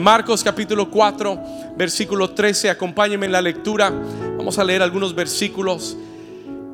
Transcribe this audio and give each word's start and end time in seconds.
Marcos 0.00 0.44
capítulo 0.44 0.90
4, 0.90 1.40
versículo 1.76 2.30
13, 2.30 2.70
acompáñenme 2.70 3.26
en 3.26 3.32
la 3.32 3.42
lectura. 3.42 3.90
Vamos 4.36 4.58
a 4.58 4.64
leer 4.64 4.82
algunos 4.82 5.14
versículos. 5.14 5.96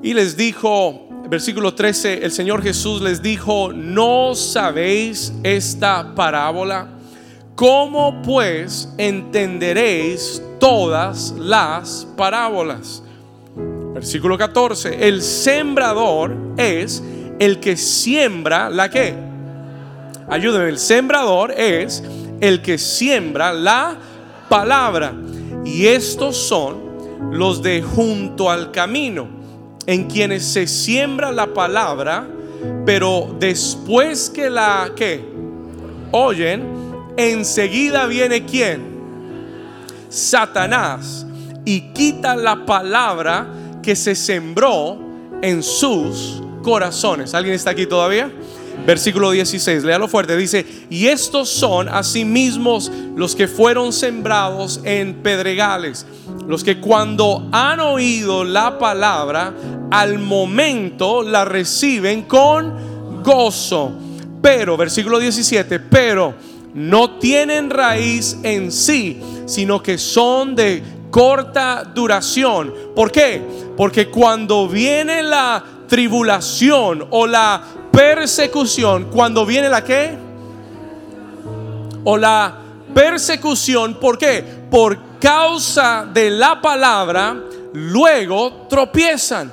Y 0.02 0.14
les 0.14 0.36
dijo, 0.36 1.08
versículo 1.28 1.74
13, 1.74 2.24
el 2.24 2.32
Señor 2.32 2.62
Jesús 2.62 3.00
les 3.00 3.22
dijo, 3.22 3.72
¿no 3.72 4.34
sabéis 4.34 5.32
esta 5.42 6.14
parábola? 6.14 6.88
¿Cómo 7.54 8.22
pues 8.22 8.88
entenderéis 8.98 10.42
todas 10.60 11.32
las 11.38 12.06
parábolas? 12.16 13.02
Versículo 13.94 14.38
14, 14.38 15.08
el 15.08 15.22
sembrador 15.22 16.36
es 16.56 17.02
el 17.38 17.58
que 17.58 17.76
siembra 17.76 18.70
la 18.70 18.88
que. 18.88 19.14
Ayúdenme, 20.28 20.68
el 20.68 20.78
sembrador 20.78 21.52
es 21.52 22.02
el 22.40 22.62
que 22.62 22.78
siembra 22.78 23.52
la 23.52 23.96
palabra. 24.48 25.12
Y 25.64 25.86
estos 25.86 26.36
son 26.36 26.88
los 27.32 27.62
de 27.62 27.82
junto 27.82 28.50
al 28.50 28.70
camino, 28.70 29.28
en 29.86 30.04
quienes 30.04 30.44
se 30.44 30.66
siembra 30.66 31.32
la 31.32 31.48
palabra, 31.48 32.26
pero 32.86 33.34
después 33.38 34.30
que 34.30 34.50
la 34.50 34.92
que 34.94 35.24
oyen, 36.12 36.64
enseguida 37.16 38.06
viene 38.06 38.44
quién? 38.44 38.98
Satanás 40.08 41.26
y 41.64 41.92
quita 41.92 42.34
la 42.34 42.64
palabra 42.64 43.46
que 43.82 43.94
se 43.94 44.14
sembró 44.14 44.98
en 45.42 45.62
sus 45.62 46.42
corazones. 46.62 47.34
¿Alguien 47.34 47.54
está 47.54 47.70
aquí 47.70 47.86
todavía? 47.86 48.30
Versículo 48.86 49.32
16, 49.32 49.84
léalo 49.84 50.08
fuerte, 50.08 50.36
dice, 50.36 50.64
y 50.88 51.08
estos 51.08 51.50
son 51.50 51.88
asimismo 51.88 52.78
los 53.16 53.36
que 53.36 53.46
fueron 53.46 53.92
sembrados 53.92 54.80
en 54.84 55.16
pedregales, 55.16 56.06
los 56.46 56.64
que 56.64 56.80
cuando 56.80 57.48
han 57.52 57.80
oído 57.80 58.44
la 58.44 58.78
palabra, 58.78 59.52
al 59.90 60.18
momento 60.18 61.22
la 61.22 61.44
reciben 61.44 62.22
con 62.22 63.22
gozo. 63.22 63.92
Pero, 64.40 64.76
versículo 64.76 65.18
17, 65.18 65.80
pero 65.80 66.34
no 66.74 67.18
tienen 67.18 67.70
raíz 67.70 68.38
en 68.42 68.72
sí, 68.72 69.20
sino 69.46 69.82
que 69.82 69.98
son 69.98 70.54
de 70.54 70.82
corta 71.10 71.84
duración. 71.84 72.72
¿Por 72.94 73.10
qué? 73.10 73.42
Porque 73.76 74.08
cuando 74.08 74.68
viene 74.68 75.22
la 75.22 75.64
tribulación 75.88 77.06
o 77.10 77.26
la 77.26 77.62
persecución, 77.92 79.10
cuando 79.10 79.44
viene 79.44 79.68
la 79.68 79.82
que 79.82 80.16
o 82.04 82.16
la 82.16 82.58
persecución, 82.94 83.98
¿por 84.00 84.18
qué? 84.18 84.44
Por 84.70 85.18
causa 85.20 86.08
de 86.12 86.30
la 86.30 86.60
palabra, 86.60 87.36
luego 87.72 88.66
tropiezan. 88.68 89.52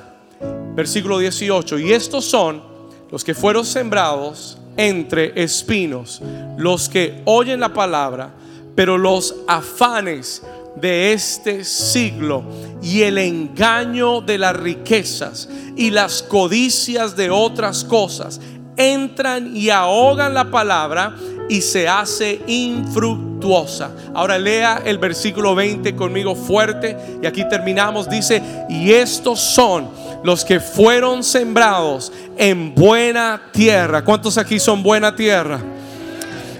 Versículo 0.74 1.18
18, 1.18 1.78
y 1.78 1.92
estos 1.92 2.24
son 2.24 2.62
los 3.10 3.24
que 3.24 3.34
fueron 3.34 3.64
sembrados 3.64 4.58
entre 4.76 5.32
espinos, 5.42 6.20
los 6.58 6.88
que 6.88 7.22
oyen 7.24 7.60
la 7.60 7.72
palabra, 7.72 8.30
pero 8.74 8.98
los 8.98 9.36
afanes 9.46 10.42
de 10.80 11.12
este 11.12 11.64
siglo 11.64 12.44
y 12.82 13.02
el 13.02 13.18
engaño 13.18 14.20
de 14.20 14.38
las 14.38 14.56
riquezas 14.56 15.48
y 15.76 15.90
las 15.90 16.22
codicias 16.22 17.16
de 17.16 17.30
otras 17.30 17.84
cosas 17.84 18.40
entran 18.76 19.56
y 19.56 19.70
ahogan 19.70 20.34
la 20.34 20.50
palabra 20.50 21.14
y 21.48 21.60
se 21.60 21.88
hace 21.88 22.40
infructuosa. 22.46 23.90
Ahora 24.14 24.38
lea 24.38 24.82
el 24.84 24.98
versículo 24.98 25.54
20 25.54 25.94
conmigo 25.94 26.34
fuerte 26.34 26.96
y 27.22 27.26
aquí 27.26 27.48
terminamos. 27.48 28.08
Dice, 28.08 28.42
y 28.68 28.92
estos 28.92 29.40
son 29.40 29.88
los 30.24 30.44
que 30.44 30.60
fueron 30.60 31.22
sembrados 31.22 32.12
en 32.36 32.74
buena 32.74 33.40
tierra. 33.52 34.04
¿Cuántos 34.04 34.38
aquí 34.38 34.58
son 34.58 34.82
buena 34.82 35.14
tierra? 35.14 35.60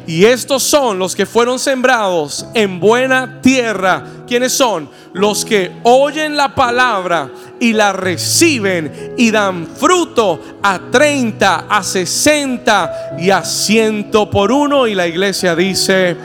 Y 0.06 0.24
estos 0.24 0.62
son 0.62 1.00
los 1.00 1.16
que 1.16 1.26
fueron 1.26 1.58
sembrados 1.58 2.46
en 2.54 2.78
buena 2.78 3.40
tierra. 3.40 4.04
¿Quiénes 4.26 4.52
son? 4.52 4.88
Los 5.12 5.44
que 5.44 5.72
oyen 5.82 6.36
la 6.36 6.54
palabra 6.54 7.28
y 7.58 7.72
la 7.72 7.92
reciben 7.92 9.14
y 9.16 9.32
dan 9.32 9.66
fruto 9.66 10.58
a 10.62 10.78
30, 10.78 11.66
a 11.68 11.82
60 11.82 13.16
y 13.18 13.30
a 13.30 13.42
100 13.42 14.10
por 14.30 14.52
uno. 14.52 14.86
Y 14.86 14.94
la 14.94 15.08
iglesia 15.08 15.56
dice, 15.56 16.16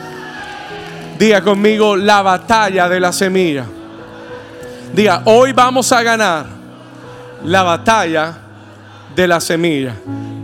diga 1.18 1.42
conmigo, 1.42 1.96
la 1.96 2.22
batalla 2.22 2.88
de 2.88 3.00
la 3.00 3.12
semilla. 3.12 3.66
Diga, 4.94 5.24
hoy 5.26 5.54
vamos 5.54 5.92
a 5.92 6.04
ganar 6.04 6.46
la 7.44 7.64
batalla 7.64 8.38
de 9.16 9.28
la 9.28 9.40
semilla. 9.40 9.96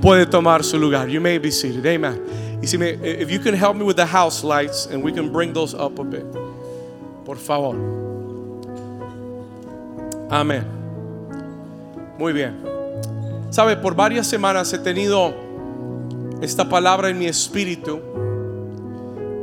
Puede 0.02 0.26
tomar 0.26 0.64
su 0.64 0.80
lugar. 0.80 1.08
You 1.08 1.22
may 1.22 1.38
be 1.38 1.52
seated. 1.52 1.86
Amen. 1.86 2.47
Y 2.62 2.68
si 2.68 2.78
me, 2.78 2.90
if 3.02 3.30
you 3.30 3.40
can 3.40 3.54
help 3.54 3.76
me 3.76 3.84
with 3.84 3.96
the 3.96 4.06
house 4.06 4.44
lights 4.44 4.88
and 4.88 5.04
we 5.04 5.12
can 5.12 5.32
bring 5.32 5.54
those 5.54 5.74
up 5.74 6.00
a 6.00 6.04
bit. 6.04 6.26
Por 7.26 7.36
favor. 7.36 7.76
Amén. 10.30 10.66
Muy 12.18 12.34
bien. 12.34 12.56
Sabe, 13.50 13.78
por 13.78 13.96
varias 13.96 14.28
semanas 14.28 14.74
he 14.74 14.80
tenido 14.80 15.34
esta 16.42 16.68
palabra 16.68 17.10
en 17.10 17.18
mi 17.18 17.28
espíritu 17.28 18.00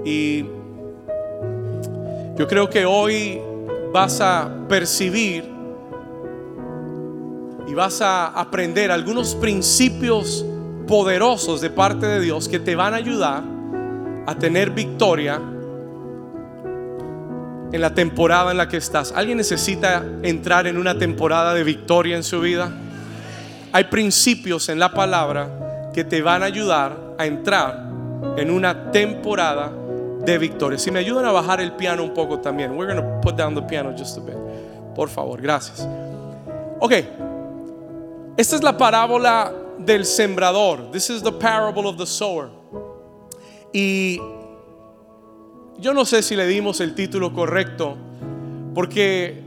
y 0.05 0.45
yo 2.37 2.47
creo 2.47 2.69
que 2.69 2.85
hoy 2.85 3.41
vas 3.93 4.21
a 4.21 4.51
percibir 4.69 5.45
y 7.67 7.75
vas 7.75 8.01
a 8.01 8.27
aprender 8.29 8.91
algunos 8.91 9.35
principios 9.35 10.45
poderosos 10.87 11.61
de 11.61 11.71
parte 11.71 12.07
de 12.07 12.21
Dios 12.21 12.49
que 12.49 12.59
te 12.59 12.75
van 12.75 12.95
a 12.95 12.97
ayudar 12.97 13.43
a 14.27 14.35
tener 14.37 14.71
victoria 14.71 15.41
en 17.73 17.81
la 17.81 17.95
temporada 17.95 18.51
en 18.51 18.57
la 18.57 18.69
que 18.69 18.77
estás. 18.77 19.13
¿Alguien 19.13 19.39
necesita 19.39 20.05
entrar 20.23 20.67
en 20.67 20.79
una 20.79 20.97
temporada 20.97 21.55
de 21.55 21.65
victoria 21.65 22.17
en 22.17 22.23
su 22.23 22.41
vida? 22.41 22.73
Hay 23.73 23.85
principios 23.85 24.69
en 24.69 24.79
la 24.79 24.93
palabra 24.93 25.91
que 25.93 26.05
te 26.05 26.23
van 26.23 26.43
a 26.43 26.47
ayudar 26.47 26.97
a 27.19 27.27
entrar 27.27 27.89
en 28.37 28.51
una 28.51 28.91
temporada 28.93 29.73
de 30.25 30.39
victoria. 30.39 30.79
Si 30.79 30.91
me 30.91 31.01
ayudan 31.01 31.25
a 31.27 31.33
bajar 31.33 31.61
el 31.61 31.73
piano 31.73 32.03
un 32.03 32.15
poco 32.15 32.41
también. 32.41 32.73
We're 32.73 32.93
going 32.93 33.05
to 33.05 33.21
put 33.21 33.37
down 33.37 33.55
the 33.55 33.63
piano 33.63 33.93
just 33.97 34.17
a 34.17 34.21
bit. 34.21 34.37
Por 34.95 35.09
favor, 35.09 35.41
gracias. 35.41 35.87
Ok. 36.81 36.93
Esta 38.37 38.57
es 38.57 38.63
la 38.63 38.77
parábola 38.77 39.53
del 39.79 40.05
sembrador. 40.05 40.91
This 40.93 41.11
is 41.11 41.23
the 41.23 41.33
parable 41.33 41.87
of 41.87 41.97
the 41.97 42.07
sower. 42.07 42.49
Y 43.73 44.21
yo 45.79 45.93
no 45.93 46.05
sé 46.05 46.23
si 46.23 46.37
le 46.37 46.47
dimos 46.47 46.81
el 46.81 46.95
título 46.95 47.33
correcto, 47.33 47.97
porque 48.75 49.43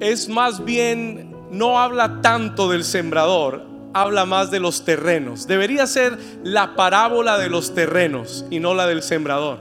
es 0.00 0.28
más 0.28 0.64
bien, 0.64 1.34
no 1.50 1.78
habla 1.78 2.20
tanto 2.22 2.70
del 2.70 2.84
sembrador, 2.84 3.62
habla 3.92 4.26
más 4.26 4.50
de 4.50 4.60
los 4.60 4.84
terrenos. 4.84 5.46
Debería 5.46 5.86
ser 5.86 6.18
la 6.42 6.74
parábola 6.76 7.38
de 7.38 7.48
los 7.48 7.74
terrenos 7.74 8.44
y 8.50 8.60
no 8.60 8.74
la 8.74 8.86
del 8.86 9.02
sembrador. 9.02 9.58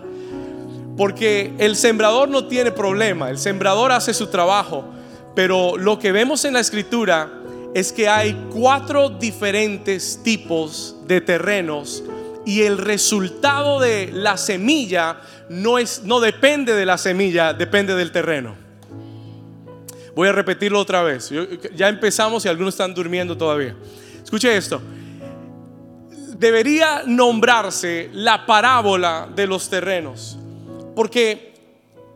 Porque 0.97 1.53
el 1.57 1.75
sembrador 1.75 2.29
no 2.29 2.47
tiene 2.47 2.71
problema, 2.71 3.29
el 3.29 3.37
sembrador 3.37 3.91
hace 3.91 4.13
su 4.13 4.27
trabajo, 4.27 4.85
pero 5.35 5.77
lo 5.77 5.99
que 5.99 6.13
vemos 6.13 6.45
en 6.45 6.53
la 6.53 6.61
escritura 6.61 7.41
es 7.75 7.91
que 7.91 8.07
hay 8.07 8.33
cuatro 8.53 9.09
diferentes 9.09 10.21
tipos 10.23 10.95
de 11.05 11.19
terrenos 11.19 12.05
y 12.45 12.61
el 12.61 12.77
resultado 12.77 13.81
de 13.81 14.11
la 14.13 14.37
semilla 14.37 15.17
no, 15.49 15.77
es, 15.77 16.01
no 16.03 16.21
depende 16.21 16.73
de 16.73 16.85
la 16.85 16.97
semilla, 16.97 17.53
depende 17.53 17.93
del 17.93 18.13
terreno. 18.13 18.55
Voy 20.15 20.29
a 20.29 20.31
repetirlo 20.31 20.79
otra 20.79 21.03
vez. 21.03 21.29
ya 21.75 21.89
empezamos 21.89 22.45
y 22.45 22.47
algunos 22.47 22.75
están 22.75 22.93
durmiendo 22.93 23.35
todavía. 23.37 23.75
Escuche 24.23 24.55
esto. 24.55 24.81
Debería 26.37 27.03
nombrarse 27.05 28.09
la 28.13 28.45
parábola 28.45 29.27
de 29.35 29.47
los 29.47 29.69
terrenos. 29.69 30.39
Porque, 30.95 31.53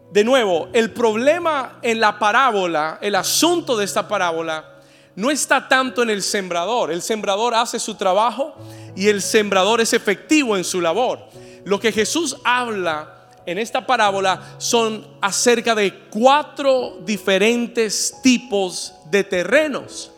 de 0.10 0.24
nuevo, 0.24 0.70
el 0.72 0.92
problema 0.92 1.80
en 1.82 2.00
la 2.00 2.18
parábola, 2.18 2.98
el 3.02 3.16
asunto 3.16 3.76
de 3.76 3.84
esta 3.84 4.08
parábola, 4.08 4.79
no 5.20 5.30
está 5.30 5.68
tanto 5.68 6.02
en 6.02 6.10
el 6.10 6.24
sembrador. 6.24 6.94
El 6.94 7.02
sembrador 7.02 7.54
hace 7.54 7.78
su 7.78 7.96
trabajo 7.96 8.56
y 8.96 9.10
el 9.10 9.22
sembrador 9.22 9.82
es 9.82 9.92
efectivo 9.92 10.56
en 10.56 10.64
su 10.64 10.80
labor. 10.80 11.20
Lo 11.66 11.78
que 11.78 11.92
Jesús 11.92 12.38
habla 12.46 13.28
en 13.46 13.58
esta 13.58 13.86
parábola 13.86 14.56
son 14.60 15.06
acerca 15.20 15.76
de 15.76 15.94
cuatro 16.10 17.00
diferentes 17.02 18.16
tipos 18.24 18.94
de 19.12 19.26
terrenos. 19.26 20.10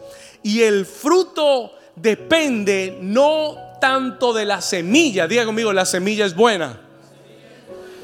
Y 0.43 0.61
el 0.61 0.85
fruto 0.85 1.73
depende 1.95 2.99
no 3.01 3.55
tanto 3.81 4.33
de 4.33 4.45
la 4.45 4.61
semilla. 4.61 5.27
Diga 5.27 5.45
conmigo, 5.45 5.73
la 5.73 5.85
semilla 5.85 6.27
es 6.27 6.35
buena. 6.35 6.79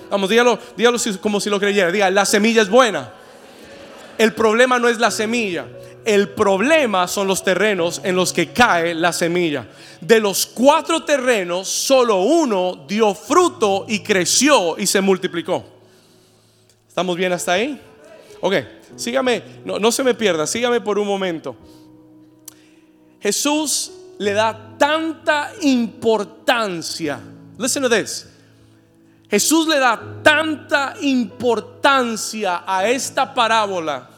Vamos, 0.10 0.32
dígalo, 0.32 0.58
dígalo 0.76 0.98
como 1.22 1.40
si 1.40 1.52
lo 1.52 1.60
creyera. 1.60 1.92
Diga, 1.92 2.10
la 2.10 2.26
semilla 2.26 2.64
es 2.64 2.70
buena. 2.70 3.12
El 4.18 4.34
problema 4.34 4.80
no 4.80 4.90
es 4.90 4.98
la 4.98 5.12
semilla. 5.12 5.68
El 6.08 6.30
problema 6.30 7.06
son 7.06 7.28
los 7.28 7.44
terrenos 7.44 8.00
en 8.02 8.16
los 8.16 8.32
que 8.32 8.54
cae 8.54 8.96
la 8.96 9.12
semilla. 9.12 9.68
De 10.00 10.22
los 10.22 10.46
cuatro 10.46 11.04
terrenos, 11.04 11.68
solo 11.68 12.22
uno 12.22 12.86
dio 12.88 13.14
fruto 13.14 13.84
y 13.90 14.00
creció 14.00 14.78
y 14.78 14.88
se 14.88 15.02
multiplicó. 15.02 15.66
¿Estamos 16.88 17.18
bien 17.18 17.34
hasta 17.34 17.52
ahí? 17.52 17.82
Ok, 18.40 18.54
sígame, 18.96 19.44
no, 19.66 19.92
se 19.92 20.02
me 20.02 20.14
pierda, 20.14 20.48
sígame 20.48 20.80
por 20.80 20.98
un 20.98 21.06
momento. 21.06 21.58
Jesús 23.20 23.92
le 24.18 24.32
da 24.32 24.78
tanta 24.78 25.52
importancia. 25.60 27.20
Listen 27.58 27.84
to 27.84 27.90
this. 27.90 28.30
Jesús 29.30 29.68
le 29.68 29.78
da 29.78 30.22
tanta 30.24 30.96
importancia 31.02 32.64
a 32.66 32.88
esta 32.88 33.34
parábola 33.34 34.12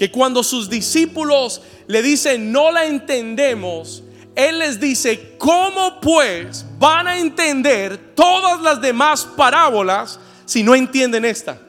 que 0.00 0.10
cuando 0.10 0.42
sus 0.42 0.70
discípulos 0.70 1.60
le 1.86 2.00
dicen 2.00 2.50
no 2.50 2.72
la 2.72 2.86
entendemos, 2.86 4.02
Él 4.34 4.60
les 4.60 4.80
dice, 4.80 5.34
¿cómo 5.36 6.00
pues 6.00 6.64
van 6.78 7.06
a 7.06 7.18
entender 7.18 8.14
todas 8.14 8.62
las 8.62 8.80
demás 8.80 9.28
parábolas 9.36 10.18
si 10.46 10.62
no 10.62 10.74
entienden 10.74 11.26
esta? 11.26 11.60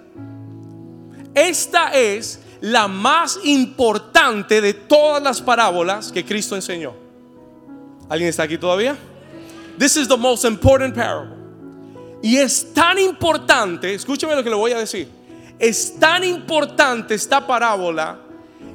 Esta 1.35 1.89
es 1.89 2.39
la 2.61 2.87
más 2.87 3.37
importante 3.43 4.61
de 4.61 4.75
todas 4.75 5.21
las 5.21 5.41
parábolas 5.41 6.09
que 6.09 6.23
Cristo 6.23 6.55
enseñó. 6.55 6.93
¿Alguien 8.07 8.29
está 8.29 8.43
aquí 8.43 8.57
todavía? 8.57 8.95
This 9.77 9.97
is 9.97 10.07
the 10.07 10.15
most 10.15 10.45
important 10.45 10.95
parable. 10.95 11.35
Y 12.23 12.37
es 12.37 12.73
tan 12.73 12.97
importante, 12.97 13.93
escúcheme 13.93 14.33
lo 14.37 14.41
que 14.41 14.49
le 14.49 14.55
voy 14.55 14.71
a 14.71 14.77
decir, 14.77 15.09
es 15.61 15.99
tan 15.99 16.23
importante 16.23 17.13
esta 17.13 17.45
parábola 17.45 18.19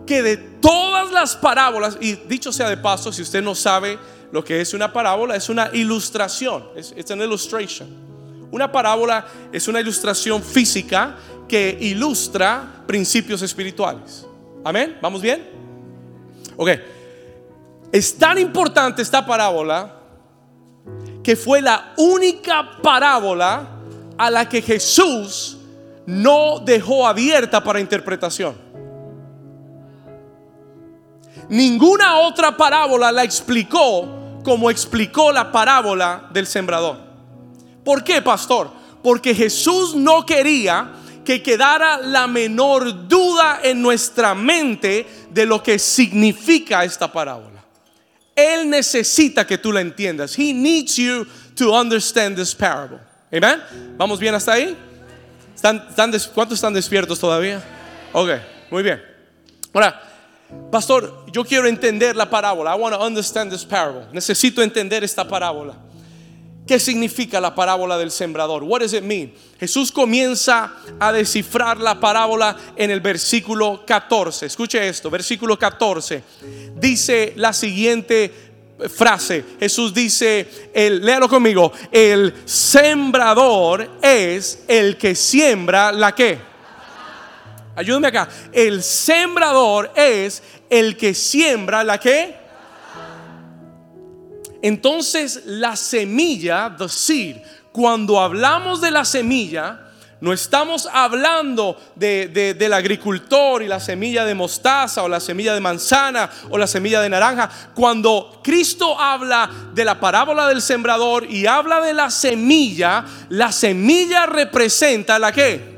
que 0.06 0.22
de 0.22 0.36
todas 0.36 1.10
las 1.10 1.34
parábolas, 1.34 1.98
y 2.00 2.12
dicho 2.14 2.52
sea 2.52 2.70
de 2.70 2.76
paso, 2.76 3.12
si 3.12 3.22
usted 3.22 3.42
no 3.42 3.56
sabe 3.56 3.98
lo 4.30 4.44
que 4.44 4.60
es 4.60 4.72
una 4.72 4.92
parábola, 4.92 5.34
es 5.34 5.48
una 5.48 5.68
ilustración, 5.72 6.68
es 6.76 7.10
una 7.10 7.24
illustration. 7.24 7.88
Una 8.52 8.70
parábola 8.70 9.26
es 9.52 9.66
una 9.66 9.80
ilustración 9.80 10.40
física 10.40 11.16
que 11.48 11.76
ilustra 11.80 12.84
principios 12.86 13.42
espirituales. 13.42 14.24
Amén, 14.64 14.96
¿vamos 15.02 15.20
bien? 15.20 15.44
Ok, 16.56 16.70
es 17.90 18.16
tan 18.16 18.38
importante 18.38 19.02
esta 19.02 19.26
parábola 19.26 19.92
que 21.24 21.34
fue 21.34 21.60
la 21.60 21.94
única 21.96 22.80
parábola 22.80 23.70
a 24.16 24.30
la 24.30 24.48
que 24.48 24.62
Jesús 24.62 25.55
no 26.06 26.60
dejó 26.60 27.06
abierta 27.06 27.62
para 27.62 27.80
interpretación. 27.80 28.56
Ninguna 31.48 32.18
otra 32.18 32.56
parábola 32.56 33.12
la 33.12 33.24
explicó 33.24 34.40
como 34.42 34.70
explicó 34.70 35.32
la 35.32 35.50
parábola 35.50 36.28
del 36.32 36.46
sembrador. 36.46 36.98
¿Por 37.84 38.02
qué, 38.04 38.22
pastor? 38.22 38.70
Porque 39.02 39.34
Jesús 39.34 39.94
no 39.94 40.24
quería 40.24 40.92
que 41.24 41.42
quedara 41.42 41.98
la 41.98 42.26
menor 42.26 43.08
duda 43.08 43.60
en 43.62 43.82
nuestra 43.82 44.34
mente 44.34 45.06
de 45.30 45.46
lo 45.46 45.62
que 45.62 45.78
significa 45.78 46.84
esta 46.84 47.10
parábola. 47.10 47.64
Él 48.34 48.70
necesita 48.70 49.46
que 49.46 49.58
tú 49.58 49.72
la 49.72 49.80
entiendas. 49.80 50.38
He 50.38 50.52
needs 50.52 50.96
you 50.96 51.26
to 51.56 51.72
understand 51.72 52.36
this 52.36 52.54
parable. 52.54 52.98
Amen. 53.32 53.60
¿Vamos 53.96 54.20
bien 54.20 54.34
hasta 54.34 54.52
ahí? 54.52 54.76
¿Están, 55.66 56.12
cuántos 56.32 56.58
están 56.58 56.72
despiertos 56.72 57.18
todavía? 57.18 57.60
Ok, 58.12 58.28
muy 58.70 58.84
bien. 58.84 59.02
Ahora, 59.72 60.00
pastor, 60.70 61.24
yo 61.32 61.44
quiero 61.44 61.66
entender 61.66 62.14
la 62.14 62.30
parábola. 62.30 62.76
I 62.76 62.78
want 62.78 62.94
to 62.94 63.04
understand 63.04 63.50
this 63.50 63.64
parable. 63.64 64.06
Necesito 64.12 64.62
entender 64.62 65.02
esta 65.02 65.26
parábola. 65.26 65.74
¿Qué 66.68 66.78
significa 66.78 67.40
la 67.40 67.52
parábola 67.52 67.98
del 67.98 68.12
sembrador? 68.12 68.62
What 68.62 68.80
does 68.80 68.92
it 68.92 69.02
mean? 69.02 69.32
Jesús 69.58 69.90
comienza 69.90 70.72
a 71.00 71.12
descifrar 71.12 71.78
la 71.78 71.98
parábola 71.98 72.56
en 72.76 72.92
el 72.92 73.00
versículo 73.00 73.84
14. 73.84 74.46
Escuche 74.46 74.86
esto, 74.88 75.10
versículo 75.10 75.58
14. 75.58 76.22
Dice 76.76 77.32
la 77.34 77.52
siguiente 77.52 78.46
frase. 78.94 79.44
Jesús 79.58 79.92
dice, 79.92 80.70
el, 80.74 81.04
léalo 81.04 81.28
conmigo, 81.28 81.72
el 81.90 82.34
sembrador 82.44 83.95
es 84.16 84.64
el 84.68 84.96
que 84.96 85.14
siembra 85.14 85.92
la 85.92 86.14
que. 86.14 86.38
Ayúdame 87.74 88.08
acá. 88.08 88.28
El 88.52 88.82
sembrador 88.82 89.92
es 89.94 90.42
el 90.70 90.96
que 90.96 91.14
siembra 91.14 91.84
la 91.84 91.98
que 91.98 92.46
entonces 94.66 95.42
la 95.44 95.76
semilla, 95.76 96.74
the 96.76 96.88
seed, 96.88 97.36
cuando 97.70 98.18
hablamos 98.18 98.80
de 98.80 98.90
la 98.90 99.04
semilla, 99.04 99.85
no 100.18 100.32
estamos 100.32 100.88
hablando 100.90 101.76
del 101.94 102.72
agricultor 102.72 103.62
y 103.62 103.68
la 103.68 103.78
semilla 103.78 104.24
de 104.24 104.34
mostaza 104.34 105.02
o 105.02 105.08
la 105.08 105.20
semilla 105.20 105.52
de 105.52 105.60
manzana 105.60 106.30
o 106.48 106.56
la 106.56 106.66
semilla 106.66 107.02
de 107.02 107.10
naranja. 107.10 107.50
Cuando 107.74 108.40
Cristo 108.42 108.98
habla 108.98 109.50
de 109.74 109.84
la 109.84 110.00
parábola 110.00 110.48
del 110.48 110.62
sembrador 110.62 111.30
y 111.30 111.46
habla 111.46 111.82
de 111.82 111.92
la 111.92 112.10
semilla, 112.10 113.04
la 113.28 113.52
semilla 113.52 114.24
representa 114.24 115.18
la 115.18 115.32
que? 115.32 115.76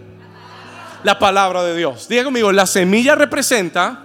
La 1.02 1.18
palabra 1.18 1.64
de 1.64 1.76
Dios. 1.76 2.08
Diga 2.08 2.22
conmigo, 2.22 2.52
la 2.52 2.66
semilla 2.66 3.16
representa 3.16 4.04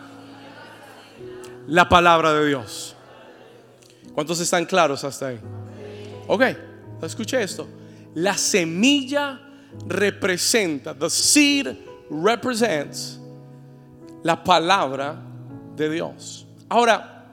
la 1.67 1.87
palabra 1.87 2.33
de 2.33 2.47
Dios. 2.47 2.95
¿Cuántos 4.15 4.39
están 4.39 4.65
claros 4.65 5.03
hasta 5.03 5.27
ahí? 5.27 5.39
Ok, 6.25 6.43
escuche 7.03 7.41
esto. 7.41 7.67
La 8.15 8.35
semilla 8.35 9.42
representa, 9.87 10.93
the 10.97 11.09
seed 11.09 11.77
represents 12.09 13.19
la 14.23 14.43
palabra 14.43 15.21
de 15.75 15.89
Dios. 15.89 16.45
Ahora, 16.69 17.25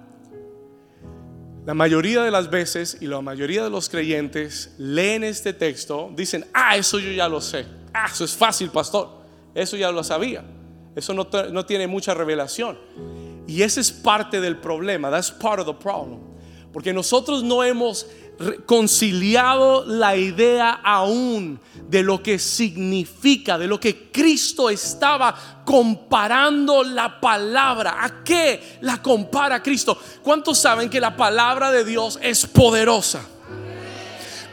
la 1.66 1.74
mayoría 1.74 2.22
de 2.22 2.30
las 2.30 2.50
veces 2.50 2.96
y 3.00 3.06
la 3.06 3.20
mayoría 3.20 3.62
de 3.62 3.70
los 3.70 3.88
creyentes 3.88 4.74
leen 4.78 5.22
este 5.24 5.52
texto, 5.52 6.10
dicen, 6.16 6.46
ah, 6.52 6.76
eso 6.76 6.98
yo 6.98 7.12
ya 7.12 7.28
lo 7.28 7.40
sé. 7.40 7.66
Ah, 7.92 8.08
eso 8.10 8.24
es 8.24 8.34
fácil, 8.34 8.70
pastor. 8.70 9.08
Eso 9.54 9.76
ya 9.76 9.90
lo 9.92 10.02
sabía. 10.02 10.42
Eso 10.96 11.14
no, 11.14 11.28
no 11.52 11.66
tiene 11.66 11.86
mucha 11.86 12.14
revelación. 12.14 12.78
Y 13.46 13.62
ese 13.62 13.80
es 13.80 13.92
parte 13.92 14.40
del 14.40 14.56
problema. 14.56 15.10
That's 15.10 15.30
part 15.30 15.60
of 15.60 15.66
the 15.66 15.74
problem. 15.74 16.20
Porque 16.72 16.92
nosotros 16.92 17.42
no 17.42 17.62
hemos 17.62 18.06
conciliado 18.64 19.84
la 19.86 20.16
idea 20.16 20.80
aún 20.82 21.60
de 21.88 22.02
lo 22.02 22.22
que 22.22 22.38
significa, 22.38 23.58
de 23.58 23.66
lo 23.66 23.78
que 23.78 24.10
Cristo 24.10 24.70
estaba 24.70 25.62
comparando 25.64 26.82
la 26.82 27.20
palabra. 27.20 27.96
¿A 28.00 28.24
qué 28.24 28.78
la 28.80 29.02
compara 29.02 29.62
Cristo? 29.62 29.98
¿Cuántos 30.22 30.58
saben 30.58 30.88
que 30.88 31.00
la 31.00 31.16
palabra 31.16 31.70
de 31.70 31.84
Dios 31.84 32.18
es 32.22 32.46
poderosa? 32.46 33.20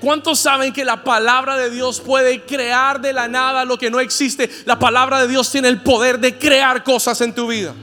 ¿Cuántos 0.02 0.40
saben 0.40 0.74
que 0.74 0.86
la 0.86 1.04
palabra 1.04 1.58
de 1.58 1.70
Dios 1.70 2.02
puede 2.02 2.44
crear 2.44 3.02
de 3.02 3.14
la 3.14 3.28
nada 3.28 3.66
lo 3.66 3.78
que 3.78 3.90
no 3.90 4.00
existe? 4.00 4.50
La 4.66 4.78
palabra 4.78 5.22
de 5.22 5.28
Dios 5.28 5.50
tiene 5.50 5.70
el 5.70 5.82
poder 5.82 6.20
de 6.20 6.38
crear 6.38 6.84
cosas 6.84 7.20
en 7.22 7.34
tu 7.34 7.48
vida. 7.48 7.74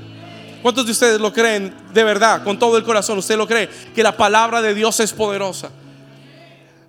¿Cuántos 0.62 0.86
de 0.86 0.92
ustedes 0.92 1.20
lo 1.20 1.32
creen 1.32 1.74
de 1.92 2.04
verdad, 2.04 2.42
con 2.44 2.58
todo 2.58 2.76
el 2.76 2.84
corazón? 2.84 3.18
¿Usted 3.18 3.36
lo 3.36 3.46
cree? 3.46 3.68
Que 3.94 4.02
la 4.02 4.16
palabra 4.16 4.62
de 4.62 4.74
Dios 4.74 5.00
es 5.00 5.12
poderosa. 5.12 5.70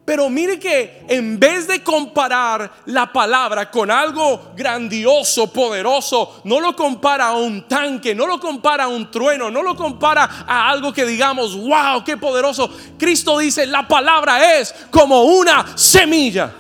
Pero 0.06 0.30
mire 0.30 0.60
que 0.60 1.04
en 1.08 1.40
vez 1.40 1.68
de 1.68 1.84
comparar 1.84 2.72
la 2.86 3.12
palabra 3.12 3.72
con 3.72 3.90
algo 3.90 4.52
grandioso, 4.56 5.52
poderoso, 5.52 6.42
no 6.44 6.60
lo 6.60 6.76
compara 6.76 7.30
a 7.30 7.38
un 7.38 7.68
tanque, 7.68 8.14
no 8.14 8.28
lo 8.28 8.40
compara 8.40 8.84
a 8.84 8.88
un 8.88 9.10
trueno, 9.10 9.50
no 9.50 9.64
lo 9.64 9.76
compara 9.76 10.46
a 10.48 10.70
algo 10.70 10.94
que 10.94 11.08
digamos, 11.08 11.58
wow, 11.58 12.04
qué 12.06 12.18
poderoso. 12.18 12.70
Cristo 13.00 13.40
dice, 13.40 13.66
la 13.66 13.88
palabra 13.88 14.60
es 14.60 14.76
como 14.92 15.24
una 15.24 15.76
semilla. 15.76 16.54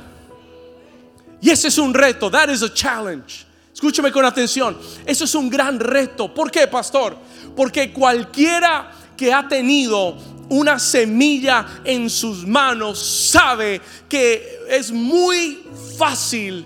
Y 1.40 1.52
ese 1.52 1.68
es 1.68 1.78
un 1.78 1.94
reto, 1.94 2.32
that 2.32 2.50
is 2.50 2.64
a 2.64 2.74
challenge. 2.74 3.46
Escúchame 3.72 4.12
con 4.12 4.25
atención. 4.25 4.75
Eso 5.06 5.25
es 5.25 5.36
un 5.36 5.52
gran 5.52 5.80
reto. 5.80 6.34
¿Por 6.34 6.50
qué, 6.50 6.66
pastor? 6.66 7.16
Porque 7.56 7.94
cualquiera 7.94 8.92
que 9.16 9.32
ha 9.32 9.48
tenido 9.48 10.18
una 10.50 10.80
semilla 10.80 11.66
en 11.84 12.10
sus 12.10 12.46
manos 12.46 13.30
sabe 13.32 13.82
que 14.08 14.60
es 14.70 14.92
muy 14.92 15.64
fácil 15.98 16.66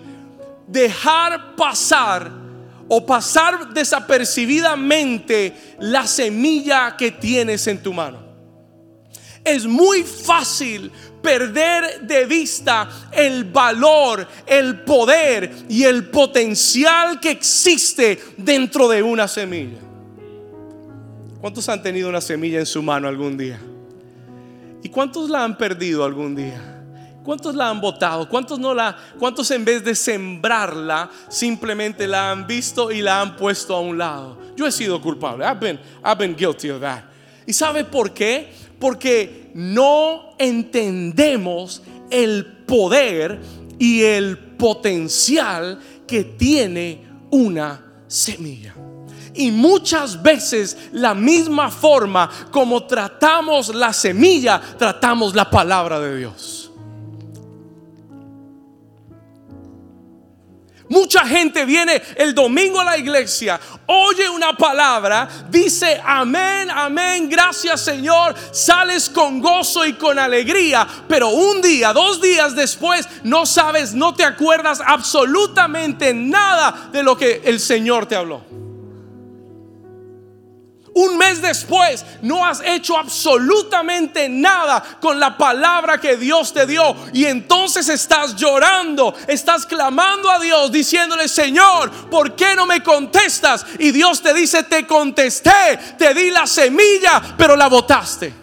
dejar 0.68 1.56
pasar 1.56 2.32
o 2.88 3.06
pasar 3.06 3.74
desapercibidamente 3.74 5.76
la 5.80 6.08
semilla 6.08 6.96
que 6.98 7.12
tienes 7.12 7.68
en 7.68 7.82
tu 7.82 7.94
mano. 7.94 8.28
Es 9.44 9.66
muy 9.66 10.04
fácil 10.04 10.92
perder 11.22 12.02
de 12.02 12.26
vista 12.26 12.90
el 13.12 13.46
valor, 13.46 14.28
el 14.46 14.82
poder 14.82 15.52
y 15.70 15.84
el 15.84 16.10
potencial 16.10 17.20
que 17.20 17.32
existe 17.32 18.20
dentro 18.38 18.88
de 18.88 19.02
una 19.02 19.28
semilla. 19.28 19.80
¿Cuántos 21.40 21.70
han 21.70 21.82
tenido 21.82 22.10
una 22.10 22.22
semilla 22.22 22.60
en 22.60 22.66
su 22.66 22.84
mano 22.84 23.08
algún 23.08 23.38
día? 23.38 23.60
¿Y 24.84 24.90
cuántos 24.90 25.30
la 25.30 25.44
han 25.44 25.58
perdido 25.58 26.04
algún 26.04 26.36
día? 26.36 26.76
¿Cuántos 27.24 27.54
la 27.54 27.70
han 27.70 27.82
botado? 27.82 28.28
¿Cuántos 28.28 28.58
no 28.58 28.74
la 28.74 28.96
cuántos 29.20 29.52
en 29.52 29.66
vez 29.66 29.84
de 29.84 29.94
sembrarla 29.94 31.10
simplemente 31.28 32.08
la 32.08 32.32
han 32.32 32.48
visto 32.48 32.92
y 32.92 33.02
la 33.02 33.22
han 33.22 33.36
puesto 33.36 33.76
a 33.76 33.82
un 33.82 33.98
lado? 33.98 34.38
Yo 34.56 34.66
he 34.66 34.72
sido 34.72 35.02
culpable. 35.02 35.46
I've 35.46 35.60
been, 35.60 35.80
I've 36.04 36.18
been 36.18 36.36
guilty 36.36 36.70
of 36.70 36.82
that. 36.82 37.04
¿Y 37.46 37.54
sabe 37.54 37.84
por 37.84 38.14
qué? 38.14 38.52
Porque 38.80 39.52
no 39.54 40.36
entendemos 40.38 41.84
el 42.10 42.46
poder 42.66 43.40
y 43.78 44.04
el 44.04 44.38
potencial 44.38 45.80
que 46.08 46.24
tiene 46.24 47.04
una 47.32 47.86
semilla. 48.08 48.76
Y 49.40 49.52
muchas 49.52 50.22
veces 50.22 50.76
la 50.92 51.14
misma 51.14 51.72
forma 51.72 52.30
como 52.52 52.86
tratamos 52.86 53.74
la 53.74 53.94
semilla, 53.94 54.60
tratamos 54.78 55.34
la 55.34 55.50
palabra 55.50 55.98
de 55.98 56.18
Dios. 56.18 56.70
Mucha 60.90 61.26
gente 61.26 61.64
viene 61.64 62.02
el 62.18 62.36
domingo 62.36 62.82
a 62.82 62.84
la 62.84 62.98
iglesia, 62.98 63.58
oye 63.86 64.28
una 64.28 64.58
palabra, 64.58 65.30
dice 65.50 66.02
amén, 66.04 66.70
amén, 66.70 67.30
gracias 67.30 67.80
Señor, 67.80 68.36
sales 68.52 69.08
con 69.08 69.40
gozo 69.40 69.86
y 69.86 69.94
con 69.94 70.20
alegría, 70.20 70.86
pero 71.08 71.30
un 71.30 71.62
día, 71.62 71.94
dos 71.94 72.20
días 72.20 72.58
después, 72.58 73.08
no 73.24 73.46
sabes, 73.46 73.94
no 73.94 74.14
te 74.14 74.26
acuerdas 74.26 74.82
absolutamente 74.86 76.14
nada 76.14 76.90
de 76.92 77.04
lo 77.04 77.16
que 77.16 77.42
el 77.46 77.62
Señor 77.62 78.06
te 78.06 78.18
habló. 78.18 78.69
Un 80.94 81.18
mes 81.18 81.42
después 81.42 82.06
no 82.22 82.46
has 82.46 82.62
hecho 82.62 82.98
absolutamente 82.98 84.28
nada 84.28 84.84
con 85.00 85.20
la 85.20 85.38
palabra 85.38 86.00
que 86.00 86.18
Dios 86.18 86.54
te 86.54 86.66
dio. 86.66 86.96
Y 87.14 87.26
entonces 87.26 87.90
estás 87.90 88.36
llorando, 88.36 89.14
estás 89.28 89.66
clamando 89.66 90.30
a 90.30 90.40
Dios 90.40 90.72
diciéndole, 90.72 91.28
Señor, 91.28 91.92
¿por 92.10 92.36
qué 92.36 92.56
no 92.56 92.66
me 92.66 92.82
contestas? 92.82 93.66
Y 93.78 93.92
Dios 93.92 94.22
te 94.22 94.34
dice, 94.34 94.64
te 94.64 94.88
contesté, 94.88 95.80
te 95.98 96.14
di 96.14 96.32
la 96.32 96.48
semilla, 96.48 97.36
pero 97.38 97.56
la 97.56 97.68
botaste. 97.68 98.34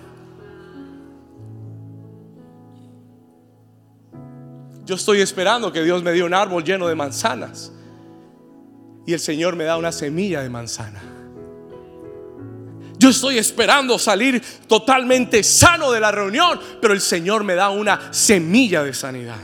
Yo 4.84 4.94
estoy 4.94 5.20
esperando 5.20 5.72
que 5.72 5.82
Dios 5.82 6.04
me 6.04 6.12
dé 6.12 6.22
un 6.22 6.32
árbol 6.32 6.62
lleno 6.62 6.86
de 6.86 6.94
manzanas. 6.94 7.72
Y 9.04 9.12
el 9.12 9.20
Señor 9.20 9.56
me 9.56 9.64
da 9.64 9.76
una 9.76 9.90
semilla 9.90 10.42
de 10.42 10.48
manzana. 10.48 11.15
Yo 12.98 13.10
estoy 13.10 13.38
esperando 13.38 13.98
salir 13.98 14.42
totalmente 14.66 15.42
sano 15.42 15.92
de 15.92 16.00
la 16.00 16.10
reunión, 16.10 16.58
pero 16.80 16.94
el 16.94 17.00
Señor 17.00 17.44
me 17.44 17.54
da 17.54 17.68
una 17.68 18.12
semilla 18.12 18.82
de 18.82 18.94
sanidad. 18.94 19.38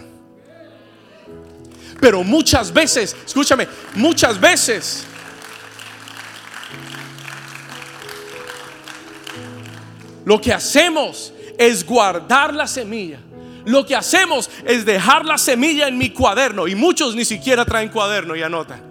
Pero 2.00 2.24
muchas 2.24 2.72
veces, 2.72 3.14
escúchame, 3.26 3.68
muchas 3.94 4.40
veces 4.40 5.04
lo 10.24 10.40
que 10.40 10.52
hacemos 10.52 11.32
es 11.58 11.84
guardar 11.84 12.54
la 12.54 12.66
semilla. 12.66 13.18
Lo 13.64 13.86
que 13.86 13.94
hacemos 13.94 14.50
es 14.64 14.84
dejar 14.84 15.24
la 15.24 15.38
semilla 15.38 15.86
en 15.86 15.96
mi 15.96 16.10
cuaderno 16.10 16.66
y 16.66 16.74
muchos 16.74 17.14
ni 17.14 17.24
siquiera 17.24 17.64
traen 17.64 17.90
cuaderno 17.90 18.34
y 18.34 18.42
anotan. 18.42 18.82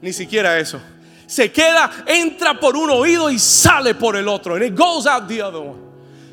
Ni 0.00 0.12
siquiera 0.12 0.58
eso 0.58 0.80
se 1.28 1.52
queda, 1.52 2.04
entra 2.06 2.58
por 2.58 2.74
un 2.74 2.90
oído 2.90 3.30
y 3.30 3.38
sale 3.38 3.94
por 3.94 4.16
el 4.16 4.26
otro. 4.26 4.54
And 4.54 4.64
it 4.64 4.74
goes 4.74 5.06
out 5.06 5.28
the 5.28 5.42
other 5.42 5.60
one. 5.60 5.87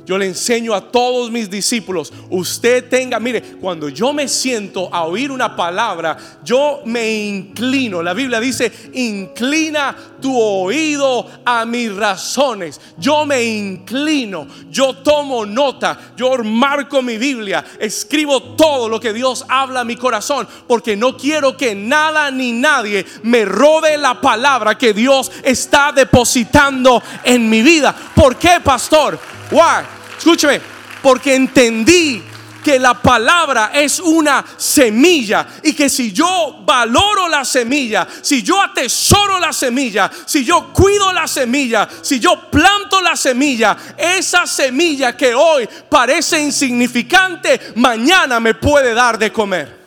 Yo 0.06 0.20
le 0.20 0.28
enseño 0.28 0.76
a 0.76 0.82
todos 0.82 1.32
mis 1.32 1.50
discípulos, 1.50 2.14
usted 2.30 2.88
tenga, 2.88 3.20
mire, 3.20 3.42
cuando 3.42 3.90
yo 3.90 4.14
me 4.14 4.28
siento 4.28 4.94
a 4.94 5.04
oír 5.06 5.32
una 5.32 5.56
palabra, 5.56 6.16
yo 6.44 6.82
me 6.86 7.12
inclino. 7.12 8.04
La 8.04 8.14
Biblia 8.14 8.40
dice, 8.40 8.72
inclina 8.94 9.96
tu 10.22 10.40
oído 10.40 11.28
a 11.44 11.66
mis 11.66 11.94
razones. 11.96 12.80
Yo 12.98 13.26
me 13.26 13.44
inclino, 13.44 14.48
yo 14.70 14.98
tomo 14.98 15.44
nota, 15.44 16.14
yo 16.16 16.38
marco 16.44 17.02
mi 17.02 17.18
Biblia, 17.18 17.66
escribo 17.80 18.56
todo 18.56 18.88
lo 18.88 19.00
que 19.00 19.12
Dios 19.12 19.44
habla 19.50 19.80
a 19.80 19.86
mi 19.86 19.96
corazón, 19.96 20.48
porque 20.68 20.96
no 20.96 21.18
quiero 21.18 21.58
que 21.58 21.74
nada 21.74 22.30
ni 22.30 22.52
nadie 22.52 23.06
me 23.24 23.44
robe 23.44 23.98
la 23.98 24.22
palabra 24.22 24.78
que 24.78 24.94
Dios 24.94 25.32
está 25.44 25.92
depositando 25.92 27.02
en 27.24 27.50
mi 27.50 27.64
vida. 27.64 27.96
¿Por 28.14 28.36
qué, 28.36 28.60
pastor? 28.64 29.20
Why? 29.52 29.86
Escúcheme, 30.18 30.62
porque 31.02 31.36
entendí 31.36 32.24
que 32.66 32.80
la 32.80 32.96
palabra 32.96 33.70
es 33.72 34.00
una 34.00 34.44
semilla 34.58 35.46
y 35.62 35.74
que 35.74 35.88
si 35.88 36.12
yo 36.12 36.64
valoro 36.66 37.28
la 37.28 37.46
semilla, 37.46 38.08
si 38.24 38.42
yo 38.42 38.60
atesoro 38.60 39.40
la 39.40 39.54
semilla, 39.54 40.10
si 40.26 40.44
yo 40.44 40.74
cuido 40.74 41.14
la 41.14 41.28
semilla, 41.28 41.88
si 42.02 42.20
yo 42.20 42.50
planto 42.50 43.04
la 43.04 43.16
semilla, 43.16 43.78
esa 43.96 44.48
semilla 44.48 45.16
que 45.16 45.36
hoy 45.36 45.70
parece 45.88 46.40
insignificante, 46.42 47.74
mañana 47.76 48.40
me 48.40 48.56
puede 48.56 48.96
dar 48.96 49.20
de 49.20 49.32
comer. 49.32 49.86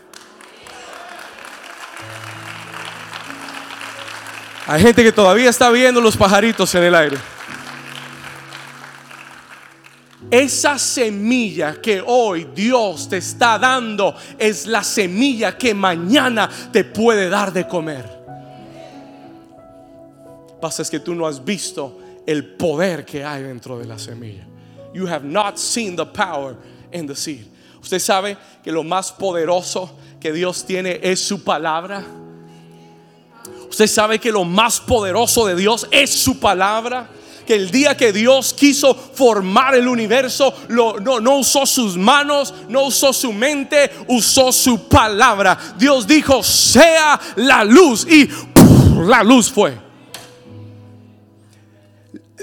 Hay 4.68 4.82
gente 4.82 5.02
que 5.02 5.10
todavía 5.10 5.50
está 5.50 5.68
viendo 5.70 6.00
los 6.00 6.16
pajaritos 6.16 6.72
en 6.76 6.84
el 6.84 6.94
aire. 6.94 7.18
Esa 10.30 10.78
semilla 10.78 11.80
que 11.80 12.02
hoy 12.04 12.48
Dios 12.54 13.08
te 13.08 13.16
está 13.16 13.58
dando 13.58 14.14
es 14.38 14.66
la 14.66 14.84
semilla 14.84 15.56
que 15.56 15.72
mañana 15.72 16.50
te 16.70 16.84
puede 16.84 17.30
dar 17.30 17.52
de 17.52 17.66
comer. 17.66 18.18
Pasa 20.60 20.82
es 20.82 20.90
que 20.90 21.00
tú 21.00 21.14
no 21.14 21.26
has 21.26 21.42
visto 21.42 21.98
el 22.26 22.44
poder 22.44 23.06
que 23.06 23.24
hay 23.24 23.42
dentro 23.42 23.78
de 23.78 23.86
la 23.86 23.98
semilla. 23.98 24.46
You 24.92 25.06
have 25.06 25.24
not 25.24 25.56
seen 25.56 25.96
the 25.96 26.04
power 26.04 26.56
in 26.92 27.06
the 27.06 27.14
seed. 27.14 27.46
Usted 27.80 28.00
sabe 28.00 28.36
que 28.62 28.70
lo 28.70 28.82
más 28.82 29.12
poderoso 29.12 29.90
que 30.20 30.32
Dios 30.32 30.64
tiene 30.66 31.00
es 31.02 31.20
su 31.20 31.42
palabra. 31.42 32.04
Usted 33.70 33.86
sabe 33.86 34.18
que 34.18 34.30
lo 34.30 34.44
más 34.44 34.80
poderoso 34.80 35.46
de 35.46 35.54
Dios 35.54 35.86
es 35.90 36.10
su 36.10 36.38
palabra 36.38 37.08
que 37.48 37.54
el 37.54 37.70
día 37.70 37.96
que 37.96 38.12
Dios 38.12 38.52
quiso 38.52 38.94
formar 38.94 39.74
el 39.74 39.88
universo, 39.88 40.54
no, 40.68 41.38
usó 41.38 41.64
sus 41.64 41.96
manos, 41.96 42.52
no 42.68 42.82
usó 42.82 43.10
su 43.10 43.32
mente, 43.32 43.90
usó 44.06 44.52
su 44.52 44.86
palabra. 44.86 45.58
Dios 45.78 46.06
dijo, 46.06 46.42
sea 46.42 47.18
la 47.36 47.64
luz 47.64 48.06
y 48.06 48.28
la 49.00 49.22
luz 49.22 49.50
fue. 49.50 49.78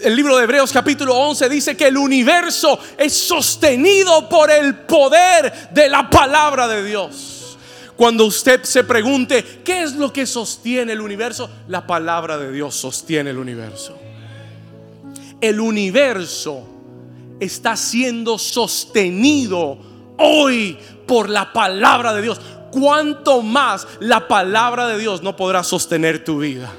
El 0.01 0.15
libro 0.15 0.37
de 0.37 0.45
Hebreos 0.45 0.71
capítulo 0.71 1.15
11 1.15 1.49
dice 1.49 1.77
que 1.77 1.89
el 1.89 1.97
universo 1.97 2.79
es 2.97 3.13
sostenido 3.13 4.27
por 4.27 4.49
el 4.49 4.73
poder 4.73 5.69
de 5.69 5.87
la 5.87 6.09
palabra 6.09 6.67
de 6.67 6.83
Dios. 6.83 7.59
Cuando 7.95 8.25
usted 8.25 8.63
se 8.63 8.83
pregunte, 8.83 9.61
¿qué 9.63 9.83
es 9.83 9.93
lo 9.93 10.11
que 10.11 10.25
sostiene 10.25 10.93
el 10.93 11.01
universo? 11.01 11.47
La 11.67 11.85
palabra 11.85 12.39
de 12.39 12.51
Dios 12.51 12.73
sostiene 12.73 13.29
el 13.29 13.37
universo 13.37 13.99
el 15.41 15.59
universo 15.59 16.67
está 17.39 17.75
siendo 17.75 18.37
sostenido 18.37 19.77
hoy 20.17 20.77
por 21.05 21.29
la 21.29 21.51
palabra 21.51 22.13
de 22.13 22.21
Dios. 22.21 22.39
¿Cuánto 22.71 23.41
más 23.41 23.87
la 23.99 24.27
palabra 24.27 24.87
de 24.87 24.97
Dios 24.97 25.21
no 25.21 25.35
podrá 25.35 25.63
sostener 25.63 26.23
tu 26.23 26.39
vida? 26.39 26.71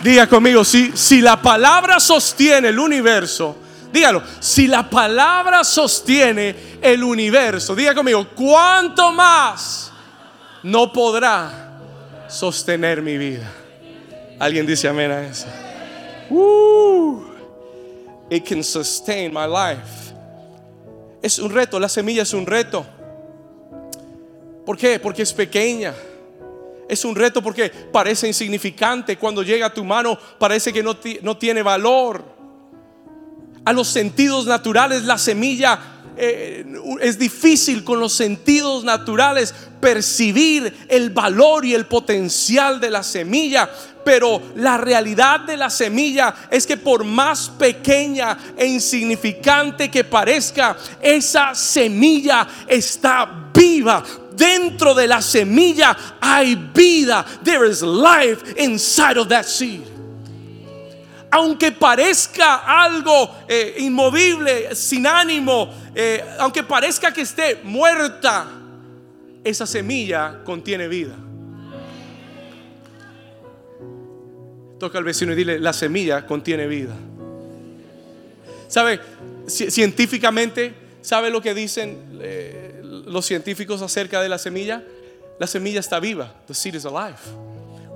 Diga 0.00 0.28
conmigo, 0.28 0.64
si, 0.64 0.92
si 0.94 1.20
la 1.20 1.42
palabra 1.42 1.98
sostiene 1.98 2.68
el 2.68 2.78
universo, 2.78 3.56
dígalo, 3.92 4.22
si 4.38 4.68
la 4.68 4.88
palabra 4.88 5.64
sostiene 5.64 6.78
el 6.80 7.02
universo, 7.02 7.74
diga 7.74 7.94
conmigo, 7.94 8.28
¿cuánto 8.34 9.10
más? 9.10 9.92
No 10.62 10.92
podrá 10.92 11.78
sostener 12.28 13.02
mi 13.02 13.16
vida. 13.16 13.50
Alguien 14.38 14.66
dice 14.66 14.88
amén 14.88 15.10
a 15.10 15.22
eso. 15.22 15.46
it 18.30 18.44
can 18.44 18.62
sustain 18.62 19.32
my 19.32 19.46
life. 19.46 20.12
Es 21.22 21.38
un 21.38 21.50
reto, 21.50 21.80
la 21.80 21.88
semilla 21.88 22.22
es 22.22 22.32
un 22.32 22.46
reto. 22.46 22.86
¿Por 24.64 24.76
qué? 24.76 25.00
Porque 25.00 25.22
es 25.22 25.32
pequeña, 25.32 25.94
Es 26.88 27.04
un 27.04 27.14
reto 27.14 27.42
porque 27.42 27.68
parece 27.92 28.26
insignificante. 28.26 29.18
Cuando 29.18 29.42
llega 29.42 29.66
a 29.66 29.74
tu 29.74 29.84
mano 29.84 30.18
parece 30.38 30.72
que 30.72 30.82
no, 30.82 30.96
no 31.22 31.36
tiene 31.36 31.62
valor. 31.62 32.24
A 33.64 33.72
los 33.74 33.88
sentidos 33.88 34.46
naturales 34.46 35.04
la 35.04 35.18
semilla 35.18 35.97
eh, 36.18 36.66
es 37.00 37.18
difícil 37.18 37.84
con 37.84 38.00
los 38.00 38.12
sentidos 38.12 38.84
naturales 38.84 39.54
percibir 39.80 40.86
el 40.88 41.10
valor 41.10 41.64
y 41.64 41.74
el 41.74 41.86
potencial 41.86 42.80
de 42.80 42.90
la 42.90 43.02
semilla. 43.02 43.70
Pero 44.04 44.40
la 44.56 44.78
realidad 44.78 45.40
de 45.40 45.56
la 45.56 45.70
semilla 45.70 46.34
es 46.50 46.66
que 46.66 46.76
por 46.76 47.04
más 47.04 47.50
pequeña 47.50 48.38
e 48.56 48.66
insignificante 48.66 49.90
que 49.90 50.04
parezca, 50.04 50.76
esa 51.00 51.54
semilla 51.54 52.48
está 52.66 53.50
viva 53.52 54.02
dentro 54.38 54.94
de 54.94 55.06
la 55.06 55.20
semilla 55.20 55.96
hay 56.20 56.54
vida. 56.54 57.24
There 57.42 57.68
is 57.68 57.82
life 57.82 58.54
inside 58.56 59.18
of 59.18 59.28
that 59.28 59.44
seed. 59.44 59.97
Aunque 61.30 61.72
parezca 61.72 62.82
algo 62.84 63.34
eh, 63.46 63.76
inmovible, 63.78 64.74
sin 64.74 65.06
ánimo, 65.06 65.72
eh, 65.94 66.24
aunque 66.38 66.62
parezca 66.62 67.12
que 67.12 67.20
esté 67.20 67.60
muerta, 67.62 68.46
esa 69.44 69.66
semilla 69.66 70.40
contiene 70.44 70.88
vida. 70.88 71.14
Toca 74.78 74.98
al 74.98 75.04
vecino 75.04 75.32
y 75.32 75.36
dile, 75.36 75.58
la 75.58 75.72
semilla 75.72 76.26
contiene 76.26 76.66
vida. 76.66 76.94
¿Sabe? 78.68 79.00
Científicamente, 79.46 80.74
¿sabe 81.02 81.30
lo 81.30 81.40
que 81.40 81.54
dicen? 81.54 82.20
Eh, 82.20 82.80
los 82.82 83.26
científicos 83.26 83.82
acerca 83.82 84.22
de 84.22 84.28
la 84.28 84.38
semilla? 84.38 84.84
La 85.38 85.46
semilla 85.46 85.80
está 85.80 85.98
viva. 86.00 86.32
The 86.46 86.54
seed 86.54 86.74
is 86.74 86.84
alive. 86.84 87.16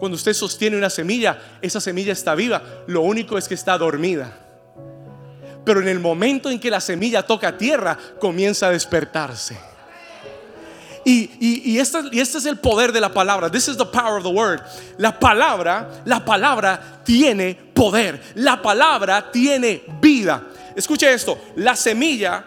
Cuando 0.03 0.17
usted 0.17 0.33
sostiene 0.33 0.77
una 0.77 0.91
semilla, 0.91 1.41
esa 1.61 1.81
semilla 1.81 2.13
está 2.13 2.35
viva. 2.35 2.61
Lo 2.89 3.03
único 3.03 3.39
es 3.39 3.47
que 3.47 3.55
está 3.55 3.79
dormida. 3.79 4.37
Pero 5.65 5.81
en 5.81 5.87
el 5.87 6.01
momento 6.01 6.51
en 6.51 6.59
que 6.59 6.73
la 6.73 6.81
semilla 6.81 7.25
toca 7.25 7.57
tierra, 7.57 7.97
comienza 8.19 8.67
a 8.67 8.71
despertarse. 8.71 9.57
Y, 11.05 11.31
y, 11.39 11.79
este, 11.79 12.01
y, 12.11 12.19
este, 12.19 12.39
es 12.39 12.47
el 12.47 12.59
poder 12.59 12.91
de 12.91 13.01
la 13.01 13.15
palabra. 13.15 13.49
This 13.49 13.69
is 13.69 13.77
the 13.77 13.87
power 13.87 14.17
of 14.17 14.25
the 14.25 14.29
word. 14.29 14.61
La 14.99 15.21
palabra, 15.21 16.03
la 16.05 16.25
palabra 16.25 17.01
tiene 17.05 17.55
poder. 17.73 18.21
La 18.35 18.61
palabra 18.61 19.31
tiene 19.31 19.85
vida. 20.01 20.43
Escuche 20.75 21.15
esto. 21.15 21.39
La 21.55 21.77
semilla, 21.77 22.45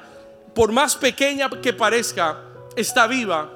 por 0.54 0.74
más 0.74 0.98
pequeña 0.98 1.50
que 1.50 1.72
parezca, 1.72 2.38
está 2.76 3.08
viva 3.08 3.50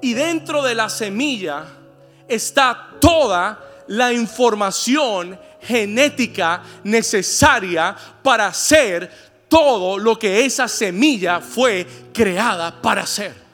y 0.00 0.14
dentro 0.14 0.62
de 0.62 0.74
la 0.74 0.88
semilla 0.88 1.83
está 2.28 2.90
toda 3.00 3.84
la 3.88 4.12
información 4.12 5.38
genética 5.60 6.62
necesaria 6.84 7.94
para 8.22 8.46
hacer 8.46 9.10
todo 9.48 9.98
lo 9.98 10.18
que 10.18 10.44
esa 10.44 10.68
semilla 10.68 11.40
fue 11.40 11.86
creada 12.12 12.80
para 12.80 13.02
hacer. 13.02 13.44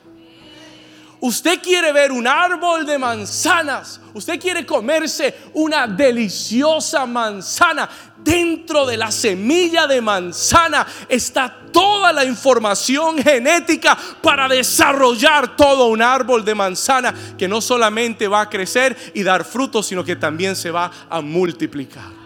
Usted 1.20 1.60
quiere 1.60 1.92
ver 1.92 2.10
un 2.10 2.26
árbol 2.26 2.86
de 2.86 2.96
manzanas. 2.96 4.00
Usted 4.14 4.40
quiere 4.40 4.64
comerse 4.64 5.34
una 5.52 5.86
deliciosa 5.86 7.04
manzana. 7.04 7.88
Dentro 8.22 8.86
de 8.86 8.96
la 8.96 9.10
semilla 9.10 9.86
de 9.86 10.00
manzana 10.00 10.86
está 11.08 11.56
toda 11.72 12.12
la 12.12 12.24
información 12.24 13.22
genética 13.22 13.96
para 14.22 14.46
desarrollar 14.48 15.56
todo 15.56 15.86
un 15.86 16.02
árbol 16.02 16.44
de 16.44 16.54
manzana 16.54 17.14
que 17.38 17.48
no 17.48 17.60
solamente 17.60 18.28
va 18.28 18.42
a 18.42 18.50
crecer 18.50 18.96
y 19.14 19.22
dar 19.22 19.44
frutos, 19.44 19.86
sino 19.86 20.04
que 20.04 20.16
también 20.16 20.54
se 20.54 20.70
va 20.70 20.90
a 21.08 21.20
multiplicar. 21.20 22.20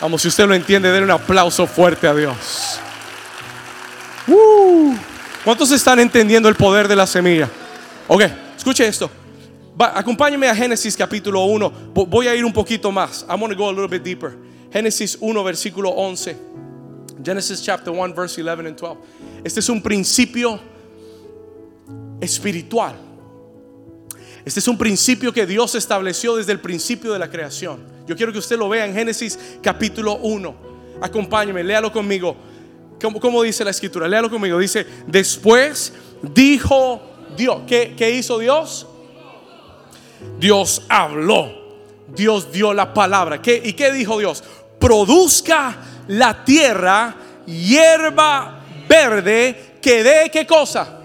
Vamos, 0.00 0.22
si 0.22 0.28
usted 0.28 0.48
lo 0.48 0.54
entiende, 0.54 0.90
denle 0.90 1.04
un 1.04 1.20
aplauso 1.20 1.66
fuerte 1.66 2.08
a 2.08 2.14
Dios. 2.14 2.80
Uh. 4.26 4.96
¿Cuántos 5.44 5.70
están 5.72 6.00
entendiendo 6.00 6.48
el 6.48 6.54
poder 6.54 6.88
de 6.88 6.96
la 6.96 7.06
semilla? 7.06 7.48
Ok, 8.08 8.22
escuche 8.56 8.86
esto. 8.86 9.10
Acompáñeme 9.78 10.48
a 10.48 10.54
Génesis 10.54 10.96
capítulo 10.96 11.44
1. 11.44 11.72
Voy 11.94 12.26
a 12.26 12.34
ir 12.34 12.44
un 12.44 12.52
poquito 12.52 12.90
más. 12.90 13.24
I'm 13.28 13.40
going 13.40 13.50
to 13.50 13.56
go 13.56 13.68
a 13.68 13.72
little 13.72 13.88
bit 13.88 14.02
deeper. 14.02 14.36
Génesis 14.72 15.16
1, 15.20 15.44
versículo 15.44 15.90
11. 15.90 16.36
Genesis 17.22 17.62
chapter 17.62 17.92
1, 17.92 18.14
verse 18.14 18.38
11 18.38 18.66
and 18.66 18.76
12. 18.76 18.98
Este 19.44 19.60
es 19.60 19.68
un 19.68 19.82
principio 19.82 20.60
espiritual. 22.20 22.94
Este 24.44 24.60
es 24.60 24.68
un 24.68 24.76
principio 24.76 25.32
que 25.32 25.46
Dios 25.46 25.74
estableció 25.74 26.36
desde 26.36 26.52
el 26.52 26.60
principio 26.60 27.12
de 27.12 27.18
la 27.18 27.30
creación. 27.30 27.80
Yo 28.06 28.16
quiero 28.16 28.32
que 28.32 28.38
usted 28.38 28.58
lo 28.58 28.68
vea 28.68 28.86
en 28.86 28.94
Génesis 28.94 29.38
capítulo 29.62 30.16
1. 30.16 30.54
Acompáñeme, 31.00 31.62
léalo 31.62 31.92
conmigo. 31.92 32.36
¿Cómo, 33.00 33.42
dice 33.42 33.64
la 33.64 33.70
escritura? 33.70 34.06
Léalo 34.08 34.30
conmigo. 34.30 34.58
Dice, 34.58 34.86
después 35.06 35.92
dijo 36.22 37.02
Dios. 37.36 37.62
¿Qué, 37.66 38.14
hizo 38.16 38.38
Dios? 38.38 38.86
Dios 40.38 40.82
habló. 40.88 41.60
Dios 42.08 42.52
dio 42.52 42.74
la 42.74 42.92
palabra. 42.92 43.40
¿Qué, 43.40 43.60
¿Y 43.64 43.72
qué 43.72 43.92
dijo 43.92 44.18
Dios? 44.18 44.42
Produzca 44.78 45.76
la 46.08 46.44
tierra 46.44 47.14
hierba 47.46 48.60
verde 48.88 49.78
que 49.80 50.02
dé 50.02 50.30
qué 50.30 50.46
cosa. 50.46 50.98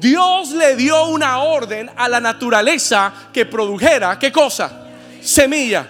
Dios 0.00 0.52
le 0.52 0.76
dio 0.76 1.08
una 1.08 1.42
orden 1.42 1.90
a 1.94 2.08
la 2.08 2.20
naturaleza 2.20 3.12
que 3.32 3.44
produjera 3.44 4.18
qué 4.18 4.32
cosa. 4.32 4.86
Semilla. 5.20 5.86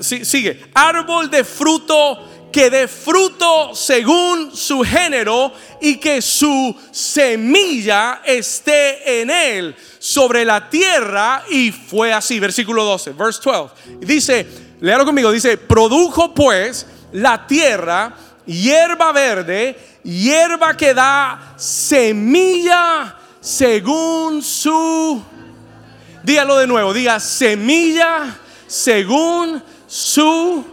Sigue. 0.00 0.66
Árbol 0.74 1.28
de 1.28 1.42
fruto 1.42 2.28
que 2.52 2.68
dé 2.70 2.86
fruto 2.86 3.74
según 3.74 4.54
su 4.54 4.82
género 4.82 5.52
y 5.80 5.96
que 5.96 6.20
su 6.20 6.76
semilla 6.90 8.20
esté 8.24 9.22
en 9.22 9.30
él 9.30 9.74
sobre 9.98 10.44
la 10.44 10.68
tierra. 10.68 11.42
Y 11.50 11.72
fue 11.72 12.12
así, 12.12 12.38
versículo 12.38 12.84
12, 12.84 13.12
verse 13.12 13.40
12. 13.42 13.74
Dice, 14.00 14.46
léalo 14.80 15.06
conmigo, 15.06 15.32
dice, 15.32 15.56
produjo 15.56 16.34
pues 16.34 16.86
la 17.12 17.46
tierra 17.46 18.14
hierba 18.46 19.12
verde, 19.12 19.78
hierba 20.02 20.76
que 20.76 20.94
da 20.94 21.54
semilla 21.56 23.16
según 23.40 24.42
su... 24.42 25.22
Dígalo 26.22 26.58
de 26.58 26.68
nuevo, 26.68 26.92
diga 26.92 27.18
semilla 27.18 28.38
según 28.68 29.60
su 29.88 30.64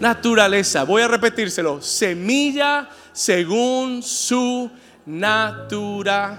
naturaleza. 0.00 0.84
Voy 0.84 1.02
a 1.02 1.08
repetírselo. 1.08 1.82
Semilla 1.82 2.88
según 3.12 4.02
su 4.02 4.70
naturaleza. 5.06 6.38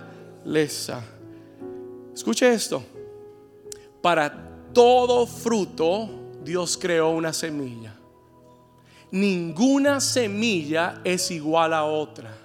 Escuche 2.14 2.54
esto. 2.54 2.84
Para 4.02 4.32
todo 4.74 5.26
fruto 5.28 6.10
Dios 6.44 6.78
creó 6.78 7.10
una 7.10 7.34
semilla. 7.34 7.96
Ninguna 9.12 10.00
semilla 10.00 11.02
es 11.04 11.32
igual 11.32 11.74
a 11.74 11.84
otra. 11.84 12.38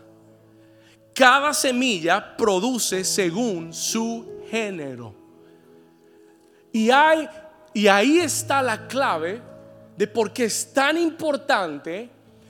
Cada 1.14 1.54
semilla 1.54 2.36
produce 2.36 3.04
según 3.04 3.72
su 3.72 4.42
género. 4.50 5.14
Y 6.72 6.90
hay 6.90 7.28
y 7.74 7.88
ahí 7.88 8.20
está 8.20 8.62
la 8.62 8.86
clave 8.86 9.42
de 9.96 10.06
por 10.06 10.32
qué 10.32 10.44
es 10.44 10.72
tan 10.72 10.98
importante 10.98 12.08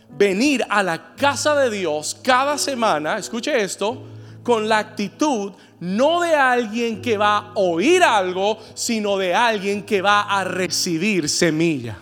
venir 0.08 0.64
a 0.68 0.82
la 0.82 1.14
casa 1.14 1.54
de 1.56 1.70
Dios 1.70 2.16
cada 2.22 2.58
semana, 2.58 3.18
escuche 3.18 3.62
esto, 3.62 4.02
con 4.42 4.68
la 4.68 4.78
actitud 4.78 5.52
no 5.80 6.20
de 6.20 6.34
alguien 6.34 7.02
que 7.02 7.16
va 7.16 7.38
a 7.38 7.52
oír 7.54 8.02
algo, 8.02 8.58
sino 8.74 9.16
de 9.16 9.34
alguien 9.34 9.84
que 9.84 10.02
va 10.02 10.22
a 10.22 10.44
recibir 10.44 11.28
semilla. 11.28 11.98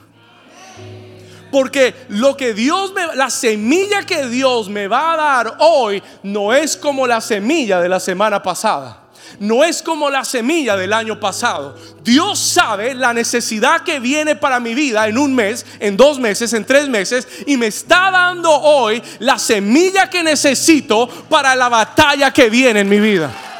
Porque 1.50 1.94
lo 2.08 2.36
que 2.36 2.54
Dios 2.54 2.92
me, 2.94 3.14
la 3.14 3.28
semilla 3.28 4.04
que 4.06 4.26
Dios 4.26 4.68
me 4.68 4.88
va 4.88 5.12
a 5.12 5.16
dar 5.16 5.56
hoy 5.60 6.02
no 6.22 6.52
es 6.52 6.76
como 6.76 7.06
la 7.06 7.20
semilla 7.20 7.80
de 7.80 7.88
la 7.88 8.00
semana 8.00 8.42
pasada 8.42 9.01
no 9.40 9.64
es 9.64 9.82
como 9.82 10.10
la 10.10 10.24
semilla 10.24 10.76
del 10.76 10.92
año 10.92 11.18
pasado. 11.18 11.76
Dios 12.02 12.38
sabe 12.38 12.94
la 12.94 13.12
necesidad 13.12 13.82
que 13.82 14.00
viene 14.00 14.36
para 14.36 14.60
mi 14.60 14.74
vida 14.74 15.06
en 15.08 15.18
un 15.18 15.34
mes, 15.34 15.64
en 15.80 15.96
dos 15.96 16.18
meses, 16.18 16.52
en 16.52 16.64
tres 16.64 16.88
meses, 16.88 17.26
y 17.46 17.56
me 17.56 17.66
está 17.66 18.10
dando 18.10 18.50
hoy 18.50 19.02
la 19.18 19.38
semilla 19.38 20.08
que 20.08 20.22
necesito 20.22 21.08
para 21.28 21.54
la 21.54 21.68
batalla 21.68 22.32
que 22.32 22.50
viene 22.50 22.80
en 22.80 22.88
mi 22.88 23.00
vida. 23.00 23.51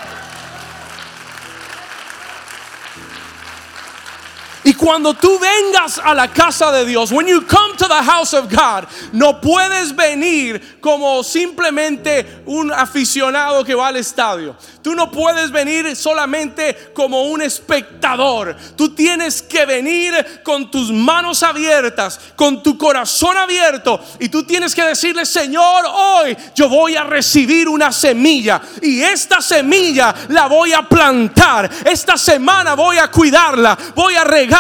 Y 4.65 4.75
cuando 4.75 5.15
tú 5.15 5.39
vengas 5.41 5.99
a 5.99 6.15
la 6.15 6.29
casa 6.29 6.71
de 6.71 6.85
Dios, 6.85 7.11
when 7.11 7.27
you 7.27 7.43
come 7.43 7.77
to 7.77 7.89
the 7.89 8.03
house 8.03 8.33
of 8.33 8.49
God, 8.49 8.87
no 9.13 9.41
puedes 9.41 9.95
venir 9.95 10.79
como 10.81 11.25
simplemente 11.25 12.43
un 12.47 12.71
aficionado 12.71 13.65
que 13.65 13.75
va 13.75 13.89
al 13.89 13.97
estadio. 13.97 14.55
Tú 14.81 14.95
no 14.95 15.11
puedes 15.11 15.51
venir 15.51 15.95
solamente 15.97 16.91
como 16.93 17.23
un 17.23 17.43
espectador. 17.43 18.57
Tú 18.77 18.95
tienes 18.95 19.43
que 19.43 19.65
venir 19.65 20.43
con 20.45 20.71
tus 20.71 20.93
manos 20.93 21.43
abiertas, 21.43 22.21
con 22.37 22.63
tu 22.63 22.77
corazón 22.77 23.37
abierto. 23.37 24.01
Y 24.21 24.29
tú 24.29 24.45
tienes 24.45 24.75
que 24.75 24.83
decirle, 24.83 25.25
Señor, 25.25 25.85
hoy 25.87 26.37
yo 26.55 26.69
voy 26.69 26.97
a 26.97 27.05
recibir 27.05 27.69
una 27.69 27.93
semilla. 27.93 28.61
Y 28.81 29.03
esta 29.03 29.41
semilla 29.41 30.15
la 30.29 30.47
voy 30.47 30.73
a 30.73 30.83
plantar. 30.83 31.71
Esta 31.85 32.17
semana 32.17 32.75
voy 32.75 32.99
a 32.99 33.09
cuidarla. 33.09 33.79
Voy 33.95 34.15
a 34.17 34.25
regar 34.25 34.52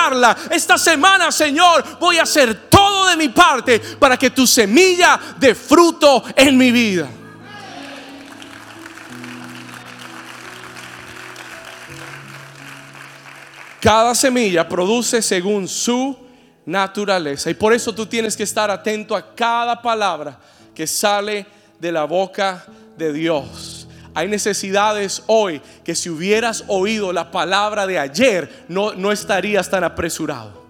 esta 0.51 0.79
semana, 0.79 1.31
Señor, 1.31 1.85
voy 1.99 2.19
a 2.19 2.23
hacer 2.23 2.69
todo 2.69 3.09
de 3.09 3.17
mi 3.17 3.29
parte 3.29 3.81
para 3.99 4.17
que 4.17 4.31
tu 4.31 4.47
semilla 4.47 5.19
dé 5.39 5.55
fruto 5.55 6.25
en 6.37 6.57
mi 6.57 6.71
vida. 6.71 7.09
Cada 13.81 14.15
semilla 14.15 14.69
produce 14.69 15.21
según 15.21 15.67
su 15.67 16.17
naturaleza. 16.65 17.51
Y 17.51 17.55
por 17.55 17.73
eso 17.73 17.93
tú 17.93 18.07
tienes 18.07 18.37
que 18.37 18.45
estar 18.45 18.71
atento 18.71 19.17
a 19.17 19.35
cada 19.35 19.83
palabra 19.83 20.39
que 20.73 20.87
sale 20.87 21.45
de 21.81 21.91
la 21.91 22.05
boca 22.05 22.65
de 22.97 23.13
Dios. 23.13 23.72
Hay 24.14 24.29
necesidades 24.29 25.22
hoy 25.27 25.62
que 25.85 25.94
si 25.94 26.11
hubieras 26.11 26.64
oído 26.68 27.12
la 27.12 27.31
palabra 27.31 27.87
de 27.87 27.98
ayer, 27.98 28.64
no, 28.68 28.92
no 28.92 29.11
estarías 29.11 29.70
tan 29.70 29.85
apresurado. 29.85 30.62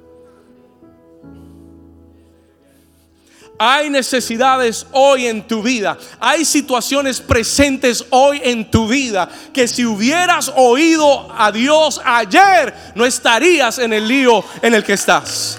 Hay 3.59 3.91
necesidades 3.91 4.87
hoy 4.93 5.27
en 5.27 5.47
tu 5.47 5.63
vida. 5.63 5.97
Hay 6.19 6.45
situaciones 6.45 7.21
presentes 7.21 8.05
hoy 8.11 8.41
en 8.43 8.71
tu 8.71 8.89
vida 8.89 9.29
que 9.53 9.69
si 9.69 9.85
hubieras 9.85 10.53
oído 10.57 11.33
a 11.37 11.53
Dios 11.53 12.01
ayer, 12.05 12.75
no 12.95 13.05
estarías 13.05 13.79
en 13.79 13.93
el 13.93 14.07
lío 14.09 14.45
en 14.63 14.75
el 14.75 14.83
que 14.83 14.95
estás. 14.95 15.59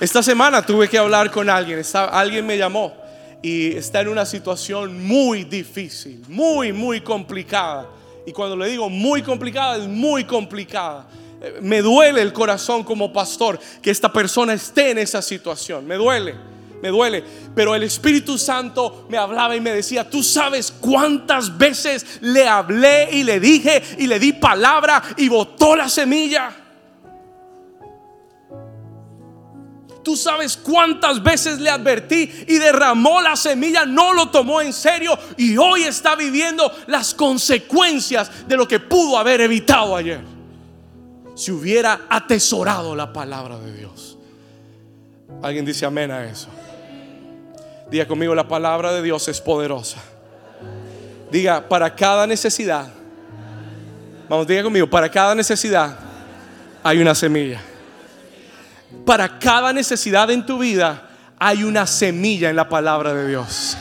Esta 0.00 0.22
semana 0.22 0.60
tuve 0.62 0.88
que 0.88 0.98
hablar 0.98 1.30
con 1.30 1.48
alguien. 1.48 1.82
alguien 2.10 2.46
me 2.46 2.58
llamó 2.58 3.03
y 3.44 3.76
está 3.76 4.00
en 4.00 4.08
una 4.08 4.24
situación 4.24 5.06
muy 5.06 5.44
difícil, 5.44 6.22
muy, 6.28 6.72
muy 6.72 7.02
complicada. 7.02 7.86
Y 8.26 8.32
cuando 8.32 8.56
le 8.56 8.70
digo 8.70 8.88
muy 8.88 9.20
complicada, 9.20 9.76
es 9.76 9.86
muy 9.86 10.24
complicada. 10.24 11.06
Eh, 11.42 11.58
me 11.60 11.82
duele 11.82 12.22
el 12.22 12.32
corazón 12.32 12.82
como 12.82 13.12
pastor 13.12 13.60
que 13.82 13.90
esta 13.90 14.10
persona 14.10 14.54
esté 14.54 14.92
en 14.92 14.96
esa 14.96 15.20
situación. 15.20 15.86
Me 15.86 15.96
duele, 15.96 16.34
me 16.80 16.88
duele. 16.88 17.22
Pero 17.54 17.74
el 17.74 17.82
Espíritu 17.82 18.38
Santo 18.38 19.04
me 19.10 19.18
hablaba 19.18 19.54
y 19.54 19.60
me 19.60 19.72
decía, 19.72 20.08
tú 20.08 20.22
sabes 20.22 20.72
cuántas 20.80 21.58
veces 21.58 22.22
le 22.22 22.48
hablé 22.48 23.10
y 23.12 23.24
le 23.24 23.40
dije 23.40 23.82
y 23.98 24.06
le 24.06 24.18
di 24.18 24.32
palabra 24.32 25.02
y 25.18 25.28
botó 25.28 25.76
la 25.76 25.90
semilla. 25.90 26.63
Tú 30.04 30.16
sabes 30.16 30.58
cuántas 30.58 31.22
veces 31.22 31.58
le 31.58 31.70
advertí 31.70 32.30
y 32.46 32.58
derramó 32.58 33.22
la 33.22 33.36
semilla, 33.36 33.86
no 33.86 34.12
lo 34.12 34.28
tomó 34.28 34.60
en 34.60 34.74
serio 34.74 35.18
y 35.38 35.56
hoy 35.56 35.84
está 35.84 36.14
viviendo 36.14 36.70
las 36.88 37.14
consecuencias 37.14 38.46
de 38.46 38.56
lo 38.56 38.68
que 38.68 38.80
pudo 38.80 39.16
haber 39.16 39.40
evitado 39.40 39.96
ayer. 39.96 40.20
Si 41.34 41.50
hubiera 41.50 42.02
atesorado 42.10 42.94
la 42.94 43.14
palabra 43.14 43.58
de 43.58 43.72
Dios. 43.72 44.18
Alguien 45.42 45.64
dice 45.64 45.86
amén 45.86 46.10
a 46.10 46.24
eso. 46.24 46.48
Diga 47.90 48.06
conmigo, 48.06 48.34
la 48.34 48.46
palabra 48.46 48.92
de 48.92 49.02
Dios 49.02 49.26
es 49.28 49.40
poderosa. 49.40 49.98
Diga, 51.30 51.66
para 51.66 51.94
cada 51.94 52.26
necesidad. 52.26 52.88
Vamos, 54.28 54.46
diga 54.46 54.62
conmigo, 54.62 54.88
para 54.88 55.10
cada 55.10 55.34
necesidad 55.34 55.96
hay 56.82 56.98
una 56.98 57.14
semilla. 57.14 57.62
Para 59.04 59.38
cada 59.38 59.72
necesidad 59.72 60.30
en 60.30 60.46
tu 60.46 60.58
vida 60.58 61.08
hay 61.38 61.62
una 61.64 61.86
semilla 61.86 62.50
en 62.50 62.56
la 62.56 62.68
palabra 62.68 63.12
de 63.12 63.28
Dios. 63.28 63.76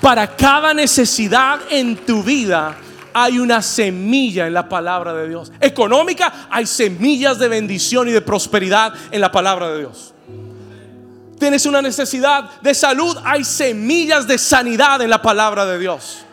Para 0.00 0.36
cada 0.36 0.74
necesidad 0.74 1.60
en 1.70 1.96
tu 1.96 2.22
vida 2.22 2.76
hay 3.12 3.38
una 3.38 3.62
semilla 3.62 4.46
en 4.46 4.54
la 4.54 4.68
palabra 4.68 5.12
de 5.14 5.28
Dios. 5.28 5.50
Económica, 5.60 6.46
hay 6.50 6.66
semillas 6.66 7.38
de 7.38 7.48
bendición 7.48 8.08
y 8.08 8.12
de 8.12 8.20
prosperidad 8.20 8.92
en 9.10 9.20
la 9.20 9.32
palabra 9.32 9.70
de 9.70 9.78
Dios. 9.80 10.14
Tienes 11.38 11.66
una 11.66 11.80
necesidad 11.80 12.60
de 12.60 12.74
salud, 12.74 13.16
hay 13.24 13.44
semillas 13.44 14.26
de 14.26 14.38
sanidad 14.38 15.00
en 15.02 15.10
la 15.10 15.22
palabra 15.22 15.66
de 15.66 15.78
Dios 15.78 16.24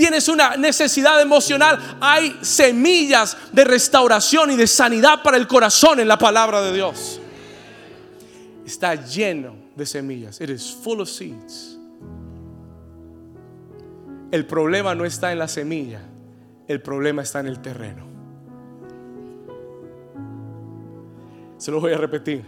tienes 0.00 0.28
una 0.28 0.56
necesidad 0.56 1.20
emocional, 1.20 1.78
hay 2.00 2.38
semillas 2.40 3.36
de 3.52 3.64
restauración 3.64 4.50
y 4.50 4.56
de 4.56 4.66
sanidad 4.66 5.22
para 5.22 5.36
el 5.36 5.46
corazón 5.46 6.00
en 6.00 6.08
la 6.08 6.16
palabra 6.16 6.62
de 6.62 6.72
Dios. 6.72 7.19
Está 8.70 8.94
lleno 8.94 9.56
de 9.74 9.84
semillas. 9.84 10.40
It 10.40 10.48
is 10.48 10.72
full 10.72 11.00
of 11.00 11.08
seeds. 11.08 11.76
El 14.30 14.46
problema 14.46 14.94
no 14.94 15.04
está 15.04 15.32
en 15.32 15.40
la 15.40 15.48
semilla, 15.48 16.02
el 16.68 16.80
problema 16.80 17.22
está 17.22 17.40
en 17.40 17.48
el 17.48 17.60
terreno. 17.60 18.04
Se 21.58 21.72
lo 21.72 21.80
voy 21.80 21.92
a 21.94 21.98
repetir. 21.98 22.44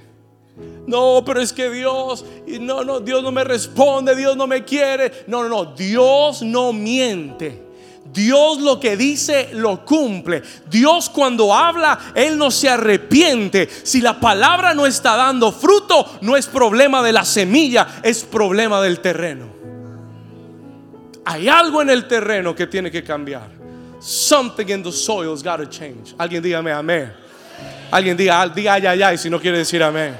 No, 0.87 1.25
pero 1.27 1.41
es 1.41 1.53
que 1.53 1.69
Dios, 1.69 2.25
no, 2.61 2.85
no, 2.85 3.01
Dios 3.01 3.21
no 3.21 3.33
me 3.33 3.43
responde, 3.43 4.15
Dios 4.15 4.37
no 4.37 4.47
me 4.47 4.65
quiere. 4.65 5.25
No, 5.27 5.43
no, 5.43 5.49
no, 5.49 5.75
Dios 5.75 6.43
no 6.43 6.73
miente. 6.73 7.67
Dios 8.05 8.61
lo 8.61 8.79
que 8.79 8.97
dice 8.97 9.51
lo 9.53 9.85
cumple. 9.85 10.43
Dios 10.71 11.09
cuando 11.09 11.55
habla, 11.55 12.13
Él 12.15 12.37
no 12.37 12.51
se 12.51 12.69
arrepiente. 12.69 13.69
Si 13.83 14.01
la 14.01 14.19
palabra 14.19 14.75
no 14.75 14.87
está 14.87 15.17
dando 15.17 15.53
fruto, 15.53 16.19
no 16.21 16.37
es 16.37 16.47
problema 16.47 17.03
de 17.03 17.13
la 17.13 17.25
semilla, 17.25 18.01
es 18.03 18.25
problema 18.25 18.83
del 18.83 19.01
terreno. 19.01 19.47
Hay 21.25 21.49
algo 21.49 21.81
en 21.81 21.91
el 21.91 22.09
terreno 22.09 22.55
que 22.55 22.67
tiene 22.67 22.91
que 22.91 23.05
cambiar. 23.05 23.49
Something 24.01 24.69
in 24.69 24.83
the 24.83 24.91
soil's 24.91 25.43
got 25.43 25.59
to 25.59 25.67
change. 25.67 26.15
Alguien 26.19 26.43
dígame 26.43 26.73
amén. 26.73 27.13
Alguien 27.91 28.17
diga, 28.17 28.49
diga 28.49 28.75
ay, 28.75 28.87
ay, 28.87 29.03
ay, 29.03 29.19
si 29.19 29.31
no 29.31 29.39
quiere 29.39 29.59
decir 29.59 29.83
amén. 29.83 30.17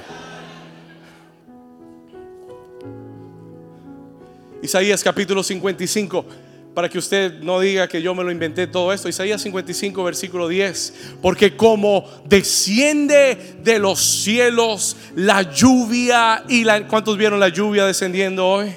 Isaías 4.61 5.03
capítulo 5.03 5.43
55, 5.43 6.25
para 6.73 6.89
que 6.89 6.97
usted 6.97 7.41
no 7.41 7.59
diga 7.59 7.87
que 7.87 8.01
yo 8.01 8.15
me 8.15 8.23
lo 8.23 8.31
inventé 8.31 8.65
todo 8.65 8.91
esto. 8.91 9.07
Isaías 9.07 9.41
55, 9.41 10.03
versículo 10.03 10.47
10. 10.47 10.93
Porque 11.21 11.55
como 11.55 12.09
desciende 12.25 13.57
de 13.63 13.79
los 13.79 13.99
cielos 13.99 14.95
la 15.15 15.43
lluvia 15.43 16.43
y 16.47 16.63
la... 16.63 16.87
¿Cuántos 16.87 17.17
vieron 17.17 17.39
la 17.39 17.49
lluvia 17.49 17.85
descendiendo 17.85 18.47
hoy? 18.47 18.75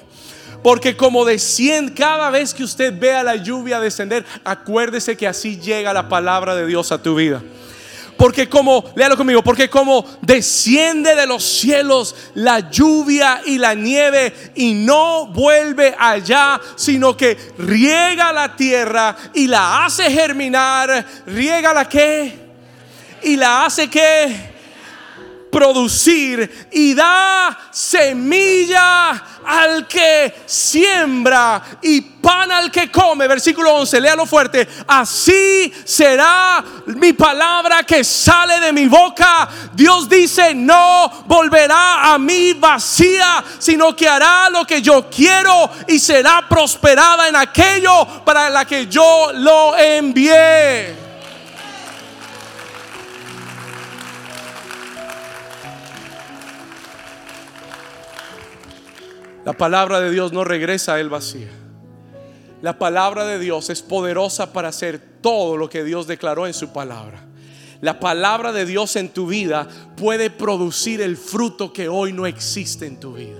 Porque 0.63 0.97
como 0.97 1.25
desciende, 1.25 1.95
cada 1.95 2.29
vez 2.31 2.53
que 2.53 2.65
usted 2.65 2.93
vea 2.99 3.23
la 3.23 3.37
lluvia 3.37 3.81
descender, 3.81 4.25
acuérdese 4.45 5.17
que 5.17 5.27
así 5.27 5.59
llega 5.59 5.93
la 5.93 6.09
palabra 6.09 6.55
de 6.55 6.67
Dios 6.67 6.93
a 6.93 7.03
tu 7.03 7.15
vida. 7.15 7.43
Porque 8.17 8.49
como, 8.49 8.85
léalo 8.95 9.17
conmigo, 9.17 9.43
porque 9.43 9.69
como 9.69 10.05
desciende 10.23 11.15
de 11.15 11.27
los 11.27 11.45
cielos 11.45 12.15
la 12.35 12.71
lluvia 12.71 13.43
y 13.45 13.59
la 13.59 13.75
nieve 13.75 14.53
y 14.55 14.73
no 14.73 15.27
vuelve 15.27 15.95
allá, 15.99 16.61
sino 16.77 17.17
que 17.17 17.37
riega 17.59 18.33
la 18.33 18.57
tierra 18.57 19.17
y 19.35 19.47
la 19.47 19.85
hace 19.85 20.11
germinar, 20.11 21.07
riega 21.27 21.75
la 21.75 21.89
que 21.89 22.47
y 23.23 23.37
la 23.37 23.67
hace 23.67 23.89
que 23.89 24.56
producir 25.57 26.69
y 26.71 26.95
da 26.95 27.59
semilla 27.71 29.41
al 29.43 29.89
que 29.89 30.43
siembra 30.45 31.63
y 31.81 32.03
pan 32.03 32.53
al 32.53 32.71
que 32.71 32.91
come. 32.91 33.27
Versículo 33.27 33.75
11, 33.77 33.99
léalo 34.03 34.27
fuerte. 34.27 34.69
Así 34.87 35.73
será 35.83 36.63
mi 36.89 37.15
palabra 37.15 37.85
que 37.85 38.05
sale 38.05 38.61
de 38.61 38.71
mi 38.71 38.87
boca. 38.87 39.49
Dios 39.73 40.11
dice, 40.11 40.55
no 40.55 41.25
volverá 41.25 42.13
a 42.13 42.19
mí 42.19 42.53
vacía, 42.53 43.43
sino 43.59 43.97
que 43.97 44.07
hará 44.07 44.51
lo 44.51 44.67
que 44.67 44.83
yo 44.83 45.09
quiero 45.09 45.71
y 45.89 45.99
será 45.99 46.47
prosperada 46.47 47.29
en 47.29 47.37
aquello 47.37 48.07
para 48.27 48.51
la 48.51 48.67
que 48.67 48.89
yo 48.89 49.31
lo 49.33 49.75
envié. 49.75 51.06
La 59.47 59.53
palabra 59.53 60.01
de 60.01 60.11
Dios 60.11 60.33
no 60.33 60.43
regresa 60.43 60.95
a 60.95 61.01
él 61.01 61.09
vacía. 61.09 61.47
La 62.63 62.81
palabra 62.81 63.25
de 63.25 63.39
Dios 63.39 63.71
es 63.71 63.81
poderosa 63.81 64.53
para 64.53 64.71
hacer 64.71 64.99
todo 65.21 65.57
lo 65.57 65.71
que 65.71 65.85
Dios 65.85 66.09
declaró 66.09 66.49
en 66.49 66.53
su 66.53 66.73
palabra. 66.73 67.21
La 67.81 68.01
palabra 68.01 68.51
de 68.51 68.67
Dios 68.67 68.97
en 68.97 69.09
tu 69.09 69.29
vida 69.29 69.69
puede 69.97 70.31
producir 70.31 71.01
el 71.01 71.17
fruto 71.17 71.73
que 71.73 71.89
hoy 71.89 72.13
no 72.13 72.27
existe 72.27 72.87
en 72.87 72.99
tu 72.99 73.13
vida. 73.13 73.39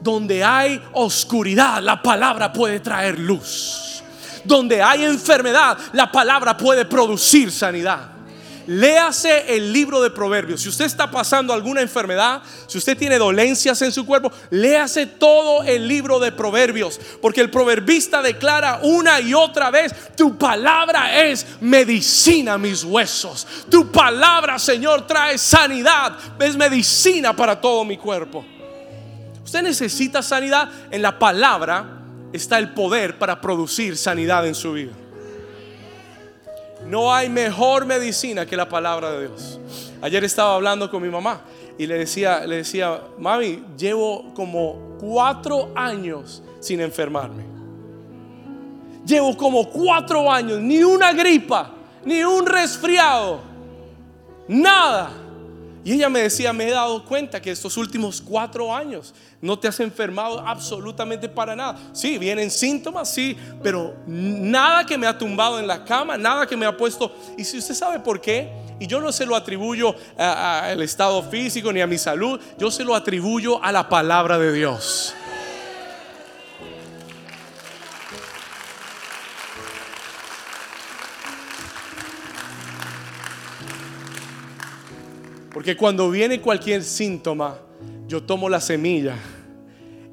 Donde 0.00 0.42
hay 0.42 0.80
oscuridad, 0.94 1.82
la 1.82 2.00
palabra 2.00 2.50
puede 2.50 2.80
traer 2.80 3.18
luz. 3.18 4.02
Donde 4.42 4.82
hay 4.82 5.04
enfermedad, 5.04 5.76
la 5.92 6.10
palabra 6.10 6.56
puede 6.56 6.86
producir 6.86 7.52
sanidad. 7.52 8.15
Léase 8.66 9.54
el 9.56 9.72
libro 9.72 10.02
de 10.02 10.10
Proverbios. 10.10 10.60
Si 10.60 10.68
usted 10.68 10.86
está 10.86 11.10
pasando 11.10 11.52
alguna 11.52 11.82
enfermedad, 11.82 12.42
si 12.66 12.78
usted 12.78 12.96
tiene 12.96 13.16
dolencias 13.16 13.80
en 13.82 13.92
su 13.92 14.04
cuerpo, 14.04 14.32
léase 14.50 15.06
todo 15.06 15.62
el 15.62 15.86
libro 15.86 16.18
de 16.18 16.32
Proverbios. 16.32 17.00
Porque 17.22 17.40
el 17.40 17.50
proverbista 17.50 18.22
declara 18.22 18.80
una 18.82 19.20
y 19.20 19.34
otra 19.34 19.70
vez, 19.70 19.94
tu 20.16 20.36
palabra 20.36 21.24
es 21.24 21.46
medicina 21.60 22.54
a 22.54 22.58
mis 22.58 22.82
huesos. 22.82 23.46
Tu 23.70 23.90
palabra, 23.92 24.58
Señor, 24.58 25.06
trae 25.06 25.38
sanidad. 25.38 26.16
Es 26.40 26.56
medicina 26.56 27.34
para 27.34 27.60
todo 27.60 27.84
mi 27.84 27.96
cuerpo. 27.96 28.44
Usted 29.44 29.62
necesita 29.62 30.22
sanidad. 30.22 30.68
En 30.90 31.02
la 31.02 31.18
palabra 31.18 31.84
está 32.32 32.58
el 32.58 32.74
poder 32.74 33.16
para 33.16 33.40
producir 33.40 33.96
sanidad 33.96 34.44
en 34.46 34.56
su 34.56 34.72
vida. 34.72 34.92
No 36.88 37.12
hay 37.12 37.28
mejor 37.28 37.84
medicina 37.84 38.46
que 38.46 38.56
la 38.56 38.68
palabra 38.68 39.12
de 39.12 39.28
Dios. 39.28 39.58
Ayer 40.00 40.22
estaba 40.24 40.54
hablando 40.54 40.90
con 40.90 41.02
mi 41.02 41.08
mamá 41.08 41.40
y 41.78 41.86
le 41.86 41.98
decía, 41.98 42.46
le 42.46 42.56
decía, 42.56 43.00
mami, 43.18 43.62
llevo 43.76 44.32
como 44.34 44.96
cuatro 45.00 45.70
años 45.74 46.42
sin 46.60 46.80
enfermarme. 46.80 47.44
Llevo 49.04 49.36
como 49.36 49.68
cuatro 49.68 50.30
años, 50.30 50.60
ni 50.60 50.82
una 50.82 51.12
gripa, 51.12 51.70
ni 52.04 52.22
un 52.24 52.46
resfriado, 52.46 53.40
nada. 54.48 55.10
Y 55.86 55.92
ella 55.92 56.08
me 56.08 56.18
decía, 56.18 56.52
me 56.52 56.66
he 56.66 56.72
dado 56.72 57.04
cuenta 57.04 57.40
que 57.40 57.52
estos 57.52 57.76
últimos 57.76 58.20
cuatro 58.20 58.74
años 58.74 59.14
no 59.40 59.56
te 59.56 59.68
has 59.68 59.78
enfermado 59.78 60.40
absolutamente 60.40 61.28
para 61.28 61.54
nada. 61.54 61.78
Sí, 61.92 62.18
vienen 62.18 62.50
síntomas, 62.50 63.08
sí, 63.08 63.36
pero 63.62 63.94
nada 64.04 64.84
que 64.84 64.98
me 64.98 65.06
ha 65.06 65.16
tumbado 65.16 65.60
en 65.60 65.66
la 65.68 65.84
cama, 65.84 66.18
nada 66.18 66.44
que 66.44 66.56
me 66.56 66.66
ha 66.66 66.76
puesto. 66.76 67.14
Y 67.38 67.44
si 67.44 67.58
usted 67.58 67.74
sabe 67.74 68.00
por 68.00 68.20
qué, 68.20 68.50
y 68.80 68.88
yo 68.88 69.00
no 69.00 69.12
se 69.12 69.24
lo 69.24 69.36
atribuyo 69.36 69.94
al 70.18 70.82
estado 70.82 71.22
físico 71.22 71.72
ni 71.72 71.80
a 71.80 71.86
mi 71.86 71.98
salud, 71.98 72.40
yo 72.58 72.68
se 72.72 72.82
lo 72.82 72.96
atribuyo 72.96 73.62
a 73.62 73.70
la 73.70 73.88
palabra 73.88 74.38
de 74.38 74.52
Dios. 74.52 75.14
Cuando 85.74 86.10
viene 86.10 86.40
cualquier 86.40 86.84
síntoma, 86.84 87.58
yo 88.06 88.22
tomo 88.22 88.48
la 88.48 88.60
semilla 88.60 89.16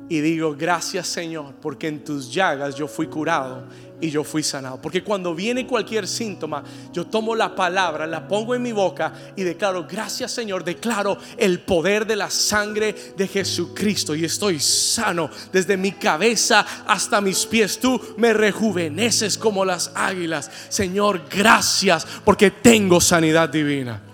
y 0.09 0.21
digo, 0.21 0.55
gracias 0.55 1.07
Señor, 1.07 1.55
porque 1.61 1.87
en 1.87 2.03
tus 2.03 2.33
llagas 2.33 2.75
yo 2.75 2.87
fui 2.87 3.07
curado 3.07 3.67
y 4.01 4.09
yo 4.09 4.23
fui 4.23 4.43
sanado. 4.43 4.81
Porque 4.81 5.03
cuando 5.03 5.33
viene 5.33 5.65
cualquier 5.65 6.07
síntoma, 6.07 6.63
yo 6.91 7.05
tomo 7.07 7.35
la 7.35 7.55
palabra, 7.55 8.05
la 8.05 8.27
pongo 8.27 8.53
en 8.53 8.61
mi 8.61 8.71
boca 8.71 9.13
y 9.35 9.43
declaro, 9.43 9.87
gracias 9.89 10.31
Señor, 10.31 10.63
declaro 10.63 11.17
el 11.37 11.61
poder 11.61 12.05
de 12.05 12.15
la 12.15 12.29
sangre 12.29 12.93
de 13.15 13.27
Jesucristo 13.27 14.13
y 14.13 14.25
estoy 14.25 14.59
sano 14.59 15.29
desde 15.51 15.77
mi 15.77 15.93
cabeza 15.93 16.65
hasta 16.85 17.21
mis 17.21 17.45
pies. 17.45 17.79
Tú 17.79 17.99
me 18.17 18.33
rejuveneces 18.33 19.37
como 19.37 19.63
las 19.63 19.91
águilas. 19.95 20.51
Señor, 20.69 21.21
gracias 21.29 22.05
porque 22.25 22.51
tengo 22.51 22.99
sanidad 22.99 23.49
divina. 23.49 24.12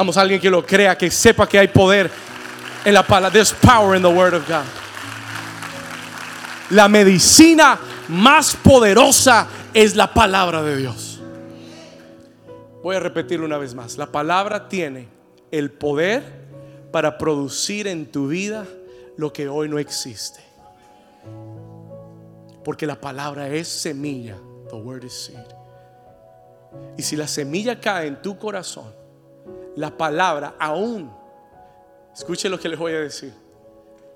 Vamos, 0.00 0.16
alguien 0.16 0.40
que 0.40 0.48
lo 0.48 0.64
crea, 0.64 0.96
que 0.96 1.10
sepa 1.10 1.46
que 1.46 1.58
hay 1.58 1.68
poder 1.68 2.10
en 2.86 2.94
la 2.94 3.06
palabra. 3.06 3.30
There's 3.30 3.52
power 3.52 3.94
in 3.94 4.00
the 4.00 4.08
word 4.08 4.32
of 4.32 4.48
God. 4.48 4.64
La 6.70 6.88
medicina 6.88 7.78
más 8.08 8.56
poderosa 8.56 9.46
es 9.74 9.96
la 9.96 10.14
palabra 10.14 10.62
de 10.62 10.78
Dios. 10.78 11.20
Voy 12.82 12.96
a 12.96 13.00
repetirlo 13.00 13.44
una 13.44 13.58
vez 13.58 13.74
más. 13.74 13.98
La 13.98 14.06
palabra 14.06 14.70
tiene 14.70 15.06
el 15.50 15.70
poder 15.70 16.22
para 16.90 17.18
producir 17.18 17.86
en 17.86 18.06
tu 18.06 18.28
vida 18.28 18.66
lo 19.18 19.34
que 19.34 19.50
hoy 19.50 19.68
no 19.68 19.78
existe. 19.78 20.40
Porque 22.64 22.86
la 22.86 22.98
palabra 22.98 23.50
es 23.50 23.68
semilla. 23.68 24.38
The 24.70 24.76
word 24.76 25.04
is 25.04 25.12
seed. 25.12 25.44
Y 26.96 27.02
si 27.02 27.16
la 27.16 27.28
semilla 27.28 27.78
cae 27.78 28.06
en 28.06 28.22
tu 28.22 28.38
corazón, 28.38 28.98
la 29.80 29.96
palabra 29.96 30.56
aún, 30.58 31.10
escuche 32.12 32.50
lo 32.50 32.60
que 32.60 32.68
les 32.68 32.78
voy 32.78 32.92
a 32.92 33.00
decir, 33.00 33.32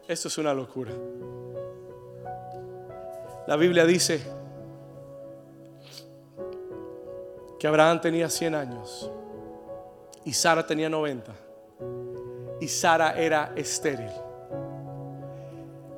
esto 0.07 0.29
es 0.29 0.37
una 0.37 0.53
locura. 0.53 0.93
La 3.47 3.57
Biblia 3.57 3.87
dice 3.87 4.21
que 7.59 7.67
Abraham 7.67 7.99
tenía 8.03 8.29
100 8.29 8.55
años 8.55 9.11
y 10.27 10.35
Sara 10.35 10.67
tenía 10.67 10.91
90 10.91 11.33
y 12.61 12.69
Sara 12.69 13.19
era 13.19 13.55
estéril. 13.57 14.13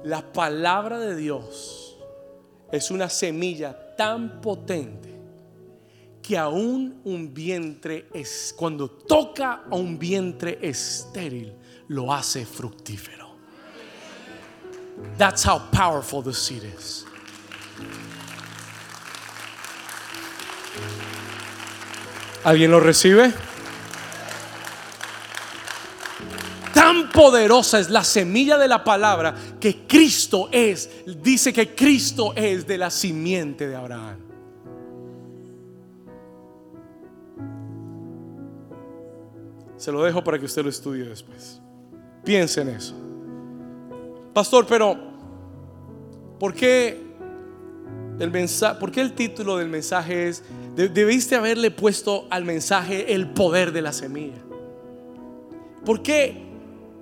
La 0.05 0.23
palabra 0.33 1.01
de 1.01 1.17
Dios 1.17 1.99
es 2.71 2.93
una 2.93 3.09
semilla 3.09 3.97
tan 3.97 4.41
potente 4.41 5.16
que 6.27 6.37
aún 6.37 7.03
un 7.05 7.33
vientre 7.33 8.09
es 8.13 8.53
cuando 8.57 8.91
toca 8.91 9.63
a 9.71 9.77
un 9.77 9.97
vientre 9.97 10.59
estéril 10.61 11.53
lo 11.89 12.13
hace 12.13 12.45
fructífero. 12.45 13.37
That's 15.17 15.47
how 15.47 15.61
powerful 15.71 16.25
the 16.25 16.35
seed 16.35 16.65
is. 16.65 17.07
¿Alguien 22.43 22.73
lo 22.73 22.81
recibe? 22.81 23.33
Tan 26.75 27.09
poderosa 27.11 27.79
es 27.79 27.89
la 27.89 28.03
semilla 28.03 28.59
de 28.59 28.67
la 28.67 28.83
palabra 28.83 29.33
que 29.61 29.87
Cristo 29.87 30.49
es, 30.51 30.91
dice 31.23 31.53
que 31.53 31.73
Cristo 31.77 32.33
es 32.35 32.67
de 32.67 32.79
la 32.79 32.91
simiente 32.91 33.69
de 33.69 33.77
Abraham. 33.77 34.26
Se 39.87 39.93
lo 39.93 40.03
dejo 40.03 40.25
para 40.25 40.37
que 40.37 40.47
usted 40.47 40.65
lo 40.65 40.69
estudie 40.69 41.05
después. 41.05 41.61
Piense 42.25 42.61
en 42.61 42.71
eso. 42.71 42.93
Pastor, 44.35 44.67
pero 44.67 44.99
¿por 46.41 46.55
qué 46.55 47.15
el 48.19 48.33
mensaje, 48.33 48.81
por 48.81 48.91
qué 48.91 49.01
el 49.01 49.13
título 49.13 49.59
del 49.59 49.69
mensaje 49.69 50.27
es 50.27 50.43
debiste 50.75 51.37
haberle 51.37 51.71
puesto 51.71 52.27
al 52.31 52.45
mensaje 52.45 53.15
el 53.15 53.29
poder 53.29 53.71
de 53.71 53.83
la 53.83 53.93
semilla? 53.93 54.43
¿Por 55.85 56.03
qué 56.03 56.37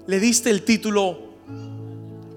le 0.06 0.20
diste 0.20 0.50
el 0.50 0.62
título 0.62 1.16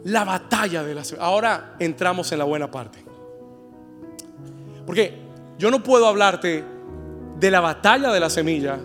la 0.06 0.24
batalla 0.24 0.82
de 0.82 0.96
la 0.96 1.04
semilla? 1.04 1.26
Ahora 1.26 1.76
entramos 1.78 2.32
en 2.32 2.38
la 2.38 2.46
buena 2.46 2.72
parte. 2.72 3.04
Porque 4.86 5.14
yo 5.60 5.70
no 5.70 5.84
puedo 5.84 6.08
hablarte 6.08 6.64
de 7.38 7.52
la 7.52 7.60
batalla 7.60 8.14
de 8.14 8.20
la 8.22 8.30
semilla 8.30 8.80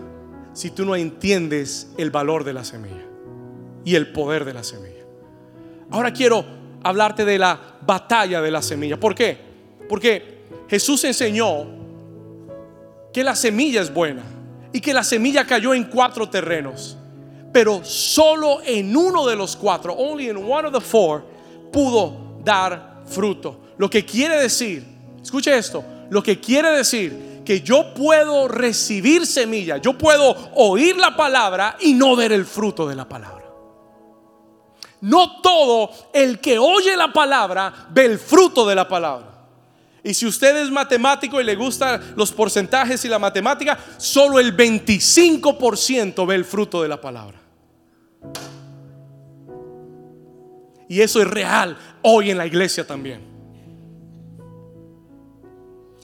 si 0.52 0.70
tú 0.70 0.84
no 0.84 0.96
entiendes 0.96 1.92
el 1.96 2.10
valor 2.10 2.44
de 2.44 2.52
la 2.52 2.64
semilla 2.64 3.06
y 3.84 3.94
el 3.94 4.12
poder 4.12 4.44
de 4.44 4.54
la 4.54 4.62
semilla. 4.62 5.04
Ahora 5.90 6.12
quiero 6.12 6.44
hablarte 6.82 7.24
de 7.24 7.38
la 7.38 7.78
batalla 7.84 8.40
de 8.40 8.50
la 8.50 8.62
semilla. 8.62 8.98
¿Por 8.98 9.14
qué? 9.14 9.38
Porque 9.88 10.42
Jesús 10.68 11.04
enseñó 11.04 11.66
que 13.12 13.24
la 13.24 13.36
semilla 13.36 13.82
es 13.82 13.92
buena 13.92 14.22
y 14.72 14.80
que 14.80 14.94
la 14.94 15.04
semilla 15.04 15.46
cayó 15.46 15.74
en 15.74 15.84
cuatro 15.84 16.28
terrenos, 16.28 16.96
pero 17.52 17.84
solo 17.84 18.62
en 18.64 18.96
uno 18.96 19.26
de 19.26 19.36
los 19.36 19.54
cuatro, 19.56 19.92
only 19.92 20.30
in 20.30 20.36
one 20.36 20.66
of 20.66 20.72
the 20.72 20.80
four, 20.80 21.24
pudo 21.70 22.40
dar 22.42 23.02
fruto. 23.06 23.60
Lo 23.76 23.90
que 23.90 24.04
quiere 24.04 24.40
decir, 24.40 24.84
escuche 25.22 25.56
esto, 25.56 25.84
lo 26.10 26.22
que 26.22 26.40
quiere 26.40 26.70
decir 26.70 27.31
que 27.44 27.60
yo 27.60 27.94
puedo 27.94 28.48
recibir 28.48 29.26
semilla, 29.26 29.78
yo 29.78 29.96
puedo 29.98 30.36
oír 30.54 30.96
la 30.96 31.16
palabra 31.16 31.76
y 31.80 31.94
no 31.94 32.16
ver 32.16 32.32
el 32.32 32.46
fruto 32.46 32.86
de 32.86 32.94
la 32.94 33.08
palabra. 33.08 33.42
No 35.00 35.40
todo 35.40 35.90
el 36.12 36.38
que 36.38 36.58
oye 36.58 36.96
la 36.96 37.12
palabra 37.12 37.88
ve 37.90 38.04
el 38.04 38.18
fruto 38.18 38.66
de 38.66 38.74
la 38.74 38.86
palabra. 38.86 39.32
Y 40.04 40.14
si 40.14 40.26
usted 40.26 40.56
es 40.56 40.70
matemático 40.70 41.40
y 41.40 41.44
le 41.44 41.54
gustan 41.54 42.14
los 42.16 42.32
porcentajes 42.32 43.04
y 43.04 43.08
la 43.08 43.18
matemática, 43.18 43.78
solo 43.98 44.38
el 44.38 44.56
25% 44.56 46.26
ve 46.26 46.34
el 46.34 46.44
fruto 46.44 46.82
de 46.82 46.88
la 46.88 47.00
palabra. 47.00 47.40
Y 50.88 51.00
eso 51.00 51.20
es 51.20 51.28
real 51.28 51.76
hoy 52.02 52.30
en 52.30 52.38
la 52.38 52.46
iglesia 52.46 52.86
también. 52.86 53.22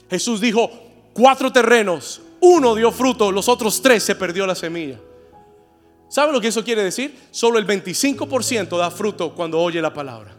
Jesús 0.09 0.41
dijo, 0.41 0.88
cuatro 1.13 1.51
terrenos, 1.51 2.21
uno 2.41 2.75
dio 2.75 2.91
fruto, 2.91 3.31
los 3.31 3.49
otros 3.49 3.81
tres 3.81 4.03
se 4.03 4.15
perdió 4.15 4.45
la 4.47 4.55
semilla. 4.55 4.99
¿Sabe 6.09 6.33
lo 6.33 6.41
que 6.41 6.47
eso 6.47 6.63
quiere 6.63 6.83
decir? 6.83 7.15
Solo 7.29 7.59
el 7.59 7.67
25% 7.67 8.77
da 8.77 8.89
fruto 8.89 9.35
cuando 9.35 9.59
oye 9.59 9.81
la 9.81 9.93
palabra. 9.93 10.35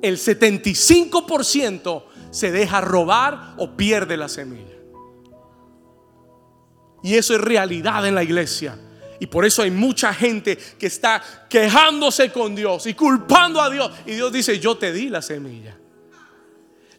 El 0.00 0.16
75% 0.16 2.04
se 2.30 2.50
deja 2.50 2.80
robar 2.80 3.54
o 3.58 3.76
pierde 3.76 4.16
la 4.16 4.28
semilla. 4.28 4.74
Y 7.02 7.14
eso 7.14 7.34
es 7.34 7.40
realidad 7.40 8.06
en 8.06 8.14
la 8.14 8.22
iglesia. 8.22 8.78
Y 9.20 9.26
por 9.26 9.44
eso 9.44 9.62
hay 9.62 9.70
mucha 9.70 10.12
gente 10.12 10.56
que 10.56 10.86
está 10.86 11.22
quejándose 11.48 12.32
con 12.32 12.54
Dios 12.54 12.86
y 12.86 12.94
culpando 12.94 13.60
a 13.60 13.68
Dios. 13.68 13.90
Y 14.06 14.12
Dios 14.12 14.32
dice, 14.32 14.58
yo 14.58 14.76
te 14.76 14.92
di 14.92 15.10
la 15.10 15.20
semilla. 15.20 15.76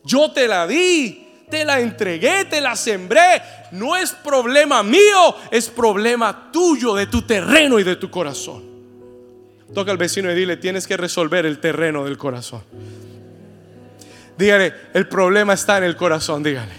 Yo 0.04 0.32
te 0.32 0.47
la 0.47 0.67
di, 0.67 1.24
te 1.49 1.65
la 1.65 1.79
entregué, 1.79 2.45
te 2.45 2.62
la 2.62 2.75
sembré. 2.75 3.41
No 3.71 3.95
es 3.95 4.12
problema 4.12 4.84
mío, 4.84 5.36
es 5.51 5.69
problema 5.69 6.51
tuyo, 6.51 6.95
de 6.95 7.08
tu 7.08 7.21
terreno 7.23 7.79
y 7.79 7.84
de 7.84 7.95
tu 7.95 8.10
corazón. 8.10 8.63
Toca 9.73 9.91
al 9.91 9.97
vecino 9.97 10.31
y 10.31 10.36
dile, 10.36 10.58
tienes 10.58 10.88
que 10.88 10.95
resolver 10.95 11.45
el 11.45 11.60
terreno 11.60 12.05
del 12.05 12.17
corazón. 12.17 12.63
Dígale, 14.38 14.73
el 14.93 15.08
problema 15.08 15.53
está 15.53 15.77
en 15.77 15.86
el 15.86 15.95
corazón, 15.95 16.43
dígale. 16.43 16.73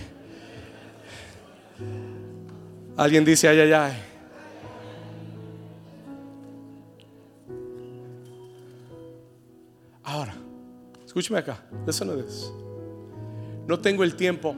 Alguien 2.96 3.24
dice, 3.24 3.48
ay, 3.48 3.60
ay, 3.60 3.72
ay. 3.72 4.02
Ahora, 10.04 10.34
escúcheme 11.04 11.40
acá. 11.40 11.62
Listen 11.86 12.08
to 12.08 12.16
this. 12.16 12.52
No 13.66 13.78
tengo 13.80 14.04
el 14.04 14.14
tiempo 14.14 14.54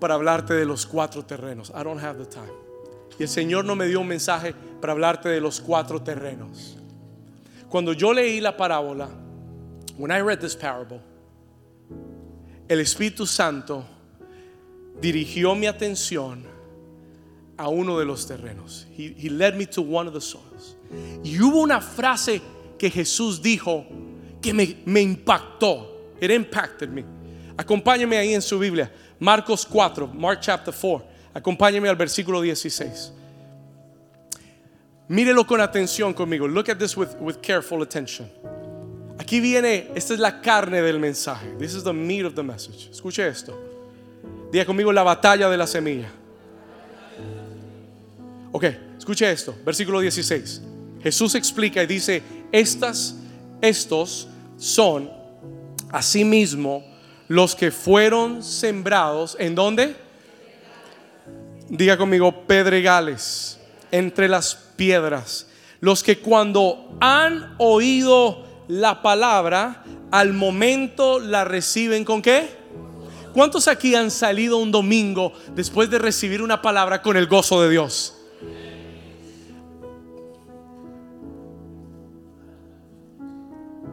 para 0.00 0.14
hablarte 0.14 0.54
de 0.54 0.64
los 0.64 0.86
cuatro 0.86 1.24
terrenos. 1.24 1.70
I 1.70 1.82
don't 1.82 2.00
have 2.00 2.18
the 2.18 2.26
time. 2.26 2.52
Y 3.18 3.24
el 3.24 3.28
Señor 3.28 3.64
no 3.64 3.74
me 3.74 3.86
dio 3.86 4.00
un 4.00 4.06
mensaje 4.06 4.54
para 4.80 4.92
hablarte 4.92 5.28
de 5.28 5.40
los 5.40 5.60
cuatro 5.60 6.00
terrenos. 6.00 6.76
Cuando 7.68 7.92
yo 7.92 8.12
leí 8.12 8.40
la 8.40 8.56
parábola, 8.56 9.08
when 9.96 10.10
I 10.12 10.20
read 10.20 10.38
this 10.38 10.54
parable, 10.54 11.00
el 12.68 12.80
Espíritu 12.80 13.26
Santo 13.26 13.84
dirigió 15.00 15.54
mi 15.54 15.66
atención 15.66 16.44
a 17.56 17.68
uno 17.68 17.98
de 17.98 18.04
los 18.04 18.26
terrenos. 18.26 18.86
He, 18.96 19.14
he 19.18 19.28
led 19.28 19.56
me 19.56 19.66
to 19.66 19.82
one 19.82 20.06
of 20.06 20.14
the 20.14 20.20
soils. 20.20 20.76
Y 21.24 21.38
hubo 21.40 21.60
una 21.60 21.80
frase 21.80 22.40
que 22.78 22.88
Jesús 22.88 23.42
dijo 23.42 23.84
que 24.40 24.54
me, 24.54 24.76
me 24.86 25.00
impactó. 25.00 26.14
It 26.20 26.30
impacted 26.30 26.90
me. 26.90 27.04
Acompáñeme 27.58 28.16
ahí 28.16 28.34
en 28.34 28.40
su 28.40 28.56
Biblia. 28.56 28.88
Marcos 29.18 29.66
4, 29.66 30.06
Mark 30.06 30.38
chapter 30.40 30.72
4. 30.72 31.04
Acompáñeme 31.34 31.88
al 31.88 31.96
versículo 31.96 32.40
16. 32.40 33.12
Mírelo 35.08 35.44
con 35.44 35.60
atención 35.60 36.14
conmigo. 36.14 36.46
Look 36.46 36.70
at 36.70 36.78
this 36.78 36.96
with, 36.96 37.08
with 37.18 37.38
careful 37.42 37.82
attention. 37.82 38.30
Aquí 39.18 39.40
viene, 39.40 39.90
esta 39.96 40.14
es 40.14 40.20
la 40.20 40.40
carne 40.40 40.80
del 40.80 41.00
mensaje. 41.00 41.48
This 41.58 41.74
is 41.74 41.82
the 41.82 41.92
meat 41.92 42.24
of 42.24 42.34
the 42.36 42.44
message. 42.44 42.88
Escuche 42.92 43.26
esto. 43.26 43.52
Diga 44.52 44.64
conmigo 44.64 44.92
la 44.92 45.02
batalla 45.02 45.50
de 45.50 45.56
la 45.56 45.66
semilla. 45.66 46.08
Ok, 48.52 48.64
escuche 48.96 49.28
esto. 49.28 49.52
Versículo 49.64 49.98
16. 49.98 50.62
Jesús 51.02 51.34
explica 51.34 51.82
y 51.82 51.86
dice, 51.86 52.22
estas, 52.52 53.16
estos 53.60 54.28
son 54.56 55.10
asimismo 55.90 56.84
los 57.28 57.54
que 57.54 57.70
fueron 57.70 58.42
sembrados, 58.42 59.36
¿en 59.38 59.54
dónde? 59.54 59.94
Diga 61.68 61.98
conmigo, 61.98 62.46
pedregales, 62.46 63.60
entre 63.90 64.28
las 64.28 64.54
piedras. 64.76 65.46
Los 65.80 66.02
que 66.02 66.18
cuando 66.18 66.96
han 67.00 67.54
oído 67.58 68.46
la 68.68 69.02
palabra, 69.02 69.84
al 70.10 70.32
momento 70.32 71.20
la 71.20 71.44
reciben 71.44 72.04
con 72.04 72.22
qué? 72.22 72.56
¿Cuántos 73.34 73.68
aquí 73.68 73.94
han 73.94 74.10
salido 74.10 74.56
un 74.56 74.72
domingo 74.72 75.32
después 75.54 75.90
de 75.90 75.98
recibir 75.98 76.42
una 76.42 76.62
palabra 76.62 77.02
con 77.02 77.16
el 77.16 77.26
gozo 77.26 77.62
de 77.62 77.70
Dios? 77.70 78.14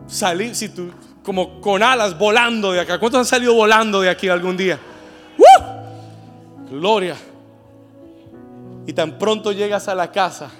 Salir, 0.07 0.55
si 0.55 0.69
tú, 0.69 0.89
como 1.25 1.59
con 1.59 1.81
alas 1.81 2.17
volando 2.17 2.71
de 2.71 2.79
acá. 2.79 2.99
¿Cuántos 2.99 3.19
han 3.19 3.25
salido 3.25 3.55
volando 3.55 3.99
de 3.99 4.09
aquí 4.09 4.29
algún 4.29 4.55
día? 4.55 4.79
Gloria. 6.69 7.15
Y 8.85 8.93
tan 8.93 9.17
pronto 9.17 9.51
llegas 9.51 9.87
a 9.87 9.95
la 9.95 10.11
casa, 10.11 10.51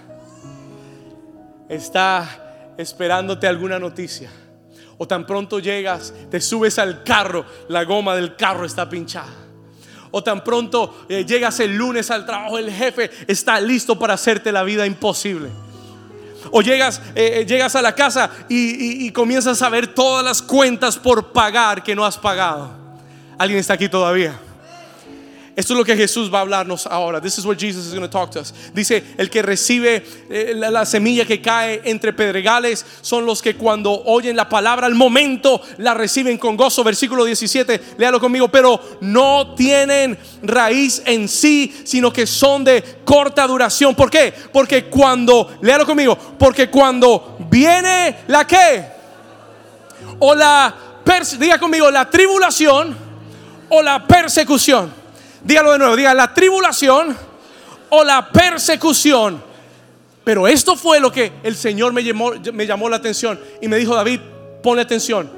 está 1.70 2.74
esperándote 2.78 3.48
alguna 3.48 3.78
noticia. 3.78 4.32
O 4.98 5.08
tan 5.08 5.28
pronto 5.28 5.60
llegas, 5.60 6.14
te 6.32 6.42
subes 6.42 6.80
al 6.80 7.04
carro, 7.04 7.46
la 7.68 7.84
goma 7.84 8.16
del 8.16 8.36
carro 8.36 8.66
está 8.66 8.90
pinchada. 8.90 9.34
O 10.10 10.24
tan 10.24 10.44
pronto 10.44 11.06
eh, 11.10 11.26
llegas 11.26 11.60
el 11.60 11.76
lunes 11.76 12.10
al 12.10 12.26
trabajo, 12.26 12.58
el 12.58 12.72
jefe 12.72 13.12
está 13.28 13.60
listo 13.60 14.00
para 14.00 14.14
hacerte 14.16 14.52
la 14.52 14.64
vida 14.64 14.88
imposible. 14.88 15.50
O 16.58 16.62
llegas, 16.62 17.02
eh, 17.16 17.42
eh, 17.42 17.46
llegas 17.46 17.76
a 17.76 17.82
la 17.82 17.94
casa 17.94 18.30
y, 18.48 19.06
y 19.06 19.12
comienzas 19.12 19.62
a 19.62 19.68
ver 19.68 19.88
todas 19.88 20.24
las 20.24 20.42
cuentas 20.42 20.98
por 20.98 21.34
pagar 21.34 21.84
que 21.84 21.94
no 21.94 22.06
has 22.06 22.18
pagado. 22.18 22.72
¿Alguien 23.38 23.60
está 23.60 23.74
aquí 23.74 23.90
todavía? 23.90 24.40
Esto 25.56 25.72
es 25.72 25.78
lo 25.78 25.86
que 25.86 25.96
Jesús 25.96 26.34
va 26.34 26.40
a 26.40 26.42
hablarnos 26.42 26.86
ahora. 26.86 27.22
This 27.22 27.38
is 27.38 27.46
what 27.46 27.56
Jesus 27.56 27.86
is 27.86 27.94
going 27.94 28.02
to 28.02 28.10
talk 28.10 28.30
to 28.32 28.42
us. 28.42 28.54
Dice, 28.74 29.02
el 29.18 29.30
que 29.30 29.42
recibe 29.42 30.04
eh, 30.30 30.54
la, 30.54 30.86
semilla 30.86 31.26
que 31.26 31.42
cae 31.42 31.82
entre 31.86 32.12
pedregales 32.12 32.86
son 33.00 33.26
los 33.26 33.42
que 33.42 33.56
cuando 33.56 34.04
oyen 34.04 34.36
la 34.36 34.50
palabra 34.50 34.86
al 34.86 34.96
momento 34.96 35.62
la 35.78 35.94
reciben 35.94 36.38
con 36.38 36.58
gozo. 36.58 36.84
Versículo 36.84 37.24
17, 37.24 37.96
léalo 37.98 38.20
conmigo, 38.20 38.50
pero 38.50 38.82
no 39.00 39.56
tienen 39.56 40.18
raíz 40.44 41.02
en 41.06 41.30
sí, 41.30 41.74
sino 41.86 42.12
que 42.12 42.28
son 42.28 42.66
de 42.66 42.84
corta 43.06 43.48
duración. 43.48 43.96
¿Por 43.96 44.12
qué? 44.12 44.34
Porque 44.52 44.86
cuando, 44.86 45.58
léalo 45.62 45.86
conmigo, 45.86 46.18
porque 46.38 46.70
cuando 46.70 47.38
viene 47.50 48.24
la 48.28 48.46
que 48.46 48.84
o 50.20 50.36
la 50.36 50.76
diga 51.40 51.58
conmigo, 51.58 51.90
la 51.90 52.10
tribulación 52.10 52.98
o 53.70 53.82
la 53.82 54.06
persecución 54.06 55.05
Dígalo 55.46 55.74
de 55.74 55.78
nuevo, 55.78 55.96
diga 55.96 56.12
la 56.16 56.34
tribulación 56.34 57.16
o 57.90 58.04
la 58.04 58.32
persecución. 58.32 59.42
Pero 60.24 60.48
esto 60.48 60.76
fue 60.76 61.00
lo 61.00 61.12
que 61.12 61.34
el 61.44 61.56
Señor 61.56 61.94
me 61.94 62.04
llamó, 62.04 62.32
me 62.52 62.66
llamó 62.66 62.90
la 62.90 62.96
atención 62.96 63.40
y 63.62 63.68
me 63.68 63.78
dijo, 63.78 63.94
David, 63.94 64.20
pone 64.64 64.82
atención. 64.82 65.30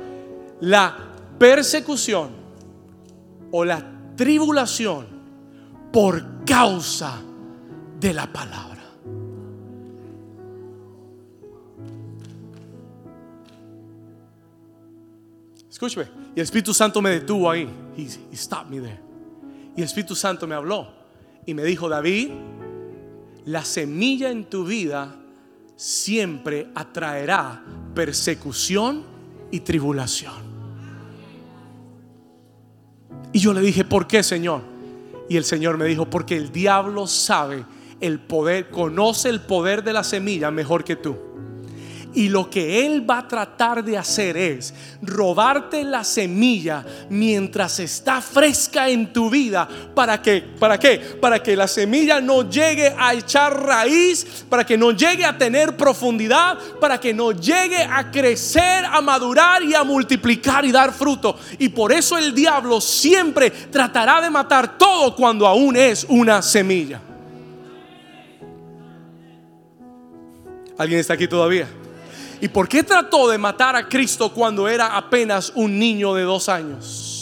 La 0.62 0.98
persecución 1.38 2.30
o 3.52 3.66
la 3.66 3.84
tribulación 4.16 5.08
por 5.92 6.46
causa 6.46 7.22
de 8.00 8.14
la 8.14 8.32
palabra. 8.32 8.84
Escúcheme. 15.70 16.08
Y 16.34 16.40
el 16.40 16.44
Espíritu 16.44 16.74
Santo 16.74 17.02
me 17.02 17.10
detuvo 17.10 17.52
ahí. 17.52 17.70
He 17.98 18.38
stopped 18.38 18.72
me 18.72 18.80
there. 18.80 19.07
Y 19.78 19.82
el 19.82 19.86
Espíritu 19.86 20.16
Santo 20.16 20.48
me 20.48 20.56
habló 20.56 20.88
y 21.46 21.54
me 21.54 21.64
dijo, 21.64 21.88
David, 21.88 22.32
la 23.46 23.64
semilla 23.64 24.32
en 24.32 24.46
tu 24.46 24.66
vida 24.66 25.16
siempre 25.76 26.70
atraerá 26.74 27.64
persecución 27.94 29.04
y 29.52 29.60
tribulación. 29.60 30.34
Y 33.32 33.40
yo 33.40 33.54
le 33.54 33.62
dije, 33.62 33.86
¿por 33.86 34.08
qué, 34.08 34.24
Señor? 34.24 34.64
Y 35.30 35.38
el 35.38 35.44
Señor 35.44 35.78
me 35.78 35.86
dijo, 35.86 36.10
porque 36.10 36.36
el 36.36 36.52
diablo 36.52 37.06
sabe 37.06 37.64
el 38.02 38.20
poder, 38.20 38.72
conoce 38.72 39.30
el 39.30 39.42
poder 39.42 39.84
de 39.84 39.94
la 39.94 40.04
semilla 40.04 40.50
mejor 40.50 40.84
que 40.84 40.96
tú. 40.96 41.27
Y 42.18 42.30
lo 42.30 42.50
que 42.50 42.84
Él 42.84 43.08
va 43.08 43.20
a 43.20 43.28
tratar 43.28 43.84
de 43.84 43.96
hacer 43.96 44.38
es 44.38 44.74
robarte 45.04 45.84
la 45.84 46.04
semilla 46.04 46.84
mientras 47.12 47.80
está 47.80 48.22
fresca 48.22 48.90
en 48.90 49.14
tu 49.14 49.30
vida. 49.30 49.68
¿Para 49.94 50.20
qué? 50.20 50.42
¿Para 50.42 50.80
qué? 50.80 50.98
Para 50.98 51.44
que 51.44 51.56
la 51.56 51.68
semilla 51.68 52.20
no 52.20 52.50
llegue 52.50 52.92
a 52.98 53.14
echar 53.14 53.64
raíz, 53.64 54.46
para 54.50 54.66
que 54.66 54.80
no 54.80 54.94
llegue 54.94 55.26
a 55.26 55.38
tener 55.38 55.78
profundidad, 55.78 56.58
para 56.82 57.00
que 57.00 57.14
no 57.14 57.34
llegue 57.34 57.84
a 57.84 58.10
crecer, 58.10 58.86
a 58.86 59.00
madurar 59.00 59.62
y 59.62 59.76
a 59.76 59.84
multiplicar 59.84 60.66
y 60.66 60.72
dar 60.72 60.92
fruto. 60.94 61.38
Y 61.60 61.70
por 61.70 61.92
eso 61.92 62.18
el 62.18 62.34
diablo 62.34 62.82
siempre 62.82 63.52
tratará 63.52 64.22
de 64.22 64.32
matar 64.32 64.76
todo 64.80 65.16
cuando 65.16 65.46
aún 65.46 65.76
es 65.76 66.04
una 66.10 66.42
semilla. 66.42 67.00
¿Alguien 70.80 71.00
está 71.00 71.14
aquí 71.14 71.28
todavía? 71.28 71.68
¿Y 72.42 72.48
por 72.48 72.68
qué 72.68 72.84
trató 72.84 73.30
de 73.30 73.38
matar 73.38 73.76
a 73.76 73.88
Cristo 73.88 74.32
cuando 74.32 74.68
era 74.68 74.96
apenas 74.96 75.52
un 75.56 75.80
niño 75.80 76.14
de 76.14 76.24
dos 76.24 76.50
años? 76.50 77.17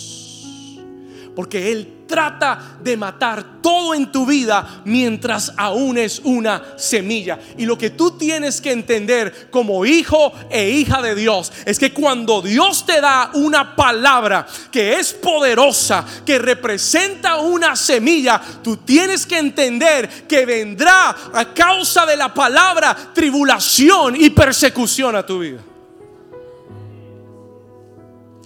Porque 1.36 1.72
Él 1.72 2.06
trata 2.08 2.78
de 2.82 2.96
matar 2.98 3.62
todo 3.62 3.94
en 3.94 4.12
tu 4.12 4.26
vida 4.26 4.82
mientras 4.86 5.52
aún 5.58 5.98
es 5.98 6.20
una 6.24 6.78
semilla. 6.78 7.40
Y 7.58 7.66
lo 7.66 7.78
que 7.78 7.90
tú 7.90 8.12
tienes 8.12 8.62
que 8.62 8.72
entender 8.72 9.50
como 9.50 9.86
hijo 9.86 10.32
e 10.50 10.70
hija 10.70 11.02
de 11.02 11.16
Dios 11.16 11.52
es 11.66 11.80
que 11.80 11.94
cuando 11.94 12.42
Dios 12.42 12.86
te 12.86 13.02
da 13.02 13.32
una 13.34 13.76
palabra 13.76 14.46
que 14.72 15.00
es 15.00 15.14
poderosa, 15.14 16.06
que 16.26 16.40
representa 16.40 17.38
una 17.38 17.76
semilla, 17.76 18.42
tú 18.64 18.78
tienes 18.78 19.26
que 19.26 19.38
entender 19.38 20.28
que 20.28 20.46
vendrá 20.46 21.16
a 21.34 21.54
causa 21.54 22.06
de 22.06 22.18
la 22.18 22.34
palabra 22.34 22.96
tribulación 23.14 24.16
y 24.16 24.30
persecución 24.30 25.16
a 25.16 25.26
tu 25.26 25.40
vida. 25.40 25.75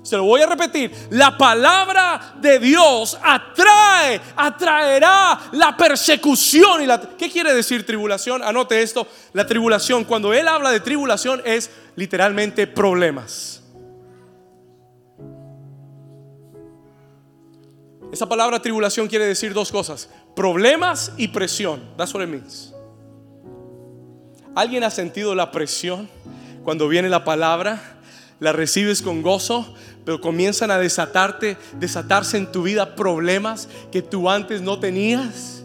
Se 0.09 0.17
lo 0.17 0.23
voy 0.23 0.41
a 0.41 0.47
repetir. 0.47 0.91
La 1.11 1.37
palabra 1.37 2.33
de 2.41 2.57
Dios 2.57 3.15
atrae, 3.21 4.19
atraerá 4.35 5.39
la 5.51 5.77
persecución. 5.77 6.81
Y 6.81 6.87
la, 6.87 6.99
¿Qué 6.99 7.29
quiere 7.29 7.53
decir 7.53 7.85
tribulación? 7.85 8.41
Anote 8.41 8.81
esto. 8.81 9.07
La 9.33 9.45
tribulación, 9.45 10.05
cuando 10.05 10.33
él 10.33 10.47
habla 10.47 10.71
de 10.71 10.79
tribulación, 10.79 11.43
es 11.45 11.69
literalmente 11.95 12.65
problemas. 12.65 13.61
Esa 18.11 18.27
palabra 18.27 18.59
tribulación 18.59 19.07
quiere 19.07 19.27
decir 19.27 19.53
dos 19.53 19.71
cosas: 19.71 20.09
problemas 20.35 21.11
y 21.17 21.27
presión. 21.27 21.81
That's 21.97 22.15
what 22.15 22.23
it 22.23 22.29
means. 22.29 22.73
¿Alguien 24.55 24.83
ha 24.83 24.89
sentido 24.89 25.35
la 25.35 25.51
presión 25.51 26.09
cuando 26.63 26.87
viene 26.87 27.09
la 27.09 27.23
palabra? 27.23 27.97
La 28.41 28.53
recibes 28.53 29.01
con 29.01 29.21
gozo, 29.21 29.75
pero 30.09 30.19
comienzan 30.19 30.71
a 30.71 30.79
desatarte, 30.79 31.55
desatarse 31.73 32.35
en 32.35 32.51
tu 32.51 32.63
vida 32.63 32.95
problemas 32.95 33.69
que 33.91 34.01
tú 34.01 34.27
antes 34.27 34.59
no 34.59 34.79
tenías. 34.79 35.61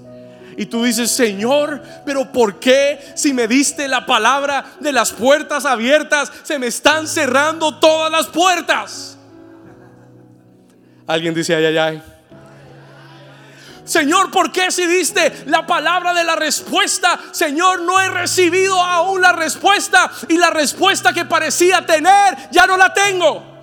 Y 0.59 0.67
tú 0.67 0.85
dices, 0.85 1.11
Señor, 1.11 1.83
pero 2.05 2.31
¿por 2.31 2.61
qué 2.61 3.01
si 3.15 3.33
me 3.33 3.49
diste 3.49 3.89
la 3.89 4.05
palabra 4.05 4.63
de 4.81 4.93
las 4.93 5.13
puertas 5.13 5.65
abiertas, 5.65 6.31
se 6.43 6.59
me 6.59 6.67
están 6.67 7.09
cerrando 7.09 7.79
todas 7.79 8.13
las 8.13 8.27
puertas? 8.27 9.17
Alguien 11.07 11.33
dice, 11.33 11.55
ay, 11.55 11.65
ay, 11.65 11.79
ay. 11.79 12.03
Señor, 13.87 14.31
¿por 14.31 14.53
qué 14.53 14.71
si 14.71 14.87
diste 14.87 15.45
la 15.47 15.67
palabra 15.67 16.13
de 16.13 16.23
la 16.23 16.37
respuesta? 16.37 17.19
Señor, 17.33 17.81
no 17.81 17.99
he 17.99 18.11
recibido 18.11 18.79
aún 18.79 19.23
la 19.23 19.33
respuesta 19.33 20.11
y 20.29 20.37
la 20.37 20.51
respuesta 20.51 21.15
que 21.15 21.25
parecía 21.25 21.87
tener 21.87 22.51
ya 22.51 22.67
no 22.67 22.77
la 22.77 22.93
tengo. 22.93 23.54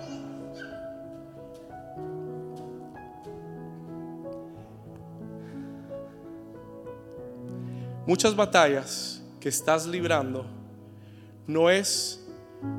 Muchas 8.04 8.34
batallas 8.34 9.22
que 9.38 9.48
estás 9.48 9.86
librando 9.86 10.44
no 11.46 11.70
es 11.70 12.20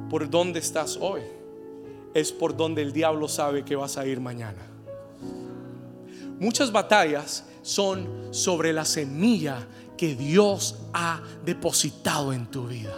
por 0.10 0.30
donde 0.30 0.60
estás 0.60 0.98
hoy, 1.00 1.22
es 2.14 2.32
por 2.34 2.56
donde 2.56 2.82
el 2.82 2.92
diablo 2.92 3.30
sabe 3.30 3.64
que 3.64 3.78
vas 3.78 3.98
a 3.98 4.06
ir 4.06 4.20
mañana. 4.20 4.62
Muchas 6.40 6.74
batallas 6.74 7.46
son 7.62 8.28
sobre 8.32 8.74
la 8.74 8.84
semilla 8.84 9.66
que 9.96 10.14
Dios 10.14 10.76
ha 10.92 11.22
depositado 11.46 12.34
en 12.34 12.46
tu 12.48 12.68
vida. 12.68 12.94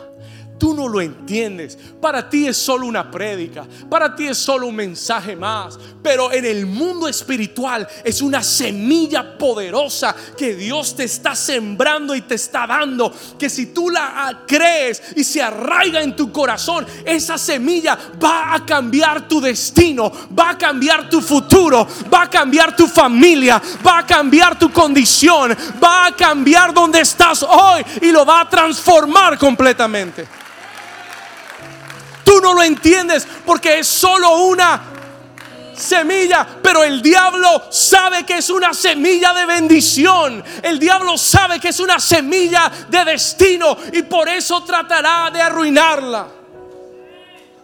Tú 0.58 0.74
no 0.74 0.88
lo 0.88 1.02
entiendes. 1.02 1.78
Para 2.00 2.30
ti 2.30 2.48
es 2.48 2.56
solo 2.56 2.88
una 2.88 3.12
prédica. 3.12 3.66
Para 3.90 4.16
ti 4.16 4.28
es 4.28 4.38
solo 4.38 4.68
un 4.68 4.76
mensaje 4.76 5.36
más. 5.36 5.78
Pero 6.02 6.32
en 6.32 6.46
el 6.46 6.66
mundo 6.66 7.10
espiritual 7.10 7.86
es 8.04 8.22
una 8.22 8.42
semilla 8.42 9.38
poderosa 9.38 10.16
que 10.38 10.56
Dios 10.56 10.96
te 10.96 11.04
está 11.04 11.36
sembrando 11.36 12.16
y 12.16 12.22
te 12.22 12.36
está 12.36 12.66
dando. 12.66 13.14
Que 13.38 13.50
si 13.50 13.68
tú 13.68 13.90
la 13.90 14.44
crees 14.48 15.02
y 15.18 15.26
se 15.26 15.42
arraiga 15.42 16.02
en 16.02 16.16
tu 16.16 16.32
corazón, 16.32 16.86
esa 17.04 17.38
semilla 17.38 17.98
va 18.24 18.54
a 18.54 18.66
cambiar 18.66 19.28
tu 19.28 19.42
destino. 19.42 20.10
Va 20.38 20.52
a 20.52 20.58
cambiar 20.58 21.10
tu 21.10 21.20
futuro. 21.20 21.86
Va 22.14 22.24
a 22.24 22.30
cambiar 22.30 22.74
tu 22.76 22.88
familia. 22.88 23.62
Va 23.86 24.00
a 24.00 24.06
cambiar 24.06 24.58
tu 24.58 24.72
condición. 24.72 25.56
Va 25.84 26.06
a 26.06 26.16
cambiar 26.16 26.74
donde 26.74 27.02
estás 27.02 27.44
hoy. 27.44 27.84
Y 28.02 28.12
lo 28.12 28.26
va 28.26 28.42
a 28.42 28.50
transformar 28.50 29.38
completamente. 29.38 30.45
Tú 32.26 32.42
no 32.42 32.54
lo 32.54 32.64
entiendes 32.64 33.26
porque 33.46 33.80
es 33.80 33.88
solo 33.88 34.48
una 34.48 34.96
semilla, 35.76 36.48
pero 36.62 36.84
el 36.84 37.02
diablo 37.02 37.64
sabe 37.70 38.26
que 38.26 38.38
es 38.38 38.50
una 38.50 38.74
semilla 38.74 39.34
de 39.34 39.46
bendición. 39.46 40.44
El 40.62 40.80
diablo 40.80 41.18
sabe 41.18 41.60
que 41.60 41.70
es 41.70 41.80
una 41.80 42.00
semilla 42.00 42.72
de 42.90 43.06
destino 43.06 43.78
y 43.94 44.04
por 44.04 44.28
eso 44.28 44.64
tratará 44.64 45.30
de 45.32 45.42
arruinarla. 45.42 46.28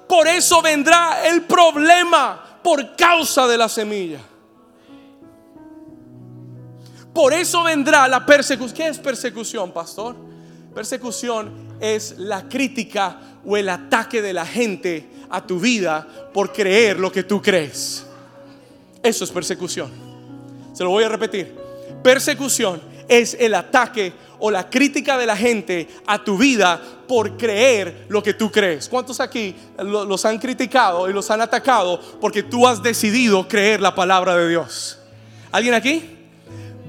Por 0.08 0.28
eso 0.28 0.62
vendrá 0.62 1.26
el 1.26 1.44
problema 1.44 2.60
por 2.62 2.96
causa 2.96 3.48
de 3.48 3.58
la 3.58 3.68
semilla. 3.70 4.20
Por 7.14 7.34
eso 7.34 7.64
vendrá 7.64 8.08
la 8.08 8.26
persecución. 8.26 8.76
¿Qué 8.76 8.88
es 8.88 9.00
persecución, 9.00 9.72
pastor? 9.72 10.16
Persecución 10.74 11.78
es 11.80 12.16
la 12.18 12.48
crítica 12.48 13.18
o 13.46 13.58
el 13.58 13.70
ataque 13.70 14.22
de 14.22 14.34
la 14.34 14.46
gente 14.46 15.08
a 15.30 15.46
tu 15.46 15.60
vida 15.60 16.08
por 16.34 16.52
creer 16.52 17.00
lo 17.00 17.12
que 17.12 17.24
tú 17.24 17.42
crees. 17.42 18.06
Eso 19.02 19.24
es 19.24 19.32
persecución. 19.32 19.90
Se 20.74 20.84
lo 20.84 20.90
voy 20.90 21.04
a 21.04 21.10
repetir. 21.10 21.56
Persecución 22.04 22.82
es 23.08 23.36
el 23.40 23.56
ataque 23.56 24.14
o 24.40 24.50
la 24.50 24.70
crítica 24.70 25.18
de 25.18 25.26
la 25.26 25.36
gente 25.36 25.88
a 26.08 26.24
tu 26.24 26.38
vida 26.38 26.82
por 27.08 27.38
creer 27.38 28.06
lo 28.10 28.24
que 28.24 28.34
tú 28.34 28.52
crees. 28.52 28.90
¿Cuántos 28.90 29.20
aquí 29.20 29.56
los 29.78 30.26
han 30.26 30.40
criticado 30.40 31.10
y 31.10 31.14
los 31.14 31.30
han 31.30 31.42
atacado 31.42 32.00
porque 32.20 32.44
tú 32.44 32.68
has 32.68 32.82
decidido 32.82 33.48
creer 33.48 33.82
la 33.82 33.94
palabra 33.94 34.36
de 34.36 34.50
Dios? 34.50 34.98
¿Alguien 35.52 35.74
aquí? 35.74 36.21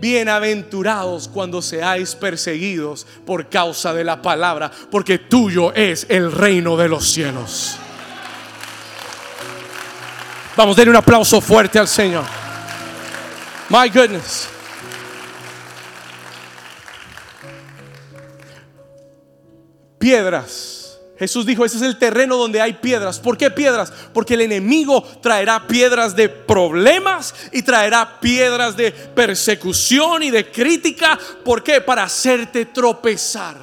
Bienaventurados 0.03 1.29
cuando 1.29 1.63
seáis 1.63 2.17
perseguidos 2.17 3.07
por 3.25 3.49
causa 3.49 3.95
de 3.95 4.03
la 4.03 4.21
palabra, 4.21 4.69
porque 4.91 5.17
tuyo 5.17 5.73
es 5.75 6.07
el 6.09 6.33
reino 6.33 6.77
de 6.77 6.89
los 6.89 7.09
cielos. 7.09 7.79
Vamos, 10.57 10.75
denle 10.75 10.91
un 10.91 10.97
aplauso 10.97 11.41
fuerte 11.41 11.79
al 11.79 11.87
Señor. 11.87 12.25
My 13.69 13.89
goodness. 13.91 14.49
Piedras 20.01 20.82
Jesús 21.23 21.47
dijo, 21.47 21.65
ese 21.65 21.77
es 21.77 21.83
el 21.83 21.99
terreno 21.99 22.37
donde 22.37 22.61
hay 22.61 22.73
piedras. 22.73 23.21
¿Por 23.21 23.39
qué 23.39 23.49
piedras? 23.49 23.93
Porque 24.13 24.35
el 24.35 24.41
enemigo 24.41 25.05
traerá 25.23 25.69
piedras 25.69 26.17
de 26.17 26.29
problemas 26.29 27.33
y 27.53 27.63
traerá 27.63 28.19
piedras 28.19 28.77
de 28.77 28.91
persecución 28.91 30.25
y 30.25 30.33
de 30.33 30.51
crítica. 30.51 31.17
¿Por 31.45 31.63
qué? 31.63 31.81
Para 31.81 32.03
hacerte 32.03 32.67
tropezar. 32.67 33.57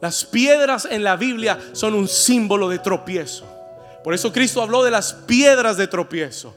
Las 0.00 0.24
piedras 0.24 0.86
en 0.88 1.02
la 1.02 1.16
Biblia 1.16 1.58
son 1.72 1.94
un 1.94 2.06
símbolo 2.06 2.68
de 2.68 2.78
tropiezo. 2.78 3.44
Por 4.04 4.14
eso 4.14 4.32
Cristo 4.32 4.62
habló 4.62 4.84
de 4.84 4.92
las 4.92 5.12
piedras 5.12 5.76
de 5.76 5.88
tropiezo. 5.88 6.54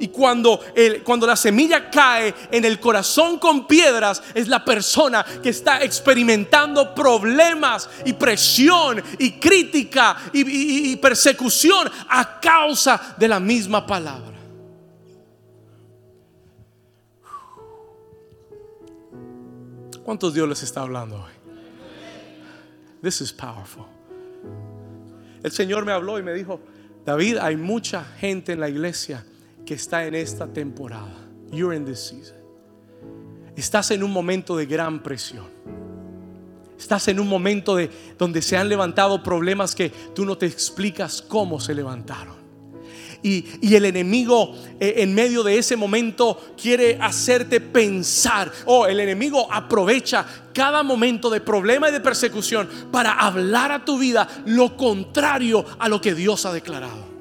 Y 0.00 0.08
cuando, 0.08 0.60
cuando 1.02 1.26
la 1.26 1.36
semilla 1.36 1.90
cae 1.90 2.34
en 2.50 2.64
el 2.64 2.80
corazón 2.80 3.38
con 3.38 3.66
piedras, 3.66 4.22
es 4.34 4.48
la 4.48 4.64
persona 4.64 5.24
que 5.42 5.50
está 5.50 5.82
experimentando 5.82 6.94
problemas 6.94 7.88
y 8.04 8.12
presión 8.12 9.02
y 9.18 9.32
crítica 9.32 10.16
y 10.32 10.96
persecución 10.96 11.90
a 12.08 12.40
causa 12.40 13.14
de 13.16 13.28
la 13.28 13.40
misma 13.40 13.86
palabra. 13.86 14.34
¿Cuántos 20.04 20.34
Dios 20.34 20.46
les 20.46 20.62
está 20.62 20.82
hablando 20.82 21.16
hoy? 21.16 21.32
This 23.02 23.22
is 23.22 23.32
powerful. 23.32 23.86
El 25.42 25.50
Señor 25.50 25.84
me 25.84 25.92
habló 25.92 26.18
y 26.18 26.22
me 26.22 26.32
dijo, 26.32 26.60
David, 27.04 27.38
hay 27.38 27.56
mucha 27.56 28.04
gente 28.04 28.52
en 28.52 28.60
la 28.60 28.68
iglesia 28.68 29.24
que 29.64 29.74
está 29.74 30.06
en 30.06 30.14
esta 30.14 30.46
temporada. 30.46 31.14
You're 31.50 31.76
in 31.76 31.84
this 31.84 32.00
season. 32.00 32.36
Estás 33.56 33.90
en 33.90 34.02
un 34.02 34.10
momento 34.10 34.56
de 34.56 34.66
gran 34.66 35.02
presión. 35.02 35.46
Estás 36.78 37.08
en 37.08 37.20
un 37.20 37.28
momento 37.28 37.76
de 37.76 37.88
donde 38.18 38.42
se 38.42 38.56
han 38.56 38.68
levantado 38.68 39.22
problemas 39.22 39.74
que 39.74 39.90
tú 40.14 40.24
no 40.24 40.36
te 40.36 40.46
explicas 40.46 41.22
cómo 41.22 41.60
se 41.60 41.74
levantaron. 41.74 42.44
Y, 43.22 43.74
el 43.74 43.86
enemigo 43.86 44.54
eh, 44.78 44.96
en 44.98 45.14
medio 45.14 45.42
de 45.42 45.56
ese 45.56 45.76
momento 45.76 46.54
quiere 46.60 46.98
hacerte 47.00 47.58
pensar. 47.58 48.52
Oh, 48.66 48.86
el 48.86 49.00
enemigo 49.00 49.50
aprovecha 49.50 50.26
cada 50.52 50.82
momento 50.82 51.30
de 51.30 51.40
problema 51.40 51.88
y 51.88 51.92
de 51.92 52.00
persecución 52.00 52.68
para 52.92 53.12
hablar 53.12 53.72
a 53.72 53.82
tu 53.82 53.98
vida 53.98 54.28
lo 54.44 54.76
contrario 54.76 55.64
a 55.78 55.88
lo 55.88 56.02
que 56.02 56.14
Dios 56.14 56.44
ha 56.44 56.52
declarado. 56.52 57.13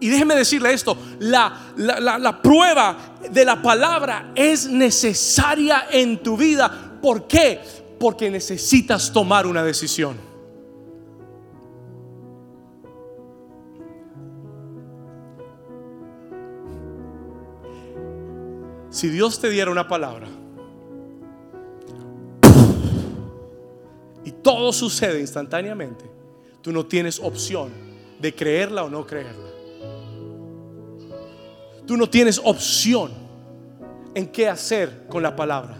Y 0.00 0.08
déjeme 0.08 0.34
decirle 0.34 0.72
esto, 0.72 0.96
la, 1.20 1.72
la, 1.76 2.18
la, 2.18 2.42
prueba 2.42 3.16
de 3.30 3.44
la 3.44 3.62
palabra 3.62 4.32
es 4.34 4.66
necesaria 4.68 5.86
en 5.90 6.22
tu 6.22 6.36
vida. 6.36 6.98
¿Por 7.00 7.26
qué? 7.26 7.60
Porque 7.98 8.30
necesitas 8.30 9.10
tomar 9.10 9.46
una 9.46 9.62
decisión. 9.62 10.16
Si 18.96 19.08
Dios 19.08 19.38
te 19.38 19.50
diera 19.50 19.70
una 19.70 19.86
palabra 19.86 20.26
y 24.24 24.30
todo 24.30 24.72
sucede 24.72 25.20
instantáneamente, 25.20 26.04
tú 26.62 26.72
no 26.72 26.86
tienes 26.86 27.20
opción 27.20 27.70
de 28.18 28.34
creerla 28.34 28.84
o 28.84 28.88
no 28.88 29.06
creerla. 29.06 29.45
Tú 31.86 31.96
no 31.96 32.08
tienes 32.08 32.40
opción 32.42 33.12
en 34.14 34.26
qué 34.28 34.48
hacer 34.48 35.06
con 35.08 35.22
la 35.22 35.36
palabra. 35.36 35.76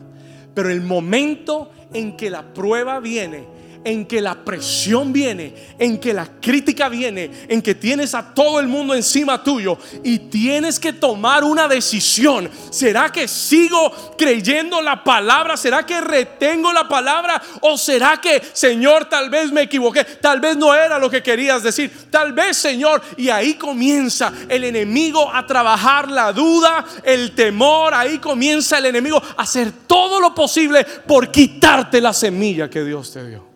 Pero 0.55 0.71
el 0.71 0.83
momento 0.83 1.71
en 1.93 2.17
que 2.17 2.31
la 2.31 2.55
prueba 2.55 3.01
viene, 3.01 3.47
en 3.87 4.05
que 4.05 4.21
la 4.21 4.35
presión 4.35 5.13
viene, 5.13 5.55
en 5.79 6.01
que 6.01 6.13
la 6.13 6.27
crítica 6.41 6.89
viene, 6.89 7.31
en 7.47 7.63
que 7.63 7.77
tienes 7.77 8.17
a 8.17 8.35
todo 8.35 8.59
el 8.59 8.67
mundo 8.67 8.97
encima 8.97 9.45
tuyo 9.45 9.79
y 10.03 10.19
tienes 10.19 10.81
que 10.81 10.93
tomar 10.93 11.45
una 11.45 11.69
decisión. 11.69 12.51
¿Será 12.71 13.13
que 13.13 13.29
sigo 13.29 14.17
creyendo 14.19 14.83
la 14.83 15.05
palabra? 15.05 15.57
¿Será 15.57 15.87
que 15.87 16.01
retengo 16.01 16.73
la 16.73 16.89
palabra? 16.89 17.41
¿O 17.61 17.79
será 17.79 18.21
que, 18.21 18.43
Señor, 18.53 19.05
tal 19.05 19.31
vez 19.31 19.53
me 19.53 19.63
equivoqué? 19.63 20.03
Tal 20.05 20.41
vez 20.41 20.57
no 20.57 20.75
era 20.75 20.99
lo 20.99 21.09
que 21.09 21.23
querías 21.23 21.63
decir. 21.63 22.09
Tal 22.11 22.33
vez, 22.33 22.57
Señor. 22.57 23.01
Y 23.17 23.29
ahí 23.29 23.55
comienza 23.55 24.33
el 24.49 24.65
enemigo 24.65 25.33
a 25.33 25.47
trabajar 25.47 26.11
la 26.11 26.33
duda, 26.33 26.85
el 27.05 27.37
temor. 27.37 27.95
Ahí 27.95 28.19
comienza 28.19 28.79
el 28.79 28.87
enemigo 28.87 29.23
a 29.37 29.43
hacer 29.43 29.71
todo 29.87 30.19
lo 30.19 30.35
posible 30.35 30.85
por 31.07 31.31
quitarte 31.31 32.01
la 32.01 32.13
semilla 32.13 32.69
que 32.69 32.83
Dios 32.83 33.13
te 33.13 33.25
dio. 33.25 33.56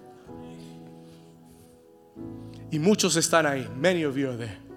Y 2.71 2.79
muchos 2.79 3.17
están 3.17 3.47
ahí. 3.47 3.69
Many 3.77 4.05
of 4.05 4.17
you 4.17 4.29
are 4.29 4.37
there. 4.37 4.71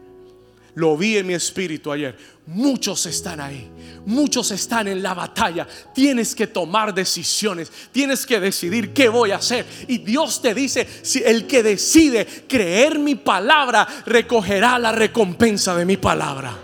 Lo 0.75 0.97
vi 0.97 1.17
en 1.17 1.27
mi 1.27 1.35
espíritu 1.35 1.91
ayer. 1.91 2.17
Muchos 2.47 3.05
están 3.05 3.39
ahí. 3.39 3.69
Muchos 4.05 4.49
están 4.49 4.87
en 4.87 5.03
la 5.03 5.13
batalla. 5.13 5.67
Tienes 5.93 6.33
que 6.33 6.47
tomar 6.47 6.93
decisiones. 6.93 7.71
Tienes 7.91 8.25
que 8.25 8.39
decidir 8.39 8.91
qué 8.91 9.07
voy 9.07 9.31
a 9.31 9.35
hacer. 9.35 9.65
Y 9.87 9.99
Dios 9.99 10.41
te 10.41 10.55
dice, 10.55 10.87
si 11.03 11.21
el 11.23 11.45
que 11.45 11.61
decide 11.61 12.25
creer 12.47 12.97
mi 12.97 13.15
palabra, 13.15 13.87
recogerá 14.07 14.79
la 14.79 14.91
recompensa 14.91 15.75
de 15.75 15.85
mi 15.85 15.97
palabra. 15.97 16.57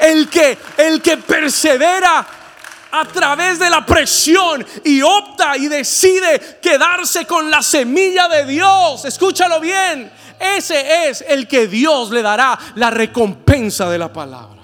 El 0.00 0.28
que 0.28 0.56
el 0.78 1.00
que 1.02 1.18
persevera 1.18 2.39
a 2.92 3.04
través 3.04 3.58
de 3.58 3.70
la 3.70 3.84
presión 3.84 4.66
y 4.84 5.02
opta 5.02 5.56
y 5.56 5.68
decide 5.68 6.58
quedarse 6.60 7.26
con 7.26 7.50
la 7.50 7.62
semilla 7.62 8.28
de 8.28 8.46
Dios. 8.46 9.04
Escúchalo 9.04 9.60
bien. 9.60 10.10
Ese 10.38 11.08
es 11.08 11.24
el 11.26 11.46
que 11.46 11.66
Dios 11.66 12.10
le 12.10 12.22
dará 12.22 12.58
la 12.76 12.90
recompensa 12.90 13.90
de 13.90 13.98
la 13.98 14.12
palabra. 14.12 14.62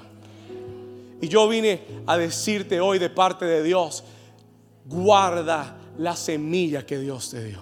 Y 1.20 1.28
yo 1.28 1.48
vine 1.48 1.82
a 2.06 2.16
decirte 2.16 2.80
hoy 2.80 2.98
de 2.98 3.10
parte 3.10 3.44
de 3.44 3.62
Dios, 3.62 4.04
guarda 4.84 5.76
la 5.98 6.16
semilla 6.16 6.84
que 6.84 6.98
Dios 6.98 7.30
te 7.30 7.44
dio. 7.44 7.60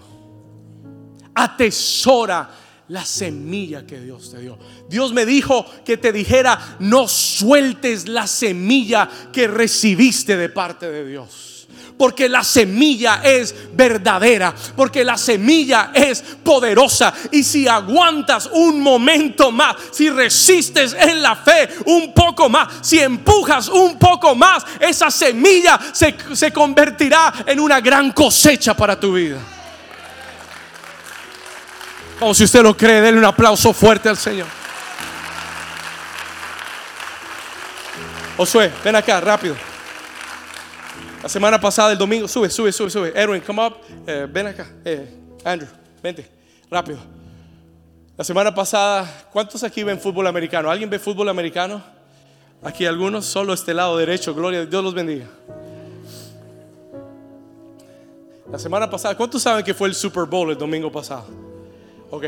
Atesora 1.34 2.48
la 2.88 3.04
semilla 3.04 3.86
que 3.86 3.98
Dios 3.98 4.30
te 4.30 4.40
dio. 4.40 4.58
Dios 4.88 5.12
me 5.12 5.24
dijo 5.24 5.64
que 5.84 5.96
te 5.96 6.12
dijera, 6.12 6.76
no 6.80 7.08
sueltes 7.08 8.08
la 8.08 8.26
semilla 8.26 9.08
que 9.32 9.48
recibiste 9.48 10.36
de 10.36 10.48
parte 10.50 10.90
de 10.90 11.06
Dios. 11.06 11.66
Porque 11.96 12.28
la 12.28 12.42
semilla 12.42 13.20
es 13.22 13.54
verdadera, 13.72 14.52
porque 14.74 15.04
la 15.04 15.16
semilla 15.16 15.92
es 15.94 16.22
poderosa. 16.42 17.14
Y 17.30 17.44
si 17.44 17.68
aguantas 17.68 18.50
un 18.52 18.80
momento 18.80 19.52
más, 19.52 19.76
si 19.92 20.10
resistes 20.10 20.92
en 20.92 21.22
la 21.22 21.36
fe 21.36 21.68
un 21.86 22.12
poco 22.12 22.48
más, 22.48 22.68
si 22.82 22.98
empujas 22.98 23.68
un 23.68 23.96
poco 23.96 24.34
más, 24.34 24.64
esa 24.80 25.08
semilla 25.08 25.78
se, 25.92 26.16
se 26.32 26.52
convertirá 26.52 27.32
en 27.46 27.60
una 27.60 27.80
gran 27.80 28.10
cosecha 28.10 28.74
para 28.74 28.98
tu 28.98 29.12
vida. 29.12 29.38
Como 32.18 32.32
si 32.32 32.44
usted 32.44 32.62
lo 32.62 32.76
cree, 32.76 33.00
denle 33.00 33.18
un 33.18 33.24
aplauso 33.24 33.72
fuerte 33.72 34.08
al 34.08 34.16
Señor. 34.16 34.46
Josué, 38.36 38.72
ven 38.84 38.96
acá, 38.96 39.20
rápido. 39.20 39.54
La 41.22 41.28
semana 41.28 41.60
pasada, 41.60 41.92
el 41.92 41.98
domingo, 41.98 42.28
sube, 42.28 42.50
sube, 42.50 42.72
sube, 42.72 42.90
sube. 42.90 43.12
Edwin, 43.14 43.40
come 43.40 43.66
up. 43.66 43.76
Eh, 44.06 44.26
ven 44.30 44.46
acá. 44.48 44.66
Eh, 44.84 45.08
Andrew, 45.44 45.68
vente, 46.02 46.28
rápido. 46.70 46.98
La 48.16 48.24
semana 48.24 48.54
pasada, 48.54 49.26
¿cuántos 49.32 49.62
aquí 49.64 49.82
ven 49.82 49.98
fútbol 49.98 50.26
americano? 50.26 50.70
¿Alguien 50.70 50.90
ve 50.90 50.98
fútbol 50.98 51.28
americano? 51.28 51.82
Aquí 52.62 52.86
algunos, 52.86 53.24
solo 53.24 53.52
este 53.52 53.74
lado 53.74 53.96
derecho. 53.96 54.34
Gloria, 54.34 54.64
Dios 54.66 54.84
los 54.84 54.94
bendiga. 54.94 55.26
La 58.50 58.58
semana 58.58 58.88
pasada, 58.88 59.16
¿cuántos 59.16 59.42
saben 59.42 59.64
que 59.64 59.74
fue 59.74 59.88
el 59.88 59.94
Super 59.94 60.24
Bowl 60.24 60.50
el 60.50 60.58
domingo 60.58 60.90
pasado? 60.92 61.53
Ok. 62.14 62.26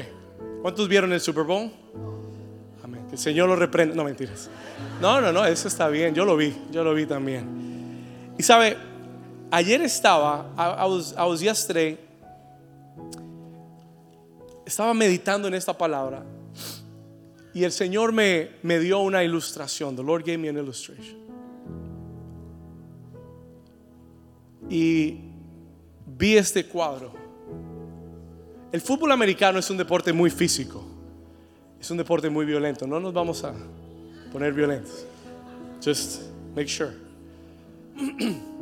¿Cuántos 0.62 0.88
vieron 0.88 1.12
el 1.12 1.20
Super 1.20 1.44
Bowl? 1.44 1.70
Amén. 2.82 3.06
El 3.12 3.18
Señor 3.18 3.48
lo 3.48 3.54
reprenda. 3.54 3.94
No, 3.94 4.02
mentiras. 4.02 4.50
No, 5.00 5.20
no, 5.20 5.32
no, 5.32 5.46
eso 5.46 5.68
está 5.68 5.86
bien. 5.86 6.12
Yo 6.12 6.24
lo 6.24 6.36
vi, 6.36 6.56
yo 6.72 6.82
lo 6.82 6.92
vi 6.92 7.06
también. 7.06 8.34
Y 8.36 8.42
sabe, 8.42 8.76
ayer 9.48 9.80
estaba, 9.82 10.50
I, 10.58 10.90
was, 10.90 11.14
I 11.16 11.22
was 11.22 11.40
yesterday, 11.40 11.96
estaba 14.66 14.92
meditando 14.92 15.46
en 15.46 15.54
esta 15.54 15.72
palabra 15.72 16.24
y 17.54 17.62
el 17.62 17.70
Señor 17.70 18.10
me, 18.10 18.56
me 18.64 18.80
dio 18.80 18.98
una 18.98 19.22
ilustración. 19.22 19.94
The 19.94 20.02
Lord 20.02 20.24
gave 20.24 20.38
me 20.38 20.48
an 20.48 20.58
illustration. 20.58 21.16
Y 24.68 25.20
vi 26.06 26.36
este 26.36 26.66
cuadro. 26.66 27.25
El 28.72 28.80
fútbol 28.80 29.12
americano 29.12 29.58
es 29.58 29.70
un 29.70 29.76
deporte 29.76 30.12
muy 30.12 30.30
físico. 30.30 30.84
Es 31.80 31.90
un 31.90 31.96
deporte 31.96 32.28
muy 32.28 32.44
violento. 32.44 32.86
No 32.86 32.98
nos 32.98 33.12
vamos 33.12 33.44
a 33.44 33.54
poner 34.32 34.52
violentos. 34.52 35.04
Just 35.84 36.22
make 36.54 36.68
sure. 36.68 36.92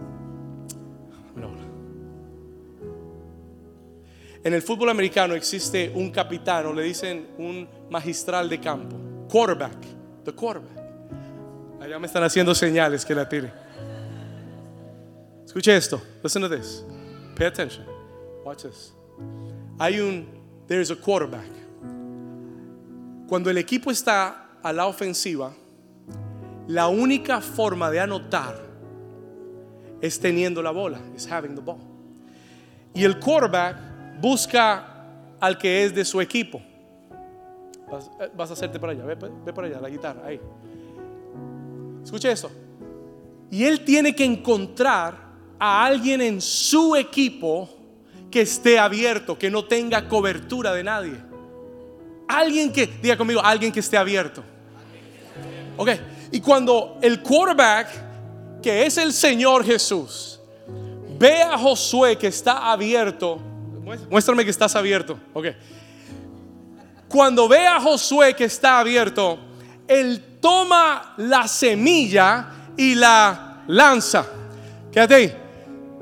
En 4.44 4.52
el 4.52 4.61
fútbol 4.61 4.90
americano 4.90 5.34
existe 5.34 5.90
un 5.94 6.11
capitán, 6.11 6.66
o 6.66 6.74
le 6.74 6.82
dicen 6.82 7.28
un 7.38 7.66
magistral 7.88 8.46
de 8.46 8.61
campo. 8.61 8.94
Quarterback. 9.26 9.78
The 10.22 10.32
quarterback. 10.32 10.84
Allá 11.80 11.98
me 11.98 12.07
están 12.07 12.22
haciendo 12.24 12.55
señales 12.55 13.07
que 13.07 13.14
la 13.14 13.26
tire. 13.26 13.50
Escuche 15.46 15.74
esto. 15.74 15.98
Listen 16.22 16.42
to 16.42 16.50
this. 16.50 16.84
Pay 17.36 17.46
attention. 17.46 17.86
Watch 18.44 18.64
this 18.64 18.92
hay 19.78 20.00
un, 20.00 20.26
there's 20.66 20.90
a 20.90 20.96
quarterback. 20.96 21.50
Cuando 23.28 23.50
el 23.50 23.58
equipo 23.58 23.90
está 23.90 24.58
a 24.62 24.72
la 24.72 24.86
ofensiva, 24.86 25.52
la 26.68 26.88
única 26.88 27.40
forma 27.40 27.90
de 27.90 28.00
anotar 28.00 28.60
es 30.00 30.18
teniendo 30.18 30.62
la 30.62 30.70
bola, 30.70 31.00
es 31.14 31.30
having 31.30 31.54
the 31.54 31.60
ball. 31.60 31.78
Y 32.94 33.04
el 33.04 33.18
quarterback 33.18 33.76
busca 34.20 35.06
al 35.40 35.58
que 35.58 35.84
es 35.84 35.94
de 35.94 36.04
su 36.04 36.20
equipo. 36.20 36.62
Vas, 38.36 38.50
a 38.50 38.52
hacerte 38.54 38.78
para 38.78 38.92
allá, 38.92 39.04
ve, 39.04 39.16
ve 39.44 39.52
para 39.52 39.66
allá, 39.66 39.80
la 39.80 39.88
guitarra, 39.88 40.26
ahí. 40.26 40.40
Escuche 42.02 42.30
eso. 42.30 42.50
Y 43.50 43.64
él 43.64 43.84
tiene 43.84 44.14
que 44.14 44.24
encontrar 44.24 45.16
a 45.58 45.84
alguien 45.84 46.20
en 46.20 46.40
su 46.40 46.96
equipo 46.96 47.68
que 48.35 48.41
esté 48.41 48.80
abierto, 48.80 49.39
que 49.39 49.49
no 49.49 49.64
tenga 49.64 50.09
cobertura 50.09 50.72
de 50.72 50.82
nadie. 50.82 51.14
Alguien 52.26 52.72
que, 52.72 52.85
diga 52.85 53.16
conmigo, 53.16 53.41
alguien 53.41 53.70
que 53.70 53.78
esté 53.78 53.97
abierto. 53.97 54.43
Ok, 55.76 55.91
y 56.32 56.41
cuando 56.41 56.99
el 57.01 57.22
quarterback, 57.22 58.61
que 58.61 58.87
es 58.87 58.99
el 58.99 59.12
Señor 59.12 59.64
Jesús, 59.64 60.41
ve 61.16 61.43
a 61.43 61.57
Josué 61.57 62.18
que 62.18 62.26
está 62.26 62.72
abierto, 62.72 63.39
muéstrame 64.11 64.45
que 64.45 64.51
estás 64.51 64.74
abierto. 64.74 65.16
Ok, 65.32 65.47
cuando 67.07 67.47
ve 67.47 67.64
a 67.68 67.80
Josué 67.80 68.35
que 68.35 68.47
está 68.47 68.80
abierto, 68.80 69.39
él 69.87 70.39
toma 70.41 71.14
la 71.18 71.47
semilla 71.47 72.49
y 72.76 72.97
la 72.97 73.62
lanza. 73.68 74.26
Quédate 74.91 75.14
ahí. 75.14 75.37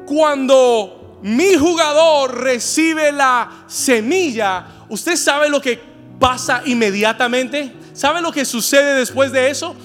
Cuando 0.06 1.01
mi 1.22 1.54
jugador 1.54 2.42
recibe 2.42 3.12
la 3.12 3.64
semilla, 3.66 4.66
¿usted 4.88 5.16
sabe 5.16 5.48
lo 5.48 5.60
que 5.60 5.80
pasa 6.18 6.62
inmediatamente? 6.64 7.72
¿Sabe 7.94 8.20
lo 8.20 8.32
que 8.32 8.44
sucede 8.44 8.96
después 8.96 9.30
de 9.30 9.50
eso? 9.50 9.76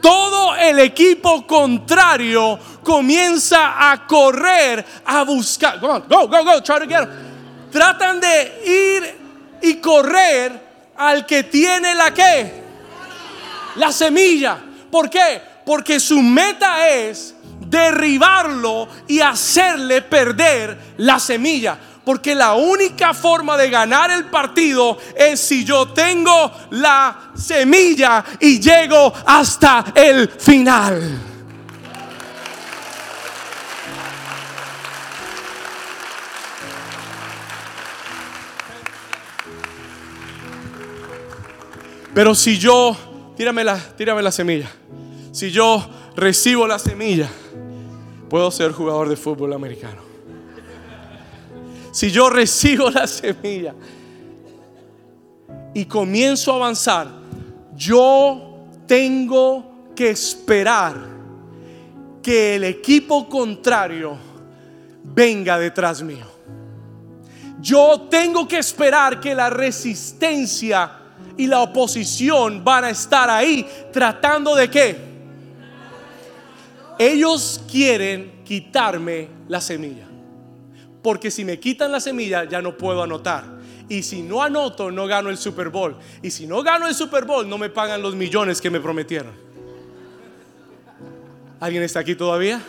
Todo 0.00 0.54
el 0.54 0.78
equipo 0.78 1.46
contrario 1.46 2.58
comienza 2.82 3.90
a 3.90 4.06
correr, 4.06 4.84
a 5.04 5.24
buscar. 5.24 5.78
Go, 5.80 6.00
go, 6.08 6.28
go, 6.28 6.44
go, 6.44 6.62
try 6.62 6.78
to 6.78 6.86
get. 6.86 7.08
Tratan 7.70 8.20
de 8.20 8.62
ir 8.64 9.18
y 9.62 9.74
correr 9.80 10.66
al 10.96 11.26
que 11.26 11.42
tiene 11.42 11.94
la 11.94 12.14
que? 12.14 12.64
La 13.76 13.92
semilla. 13.92 14.58
¿Por 14.90 15.10
qué? 15.10 15.42
Porque 15.64 16.00
su 16.00 16.22
meta 16.22 16.88
es 16.88 17.34
derribarlo 17.60 18.88
y 19.06 19.20
hacerle 19.20 20.02
perder 20.02 20.94
la 20.98 21.18
semilla. 21.18 21.78
Porque 22.04 22.36
la 22.36 22.54
única 22.54 23.12
forma 23.14 23.56
de 23.56 23.68
ganar 23.68 24.12
el 24.12 24.26
partido 24.26 24.96
es 25.16 25.40
si 25.40 25.64
yo 25.64 25.88
tengo 25.88 26.52
la 26.70 27.32
semilla 27.34 28.24
y 28.38 28.60
llego 28.60 29.12
hasta 29.26 29.86
el 29.94 30.28
final. 30.28 31.34
Pero 42.16 42.34
si 42.34 42.56
yo, 42.56 42.96
tírame 43.36 43.62
la, 43.62 43.78
tírame 43.78 44.22
la 44.22 44.32
semilla. 44.32 44.70
Si 45.32 45.50
yo 45.50 45.86
recibo 46.16 46.66
la 46.66 46.78
semilla, 46.78 47.28
puedo 48.28 48.50
ser 48.50 48.72
jugador 48.72 49.08
de 49.08 49.16
fútbol 49.16 49.52
americano. 49.52 50.02
Si 51.92 52.10
yo 52.10 52.28
recibo 52.28 52.90
la 52.90 53.06
semilla 53.06 53.74
y 55.72 55.84
comienzo 55.86 56.52
a 56.52 56.56
avanzar, 56.56 57.08
yo 57.74 58.66
tengo 58.86 59.92
que 59.94 60.10
esperar 60.10 60.94
que 62.22 62.56
el 62.56 62.64
equipo 62.64 63.28
contrario 63.28 64.16
venga 65.04 65.58
detrás 65.58 66.02
mío. 66.02 66.26
Yo 67.60 68.06
tengo 68.10 68.46
que 68.46 68.58
esperar 68.58 69.20
que 69.20 69.34
la 69.34 69.48
resistencia 69.48 70.92
y 71.36 71.46
la 71.46 71.60
oposición 71.60 72.62
van 72.62 72.84
a 72.84 72.90
estar 72.90 73.30
ahí 73.30 73.66
tratando 73.92 74.54
de 74.54 74.70
qué? 74.70 75.15
Ellos 76.98 77.60
quieren 77.70 78.42
quitarme 78.44 79.28
la 79.48 79.60
semilla. 79.60 80.06
Porque 81.02 81.30
si 81.30 81.44
me 81.44 81.60
quitan 81.60 81.92
la 81.92 82.00
semilla 82.00 82.44
ya 82.44 82.62
no 82.62 82.76
puedo 82.76 83.02
anotar. 83.02 83.44
Y 83.88 84.02
si 84.02 84.22
no 84.22 84.42
anoto, 84.42 84.90
no 84.90 85.06
gano 85.06 85.30
el 85.30 85.38
Super 85.38 85.68
Bowl. 85.68 85.96
Y 86.22 86.30
si 86.30 86.46
no 86.46 86.62
gano 86.62 86.88
el 86.88 86.94
Super 86.94 87.24
Bowl, 87.24 87.48
no 87.48 87.58
me 87.58 87.68
pagan 87.68 88.02
los 88.02 88.16
millones 88.16 88.60
que 88.60 88.70
me 88.70 88.80
prometieron. 88.80 89.32
¿Alguien 91.60 91.82
está 91.82 92.00
aquí 92.00 92.14
todavía? 92.14 92.60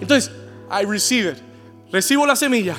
Entonces, 0.00 0.30
I 0.70 0.84
receive 0.84 1.32
it. 1.32 1.38
Recibo 1.90 2.26
la 2.26 2.36
semilla. 2.36 2.76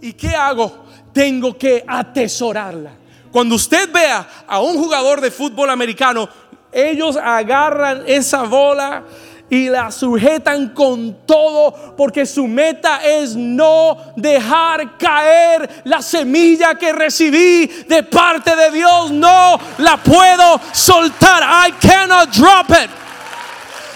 ¿Y 0.00 0.12
qué 0.12 0.28
hago? 0.28 0.84
Tengo 1.12 1.56
que 1.56 1.84
atesorarla. 1.86 2.92
Cuando 3.30 3.54
usted 3.54 3.90
vea 3.90 4.44
a 4.46 4.60
un 4.60 4.76
jugador 4.76 5.20
de 5.20 5.30
fútbol 5.30 5.70
americano, 5.70 6.28
ellos 6.70 7.16
agarran 7.16 8.04
esa 8.06 8.44
bola 8.44 9.04
y 9.52 9.68
la 9.68 9.90
sujetan 9.90 10.70
con 10.70 11.26
todo 11.26 11.94
porque 11.94 12.24
su 12.24 12.46
meta 12.46 13.04
es 13.04 13.36
no 13.36 13.98
dejar 14.16 14.96
caer 14.96 15.82
la 15.84 16.00
semilla 16.00 16.74
que 16.74 16.90
recibí 16.90 17.66
de 17.86 18.02
parte 18.02 18.56
de 18.56 18.70
Dios. 18.70 19.10
No 19.10 19.60
la 19.76 19.98
puedo 19.98 20.58
soltar. 20.72 21.42
I 21.42 21.70
cannot 21.86 22.30
drop 22.30 22.70
it. 22.70 23.01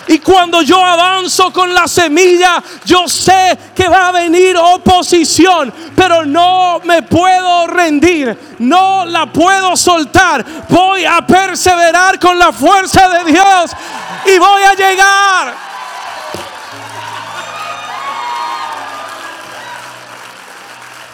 Y 0.09 0.21
cuando 0.21 0.63
yo 0.63 0.85
avanzo 0.85 1.53
con 1.53 1.75
la 1.75 1.89
semilla, 1.89 2.63
yo 2.85 3.09
sé 3.09 3.59
que 3.75 3.89
va 3.89 4.09
a 4.09 4.13
venir 4.13 4.57
oposición, 4.57 5.73
pero 5.97 6.25
no 6.25 6.81
me 6.85 7.03
puedo 7.03 7.67
rendir, 7.67 8.57
no 8.61 9.05
la 9.05 9.27
puedo 9.27 9.77
soltar. 9.77 10.45
Voy 10.69 11.05
a 11.05 11.27
perseverar 11.27 12.21
con 12.21 12.39
la 12.39 12.53
fuerza 12.53 13.09
de 13.09 13.33
Dios 13.33 13.71
y 14.27 14.39
voy 14.39 14.63
a 14.63 14.75
llegar. 14.75 15.55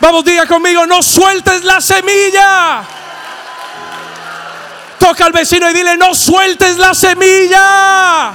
Vamos, 0.01 0.25
diga 0.25 0.47
conmigo, 0.47 0.85
no 0.85 1.01
sueltes 1.01 1.65
la 1.65 1.81
semilla. 1.81 2.83
Toca 4.99 5.27
al 5.27 5.33
vecino 5.33 5.71
y 5.71 5.73
dile, 5.73 5.97
no 5.97 6.15
sueltes 6.15 6.77
la 6.77 6.93
semilla. 6.93 8.35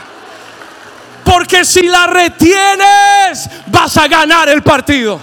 Porque 1.27 1.65
si 1.65 1.83
la 1.83 2.07
retienes, 2.07 3.49
vas 3.65 3.97
a 3.97 4.07
ganar 4.07 4.47
el 4.47 4.63
partido. 4.63 5.19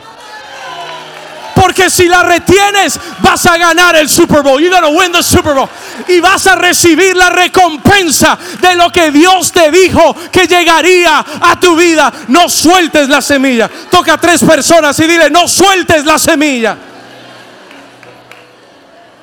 Porque 1.55 1.89
si 1.89 2.09
la 2.09 2.23
retienes, 2.23 3.01
vas 3.21 3.47
a 3.47 3.57
ganar 3.57 3.97
el 3.97 4.11
Super 4.11 4.43
Bowl. 4.43 4.61
You're 4.61 4.75
gonna 4.75 4.89
win 4.89 5.13
the 5.13 5.23
Super 5.23 5.55
Bowl. 5.55 5.69
Y 6.09 6.21
vas 6.21 6.47
a 6.47 6.57
recibir 6.57 7.17
la 7.17 7.31
recompensa 7.31 8.37
de 8.61 8.75
lo 8.75 8.91
que 8.91 9.11
Dios 9.13 9.51
te 9.51 9.71
dijo 9.71 10.15
que 10.31 10.47
llegaría 10.47 11.25
a 11.41 11.59
tu 11.59 11.75
vida. 11.75 12.13
No 12.29 12.51
sueltes 12.51 13.09
la 13.09 13.23
semilla. 13.23 13.71
Toca 13.91 14.15
a 14.15 14.19
tres 14.19 14.45
personas 14.45 14.99
y 15.01 15.07
dile, 15.07 15.31
no 15.31 15.49
sueltes 15.49 16.05
la 16.05 16.19
semilla. 16.19 16.77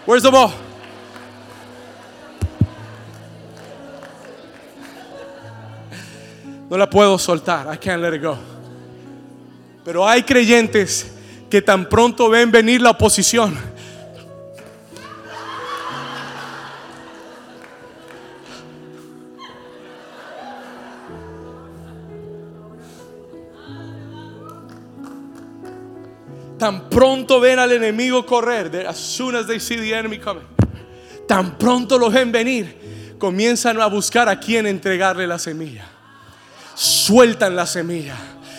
Where's 0.08 0.24
the 0.24 0.32
ball? 0.32 0.52
No 6.72 6.78
la 6.78 6.90
puedo 6.90 7.20
soltar. 7.20 7.68
I 7.68 7.78
can't 7.78 8.02
let 8.02 8.16
it 8.16 8.22
go. 8.22 8.38
Pero 9.84 10.08
hay 10.08 10.24
creyentes 10.24 11.12
que 11.50 11.62
tan 11.62 11.90
pronto 11.90 12.30
ven 12.30 12.50
venir 12.50 12.82
la 12.82 12.92
oposición. 12.92 13.60
Tan 26.58 26.90
pronto 26.90 27.42
ven 27.42 27.60
al 27.60 27.74
enemigo 27.74 28.26
correr, 28.26 28.88
as 28.88 28.98
soon 28.98 29.36
as 29.36 29.46
they 29.46 29.60
see 29.60 29.76
the 29.76 29.94
enemy 29.94 30.20
coming, 30.20 30.46
tan 31.28 31.58
pronto 31.58 31.98
lo 31.98 32.10
ven 32.10 32.32
venir, 32.32 33.18
comienzan 33.18 33.82
a 33.82 33.88
buscar 33.88 34.30
a 34.30 34.40
quien 34.40 34.68
entregarle 34.68 35.28
la 35.28 35.38
semilla 35.38 36.01
sueltan 36.82 37.56
la 37.56 37.68
semilla. 37.68 38.16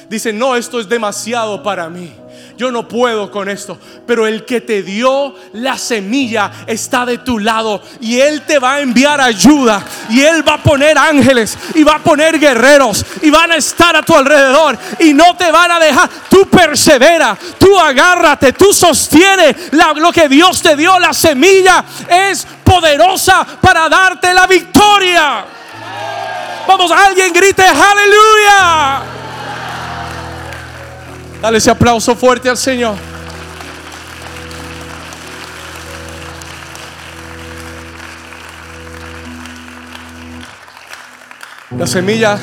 Dicen, 0.08 0.38
no, 0.38 0.54
esto 0.54 0.78
es 0.78 0.88
demasiado 0.88 1.60
para 1.62 1.88
mí. 1.88 2.12
Yo 2.56 2.70
no 2.70 2.86
puedo 2.86 3.32
con 3.32 3.48
esto. 3.48 3.76
Pero 4.06 4.28
el 4.28 4.44
que 4.44 4.60
te 4.60 4.84
dio 4.84 5.34
la 5.54 5.76
semilla 5.76 6.52
está 6.68 7.04
de 7.04 7.18
tu 7.18 7.40
lado. 7.40 7.82
Y 8.00 8.20
Él 8.20 8.42
te 8.42 8.60
va 8.60 8.74
a 8.74 8.80
enviar 8.80 9.20
ayuda. 9.20 9.84
Y 10.08 10.20
Él 10.20 10.46
va 10.46 10.54
a 10.54 10.62
poner 10.62 10.96
ángeles. 10.96 11.58
Y 11.74 11.82
va 11.82 11.96
a 11.96 11.98
poner 11.98 12.38
guerreros. 12.38 13.04
Y 13.22 13.30
van 13.30 13.50
a 13.50 13.56
estar 13.56 13.96
a 13.96 14.02
tu 14.02 14.14
alrededor. 14.14 14.78
Y 15.00 15.12
no 15.14 15.34
te 15.36 15.50
van 15.50 15.72
a 15.72 15.80
dejar. 15.80 16.08
Tú 16.30 16.46
persevera. 16.46 17.36
Tú 17.58 17.76
agárrate. 17.76 18.52
Tú 18.52 18.72
sostiene 18.72 19.56
lo 19.96 20.12
que 20.12 20.28
Dios 20.28 20.62
te 20.62 20.76
dio. 20.76 20.96
La 21.00 21.12
semilla 21.12 21.84
es 22.08 22.46
poderosa 22.62 23.44
para 23.60 23.88
darte 23.88 24.32
la 24.32 24.46
victoria. 24.46 25.61
Vamos, 26.66 26.90
alguien 26.90 27.32
grite 27.32 27.62
aleluya. 27.62 29.02
Dale 31.40 31.58
ese 31.58 31.70
aplauso 31.70 32.14
fuerte 32.14 32.48
al 32.48 32.56
Señor. 32.56 32.94
La 41.76 41.86
semilla 41.86 42.38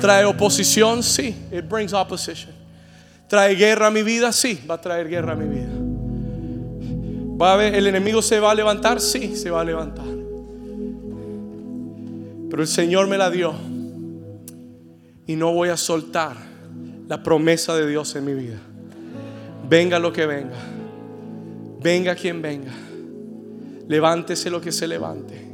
trae 0.00 0.24
oposición, 0.24 1.02
sí. 1.02 1.34
It 1.50 1.66
brings 1.68 1.92
opposition. 1.92 2.52
Trae 3.28 3.54
guerra 3.54 3.86
a 3.86 3.90
mi 3.90 4.02
vida, 4.02 4.30
sí. 4.32 4.62
Va 4.68 4.74
a 4.74 4.80
traer 4.80 5.08
guerra 5.08 5.32
a 5.32 5.36
mi 5.36 5.46
vida. 5.46 5.70
Va 7.40 7.54
a 7.54 7.64
el 7.64 7.86
enemigo 7.86 8.20
se 8.20 8.38
va 8.40 8.50
a 8.50 8.54
levantar, 8.54 9.00
sí, 9.00 9.36
se 9.36 9.50
va 9.50 9.62
a 9.62 9.64
levantar. 9.64 10.23
Pero 12.54 12.62
el 12.62 12.68
Señor 12.68 13.08
me 13.08 13.18
la 13.18 13.30
dio. 13.30 13.52
Y 15.26 15.34
no 15.34 15.52
voy 15.52 15.70
a 15.70 15.76
soltar 15.76 16.36
la 17.08 17.20
promesa 17.20 17.74
de 17.74 17.84
Dios 17.84 18.14
en 18.14 18.24
mi 18.24 18.32
vida. 18.32 18.60
Venga 19.68 19.98
lo 19.98 20.12
que 20.12 20.24
venga. 20.24 20.54
Venga 21.82 22.14
quien 22.14 22.40
venga. 22.40 22.70
Levántese 23.88 24.50
lo 24.50 24.60
que 24.60 24.70
se 24.70 24.86
levante. 24.86 25.44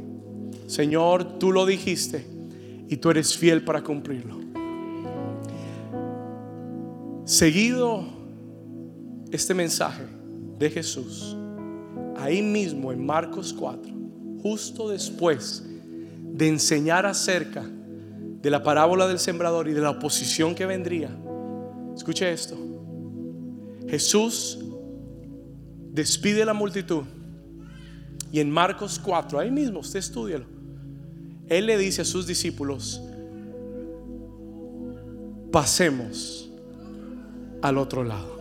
Señor, 0.67 1.39
tú 1.39 1.51
lo 1.51 1.65
dijiste 1.65 2.23
y 2.87 2.97
tú 2.97 3.09
eres 3.09 3.35
fiel 3.35 3.63
para 3.63 3.81
cumplirlo. 3.81 4.39
Seguido 7.25 8.03
este 9.31 9.55
mensaje 9.55 10.03
de 10.59 10.69
Jesús 10.69 11.35
ahí 12.15 12.43
mismo 12.43 12.91
en 12.91 13.03
Marcos 13.03 13.55
4, 13.57 13.91
justo 14.43 14.87
después 14.87 15.63
de 16.33 16.47
enseñar 16.47 17.05
acerca 17.05 17.63
de 17.63 18.49
la 18.49 18.63
parábola 18.63 19.07
del 19.07 19.19
sembrador 19.19 19.67
y 19.67 19.73
de 19.73 19.81
la 19.81 19.91
oposición 19.91 20.55
que 20.55 20.65
vendría. 20.65 21.15
Escuche 21.95 22.31
esto. 22.31 22.57
Jesús 23.87 24.59
despide 25.91 26.43
a 26.43 26.45
la 26.45 26.53
multitud 26.53 27.03
y 28.31 28.39
en 28.39 28.49
Marcos 28.49 28.99
4, 29.03 29.39
ahí 29.39 29.51
mismo, 29.51 29.79
usted 29.79 29.99
estudialo. 29.99 30.45
Él 31.49 31.65
le 31.65 31.77
dice 31.77 32.01
a 32.01 32.05
sus 32.05 32.25
discípulos, 32.25 33.01
pasemos 35.51 36.49
al 37.61 37.77
otro 37.77 38.05
lado. 38.05 38.39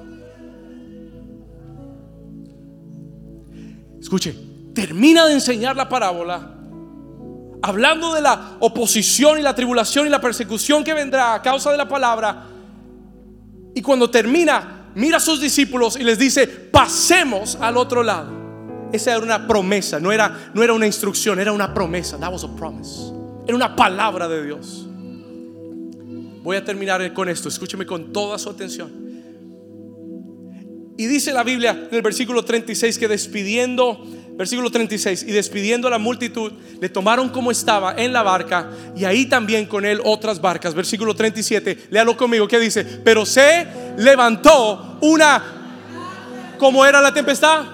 Escuche, 4.00 4.34
termina 4.74 5.26
de 5.26 5.34
enseñar 5.34 5.76
la 5.76 5.88
parábola 5.88 6.59
hablando 7.62 8.14
de 8.14 8.20
la 8.20 8.56
oposición 8.60 9.38
y 9.38 9.42
la 9.42 9.54
tribulación 9.54 10.06
y 10.06 10.10
la 10.10 10.20
persecución 10.20 10.84
que 10.84 10.94
vendrá 10.94 11.34
a 11.34 11.42
causa 11.42 11.70
de 11.70 11.76
la 11.76 11.88
palabra. 11.88 12.46
Y 13.74 13.82
cuando 13.82 14.10
termina, 14.10 14.90
mira 14.94 15.18
a 15.18 15.20
sus 15.20 15.40
discípulos 15.40 15.96
y 15.96 16.04
les 16.04 16.18
dice, 16.18 16.46
pasemos 16.46 17.56
al 17.60 17.76
otro 17.76 18.02
lado. 18.02 18.40
Esa 18.92 19.12
era 19.12 19.20
una 19.20 19.46
promesa, 19.46 20.00
no 20.00 20.10
era, 20.10 20.50
no 20.52 20.62
era 20.62 20.72
una 20.72 20.86
instrucción, 20.86 21.38
era 21.38 21.52
una 21.52 21.72
promesa. 21.72 22.18
That 22.18 22.32
was 22.32 22.44
a 22.44 22.56
promise. 22.56 23.12
Era 23.46 23.54
una 23.54 23.76
palabra 23.76 24.28
de 24.28 24.44
Dios. 24.44 24.86
Voy 26.42 26.56
a 26.56 26.64
terminar 26.64 27.12
con 27.12 27.28
esto, 27.28 27.48
escúcheme 27.48 27.86
con 27.86 28.12
toda 28.12 28.38
su 28.38 28.48
atención. 28.48 28.90
Y 30.96 31.06
dice 31.06 31.32
la 31.32 31.44
Biblia 31.44 31.86
en 31.90 31.96
el 31.96 32.02
versículo 32.02 32.44
36 32.44 32.98
que 32.98 33.08
despidiendo, 33.08 34.04
versículo 34.40 34.70
36, 34.70 35.26
y 35.28 35.32
despidiendo 35.32 35.86
a 35.86 35.90
la 35.90 35.98
multitud, 35.98 36.50
le 36.80 36.88
tomaron 36.88 37.28
como 37.28 37.50
estaba 37.50 37.92
en 37.98 38.10
la 38.10 38.22
barca 38.22 38.70
y 38.96 39.04
ahí 39.04 39.26
también 39.26 39.66
con 39.66 39.84
él 39.84 40.00
otras 40.02 40.40
barcas. 40.40 40.72
Versículo 40.72 41.14
37, 41.14 41.88
léalo 41.90 42.16
conmigo, 42.16 42.48
que 42.48 42.58
dice, 42.58 42.82
pero 42.82 43.26
se 43.26 43.66
levantó 43.98 44.96
una, 45.02 45.44
¿cómo 46.58 46.86
era 46.86 47.02
la 47.02 47.12
tempestad? 47.12 47.66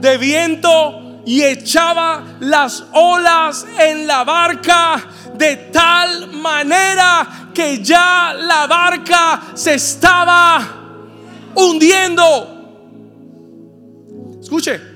De 0.00 0.16
viento 0.16 1.20
y 1.26 1.42
echaba 1.42 2.38
las 2.40 2.86
olas 2.94 3.66
en 3.78 4.06
la 4.06 4.24
barca 4.24 5.06
de 5.34 5.56
tal 5.70 6.32
manera 6.32 7.50
que 7.52 7.82
ya 7.82 8.32
la 8.32 8.66
barca 8.66 9.42
se 9.52 9.74
estaba 9.74 10.66
hundiendo. 11.54 12.48
Escuche, 14.40 14.91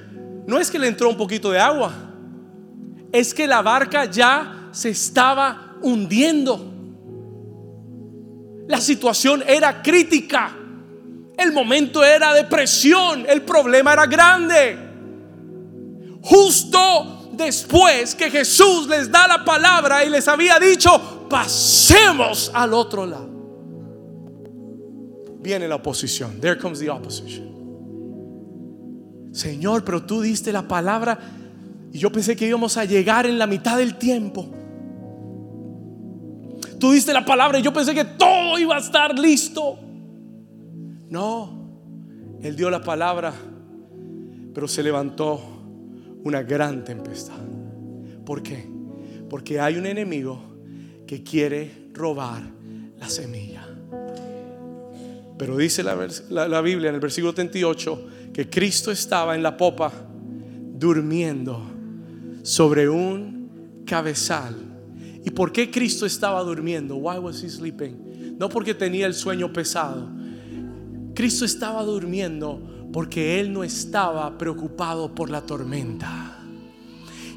no 0.47 0.59
es 0.59 0.71
que 0.71 0.79
le 0.79 0.89
entró 0.89 1.09
un 1.09 1.17
poquito 1.17 1.51
de 1.51 1.59
agua, 1.59 1.93
es 3.13 3.35
que 3.35 3.47
la 3.47 3.63
barca 3.63 4.05
ya 4.05 4.69
se 4.73 4.91
estaba 4.91 5.77
hundiendo. 5.83 6.73
La 8.69 8.81
situación 8.81 9.43
era 9.47 9.83
crítica, 9.83 10.57
el 11.37 11.53
momento 11.53 12.05
era 12.05 12.35
de 12.35 12.45
presión, 12.45 13.25
el 13.29 13.43
problema 13.43 13.93
era 13.93 14.07
grande. 14.07 14.79
Justo 16.23 17.31
después 17.33 18.15
que 18.15 18.31
Jesús 18.31 18.89
les 18.89 19.11
da 19.11 19.29
la 19.29 19.45
palabra 19.45 20.05
y 20.05 20.11
les 20.11 20.27
había 20.27 20.59
dicho, 20.59 21.27
pasemos 21.29 22.51
al 22.53 22.75
otro 22.75 23.07
lado 23.07 23.37
viene 25.47 25.69
la 25.69 25.77
oposición. 25.77 26.41
There 26.41 26.59
comes 26.59 26.81
the 26.81 26.91
opposition. 26.91 27.56
Señor, 29.37 29.85
pero 29.85 30.03
tú 30.03 30.23
diste 30.23 30.51
la 30.51 30.67
palabra 30.67 31.19
y 31.93 31.99
yo 31.99 32.11
pensé 32.11 32.35
que 32.35 32.49
íbamos 32.49 32.79
a 32.79 32.87
llegar 32.87 33.27
en 33.27 33.39
la 33.39 33.47
mitad 33.47 33.77
del 33.77 33.97
tiempo. 33.97 34.49
Tú 36.81 36.93
diste 36.93 37.13
la 37.13 37.23
palabra 37.23 37.59
y 37.59 37.63
yo 37.63 37.71
pensé 37.71 37.95
que 37.95 38.07
todo 38.07 38.59
iba 38.59 38.77
a 38.77 38.79
estar 38.79 39.19
listo. 39.19 39.79
No, 41.11 42.39
Él 42.41 42.57
dio 42.57 42.71
la 42.71 42.83
palabra, 42.83 43.35
pero 44.55 44.67
se 44.67 44.83
levantó 44.83 45.39
una 46.25 46.43
gran 46.43 46.83
tempestad. 46.83 47.45
¿Por 48.25 48.43
qué? 48.43 48.67
Porque 49.29 49.61
hay 49.61 49.77
un 49.77 49.85
enemigo 49.85 50.41
que 51.07 51.23
quiere 51.23 51.91
robar 51.93 52.43
la 52.99 53.11
semilla. 53.11 53.69
Pero 55.37 55.59
dice 55.59 55.83
la, 55.83 56.61
Biblia 56.63 56.89
en 56.89 56.95
el 56.95 57.01
versículo 57.03 57.35
38 57.35 58.07
que 58.37 58.51
Cristo 58.51 58.91
estaba 58.91 59.35
en 59.35 59.43
la 59.43 59.57
popa 59.57 59.91
durmiendo 60.79 61.63
sobre 62.43 62.87
un 62.87 63.81
cabezal. 63.87 64.55
¿Y 65.25 65.31
por 65.31 65.51
qué 65.51 65.71
Cristo 65.71 66.05
estaba 66.05 66.43
durmiendo? 66.43 66.97
Why 66.97 67.17
was 67.17 67.43
he 67.43 67.49
sleeping? 67.49 68.37
No 68.39 68.51
porque 68.51 68.75
tenía 68.75 69.07
el 69.07 69.15
sueño 69.15 69.51
pesado. 69.55 70.11
Cristo 71.15 71.47
estaba 71.47 71.83
durmiendo 71.83 72.91
porque 72.93 73.41
él 73.41 73.51
no 73.51 73.65
estaba 73.65 74.37
preocupado 74.37 75.15
por 75.15 75.31
la 75.31 75.41
tormenta. 75.41 76.39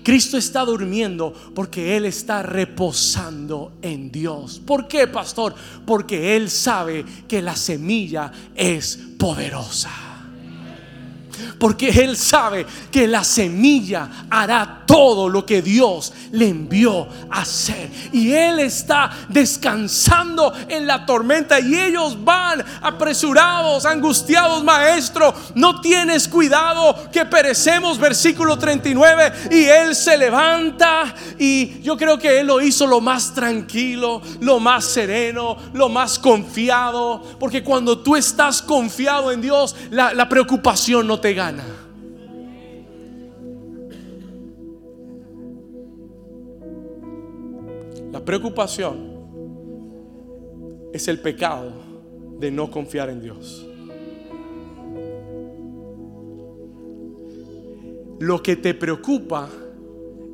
Cristo 0.03 0.35
está 0.35 0.65
durmiendo 0.65 1.33
porque 1.55 1.95
Él 1.95 2.05
está 2.05 2.41
reposando 2.41 3.73
en 3.81 4.11
Dios. 4.11 4.59
¿Por 4.65 4.87
qué, 4.87 5.07
pastor? 5.07 5.53
Porque 5.85 6.35
Él 6.35 6.49
sabe 6.49 7.05
que 7.27 7.41
la 7.41 7.55
semilla 7.55 8.31
es 8.55 8.97
poderosa. 9.17 10.08
Porque 11.59 11.89
Él 11.89 12.17
sabe 12.17 12.65
que 12.91 13.07
la 13.07 13.23
semilla 13.23 14.25
hará 14.29 14.83
todo 14.85 15.29
lo 15.29 15.45
que 15.45 15.61
Dios 15.61 16.13
le 16.31 16.47
envió 16.47 17.07
a 17.29 17.41
hacer. 17.41 17.89
Y 18.11 18.33
Él 18.33 18.59
está 18.59 19.11
descansando 19.29 20.51
en 20.67 20.87
la 20.87 21.05
tormenta 21.05 21.59
y 21.59 21.77
ellos 21.77 22.17
van 22.23 22.65
apresurados, 22.81 23.85
angustiados, 23.85 24.63
maestro. 24.63 25.33
No 25.55 25.79
tienes 25.81 26.27
cuidado 26.27 27.09
que 27.11 27.25
perecemos, 27.25 27.99
versículo 27.99 28.57
39. 28.57 29.49
Y 29.51 29.65
Él 29.65 29.95
se 29.95 30.17
levanta 30.17 31.13
y 31.37 31.81
yo 31.81 31.97
creo 31.97 32.17
que 32.17 32.39
Él 32.39 32.47
lo 32.47 32.61
hizo 32.61 32.87
lo 32.87 33.01
más 33.01 33.33
tranquilo, 33.33 34.21
lo 34.39 34.59
más 34.59 34.85
sereno, 34.85 35.57
lo 35.73 35.89
más 35.89 36.17
confiado. 36.17 37.21
Porque 37.39 37.63
cuando 37.63 37.99
tú 37.99 38.15
estás 38.15 38.61
confiado 38.61 39.31
en 39.31 39.41
Dios, 39.41 39.75
la, 39.91 40.13
la 40.13 40.27
preocupación 40.27 41.07
no 41.07 41.19
gana. 41.33 41.65
La 48.11 48.25
preocupación 48.25 49.09
es 50.93 51.07
el 51.07 51.19
pecado 51.19 51.71
de 52.39 52.51
no 52.51 52.71
confiar 52.71 53.09
en 53.09 53.21
Dios. 53.21 53.65
Lo 58.19 58.43
que 58.43 58.55
te 58.55 58.73
preocupa 58.73 59.49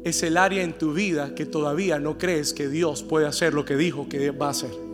es 0.03 0.23
el 0.23 0.37
área 0.37 0.63
en 0.63 0.77
tu 0.77 0.93
vida 0.93 1.35
que 1.35 1.45
todavía 1.45 1.99
no 1.99 2.17
crees 2.17 2.53
que 2.53 2.69
Dios 2.69 3.03
puede 3.03 3.27
hacer 3.27 3.53
lo 3.53 3.65
que 3.65 3.75
dijo 3.75 4.07
que 4.07 4.31
va 4.31 4.47
a 4.47 4.51
hacer. 4.51 4.84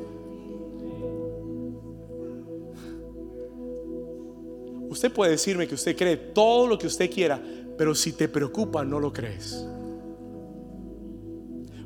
Usted 4.92 5.10
puede 5.10 5.32
decirme 5.32 5.70
que 5.70 5.76
usted 5.76 5.96
cree 5.96 6.18
todo 6.18 6.68
lo 6.68 6.78
que 6.78 6.86
usted 6.86 7.10
quiera, 7.10 7.42
pero 7.78 7.96
si 7.96 8.12
te 8.12 8.28
preocupa 8.28 8.84
no 8.84 9.00
lo 9.00 9.14
crees. 9.14 9.66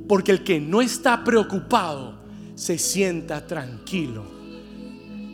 Porque 0.08 0.32
el 0.32 0.44
que 0.44 0.60
no 0.60 0.82
está 0.82 1.24
preocupado 1.24 2.16
se 2.56 2.80
sienta 2.80 3.46
tranquilo, 3.46 4.24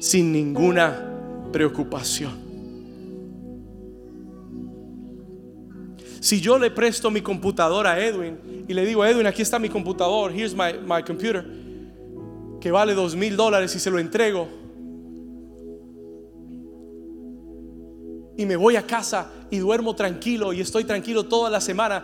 sin 0.01 0.33
ninguna 0.33 1.47
preocupación. 1.53 2.33
Si 6.19 6.41
yo 6.41 6.59
le 6.59 6.71
presto 6.71 7.09
mi 7.09 7.21
computadora 7.21 7.91
a 7.91 8.05
Edwin 8.05 8.65
y 8.67 8.73
le 8.73 8.85
digo, 8.85 9.05
Edwin, 9.05 9.27
aquí 9.27 9.43
está 9.43 9.59
mi 9.59 9.69
computador, 9.69 10.33
here's 10.33 10.53
my, 10.53 10.73
my 10.85 11.01
computer, 11.03 11.45
que 12.59 12.69
vale 12.69 12.93
dos 12.93 13.15
mil 13.15 13.37
dólares 13.37 13.73
y 13.77 13.79
se 13.79 13.89
lo 13.89 13.97
entrego, 13.97 14.60
y 18.37 18.45
me 18.45 18.55
voy 18.55 18.75
a 18.75 18.85
casa 18.85 19.29
y 19.49 19.57
duermo 19.57 19.95
tranquilo 19.95 20.53
y 20.53 20.61
estoy 20.61 20.83
tranquilo 20.83 21.25
toda 21.25 21.49
la 21.49 21.61
semana. 21.61 22.03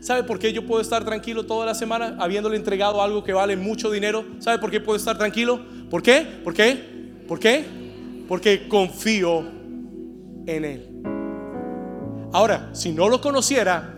¿Sabe 0.00 0.22
por 0.24 0.38
qué 0.38 0.52
yo 0.52 0.66
puedo 0.66 0.80
estar 0.80 1.04
tranquilo 1.04 1.46
toda 1.46 1.66
la 1.66 1.74
semana 1.74 2.16
habiéndole 2.20 2.56
entregado 2.56 3.02
algo 3.02 3.24
que 3.24 3.32
vale 3.32 3.56
mucho 3.56 3.90
dinero? 3.90 4.24
¿Sabe 4.38 4.58
por 4.58 4.70
qué 4.70 4.80
puedo 4.80 4.96
estar 4.96 5.16
tranquilo? 5.16 5.60
¿Por 5.90 6.02
qué? 6.02 6.26
¿Por 6.44 6.52
qué? 6.54 7.22
¿Por 7.26 7.38
qué? 7.38 7.64
Porque 8.28 8.68
confío 8.68 9.40
en 10.46 10.64
Él. 10.64 10.90
Ahora, 12.32 12.70
si 12.72 12.92
no 12.92 13.08
lo 13.08 13.20
conociera 13.20 13.94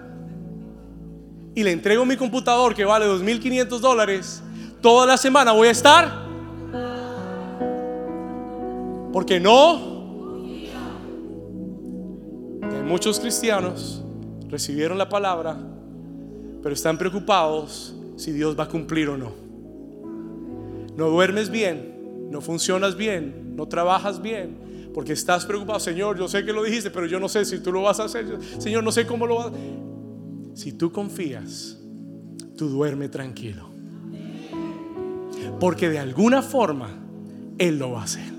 y 1.55 1.63
le 1.63 1.73
entrego 1.73 2.05
mi 2.05 2.17
computador 2.17 2.75
que 2.75 2.85
vale 2.85 3.07
2.500 3.07 3.79
dólares, 3.79 4.43
toda 4.81 5.07
la 5.07 5.17
semana 5.17 5.53
voy 5.53 5.69
a 5.69 5.71
estar. 5.71 6.27
Porque 9.13 9.41
no 9.41 9.96
muchos 12.87 13.21
cristianos 13.21 14.03
recibieron 14.49 14.97
la 14.97 15.09
palabra, 15.09 15.57
pero 16.63 16.75
están 16.75 16.97
preocupados 16.97 17.95
si 18.17 18.33
Dios 18.33 18.59
va 18.59 18.65
a 18.65 18.69
cumplir 18.69 19.09
o 19.09 19.19
no. 19.19 19.33
No 20.97 21.11
duermes 21.11 21.51
bien, 21.51 22.29
no 22.31 22.41
funcionas 22.41 22.97
bien, 22.97 23.55
no 23.57 23.67
trabajas 23.67 24.23
bien, 24.23 24.91
porque 24.95 25.13
estás 25.13 25.45
preocupado, 25.45 25.79
Señor, 25.81 26.19
yo 26.19 26.29
sé 26.29 26.45
que 26.45 26.53
lo 26.53 26.63
dijiste, 26.63 26.91
pero 26.91 27.07
yo 27.07 27.21
no 27.21 27.29
sé 27.29 27.45
si 27.45 27.59
tú 27.59 27.73
lo 27.73 27.83
vas 27.83 28.01
a 28.01 28.05
hacer. 28.05 28.39
Señor, 28.59 28.83
no 28.83 28.93
sé 28.93 29.07
cómo 29.07 29.27
lo 29.27 29.37
vas 29.37 29.47
a. 29.49 29.53
Si 30.55 30.73
tú 30.73 30.91
confías, 30.91 31.79
tú 32.57 32.69
duerme 32.69 33.09
tranquilo. 33.09 33.69
Porque 35.61 35.91
de 35.91 35.99
alguna 35.99 36.41
forma 36.41 36.89
Él 37.59 37.79
lo 37.79 37.93
va 37.93 38.01
a 38.01 38.05
hacer. 38.05 38.33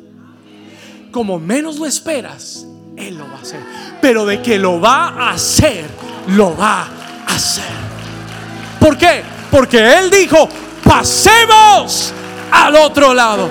Como 1.12 1.40
menos 1.40 1.78
lo 1.78 1.86
esperas, 1.86 2.68
Él 2.98 3.16
lo 3.16 3.30
va 3.30 3.38
a 3.38 3.42
hacer. 3.42 3.62
Pero 4.02 4.26
de 4.26 4.42
que 4.42 4.58
lo 4.58 4.82
va 4.82 5.10
a 5.10 5.32
hacer, 5.32 5.86
lo 6.30 6.58
va 6.58 6.88
a 7.28 7.36
hacer. 7.36 7.64
¿Por 8.80 8.98
qué? 8.98 9.24
Porque 9.52 10.00
Él 10.00 10.10
dijo, 10.10 10.50
pasemos 10.84 12.12
al 12.52 12.76
otro 12.76 13.14
lado. 13.14 13.50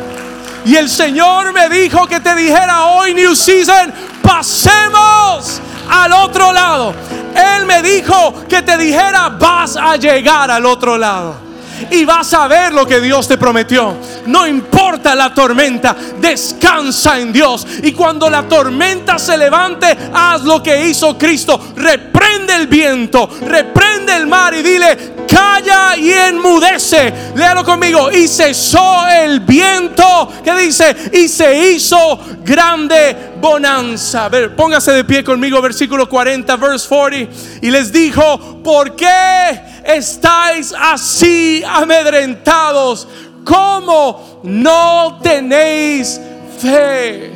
Y 0.64 0.74
el 0.74 0.90
Señor 0.90 1.52
me 1.52 1.68
dijo 1.68 2.08
que 2.08 2.18
te 2.18 2.34
dijera 2.34 2.86
hoy, 2.86 3.14
New 3.14 3.36
Season, 3.36 3.92
pasemos 4.20 5.60
al 5.88 6.12
otro 6.12 6.52
lado. 6.52 6.92
Él 7.36 7.66
me 7.66 7.82
dijo 7.82 8.34
que 8.48 8.62
te 8.62 8.76
dijera, 8.76 9.28
vas 9.28 9.76
a 9.76 9.96
llegar 9.96 10.50
al 10.50 10.66
otro 10.66 10.98
lado 10.98 11.45
y 11.90 12.04
vas 12.04 12.32
a 12.34 12.48
ver 12.48 12.72
lo 12.72 12.86
que 12.86 13.00
Dios 13.00 13.28
te 13.28 13.38
prometió. 13.38 13.96
No 14.26 14.46
importa 14.46 15.14
la 15.14 15.32
tormenta, 15.32 15.96
descansa 16.20 17.20
en 17.20 17.32
Dios. 17.32 17.66
Y 17.82 17.92
cuando 17.92 18.28
la 18.28 18.42
tormenta 18.42 19.18
se 19.18 19.36
levante, 19.36 19.96
haz 20.12 20.42
lo 20.42 20.62
que 20.62 20.88
hizo 20.88 21.16
Cristo. 21.16 21.72
Reprende 21.76 22.54
el 22.54 22.66
viento, 22.66 23.28
reprende 23.42 24.14
el 24.14 24.26
mar 24.26 24.54
y 24.54 24.62
dile, 24.62 25.14
calla 25.28 25.96
y 25.96 26.10
enmudece. 26.10 27.12
Léalo 27.34 27.64
conmigo. 27.64 28.10
Y 28.10 28.28
cesó 28.28 29.06
el 29.06 29.40
viento. 29.40 30.32
¿Qué 30.42 30.54
dice? 30.54 30.96
Y 31.12 31.28
se 31.28 31.72
hizo 31.72 32.18
grande 32.44 33.34
bonanza. 33.40 34.28
Ver, 34.28 34.54
póngase 34.54 34.92
de 34.92 35.04
pie 35.04 35.22
conmigo, 35.24 35.60
versículo 35.60 36.08
40, 36.08 36.56
verse 36.56 36.88
40. 36.88 37.32
Y 37.62 37.70
les 37.70 37.92
dijo, 37.92 38.62
¿por 38.62 38.94
qué? 38.96 39.75
Estáis 39.86 40.74
así 40.76 41.62
amedrentados? 41.66 43.06
¿Cómo 43.44 44.40
no 44.42 45.20
tenéis 45.22 46.20
fe? 46.58 47.30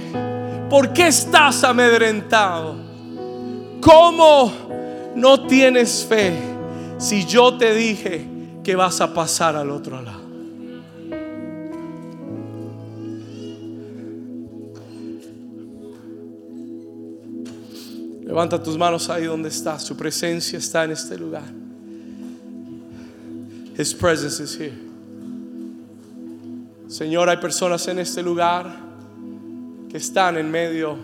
¿Por 0.68 0.92
qué 0.92 1.08
estás 1.08 1.62
amedrentado? 1.64 2.76
¿Cómo 3.80 4.52
no 5.14 5.46
tienes 5.46 6.04
fe 6.04 6.32
si 6.98 7.24
yo 7.24 7.56
te 7.56 7.74
dije 7.74 8.26
que 8.62 8.76
vas 8.76 9.00
a 9.00 9.14
pasar 9.14 9.56
al 9.56 9.70
otro 9.70 10.02
lado? 10.02 10.20
Levanta 18.30 18.62
tus 18.62 18.78
manos 18.78 19.10
ahí 19.10 19.24
donde 19.24 19.48
estás. 19.48 19.82
Su 19.82 19.96
presencia 19.96 20.56
está 20.56 20.84
en 20.84 20.92
este 20.92 21.18
lugar. 21.18 21.69
His 23.80 23.94
presence 23.94 24.38
is 24.40 24.54
here. 24.56 24.76
Señor, 26.86 27.30
hay 27.30 27.38
personas 27.38 27.88
en 27.88 27.98
este 27.98 28.22
lugar 28.22 28.66
que 29.88 29.96
están 29.96 30.36
en 30.36 30.50
medio 30.50 30.98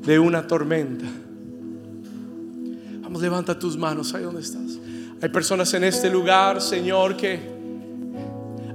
de 0.00 0.18
una 0.18 0.46
tormenta. 0.46 1.04
Vamos, 3.02 3.20
levanta 3.20 3.58
tus 3.58 3.76
manos 3.76 4.14
ahí 4.14 4.22
donde 4.22 4.40
estás. 4.40 4.78
Hay 5.20 5.28
personas 5.28 5.74
en 5.74 5.84
este 5.84 6.08
lugar, 6.08 6.62
Señor, 6.62 7.18
que 7.18 7.38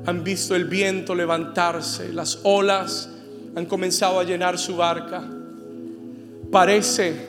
han 0.05 0.23
visto 0.23 0.55
el 0.55 0.65
viento 0.65 1.15
levantarse, 1.15 2.13
las 2.13 2.41
olas 2.43 3.09
han 3.55 3.65
comenzado 3.65 4.19
a 4.19 4.23
llenar 4.23 4.59
su 4.59 4.77
barca. 4.77 5.23
Parece 6.51 7.27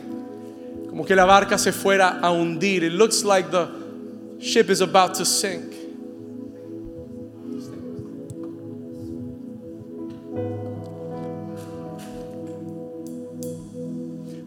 como 0.90 1.06
que 1.06 1.16
la 1.16 1.24
barca 1.24 1.56
se 1.56 1.72
fuera 1.72 2.18
a 2.20 2.30
hundir. 2.30 2.84
It 2.84 2.92
looks 2.92 3.24
like 3.24 3.50
the 3.50 3.66
ship 4.40 4.68
is 4.68 4.82
about 4.82 5.14
to 5.14 5.24
sink. 5.24 5.77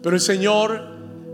Pero 0.02 0.16
el 0.16 0.20
Señor 0.20 0.82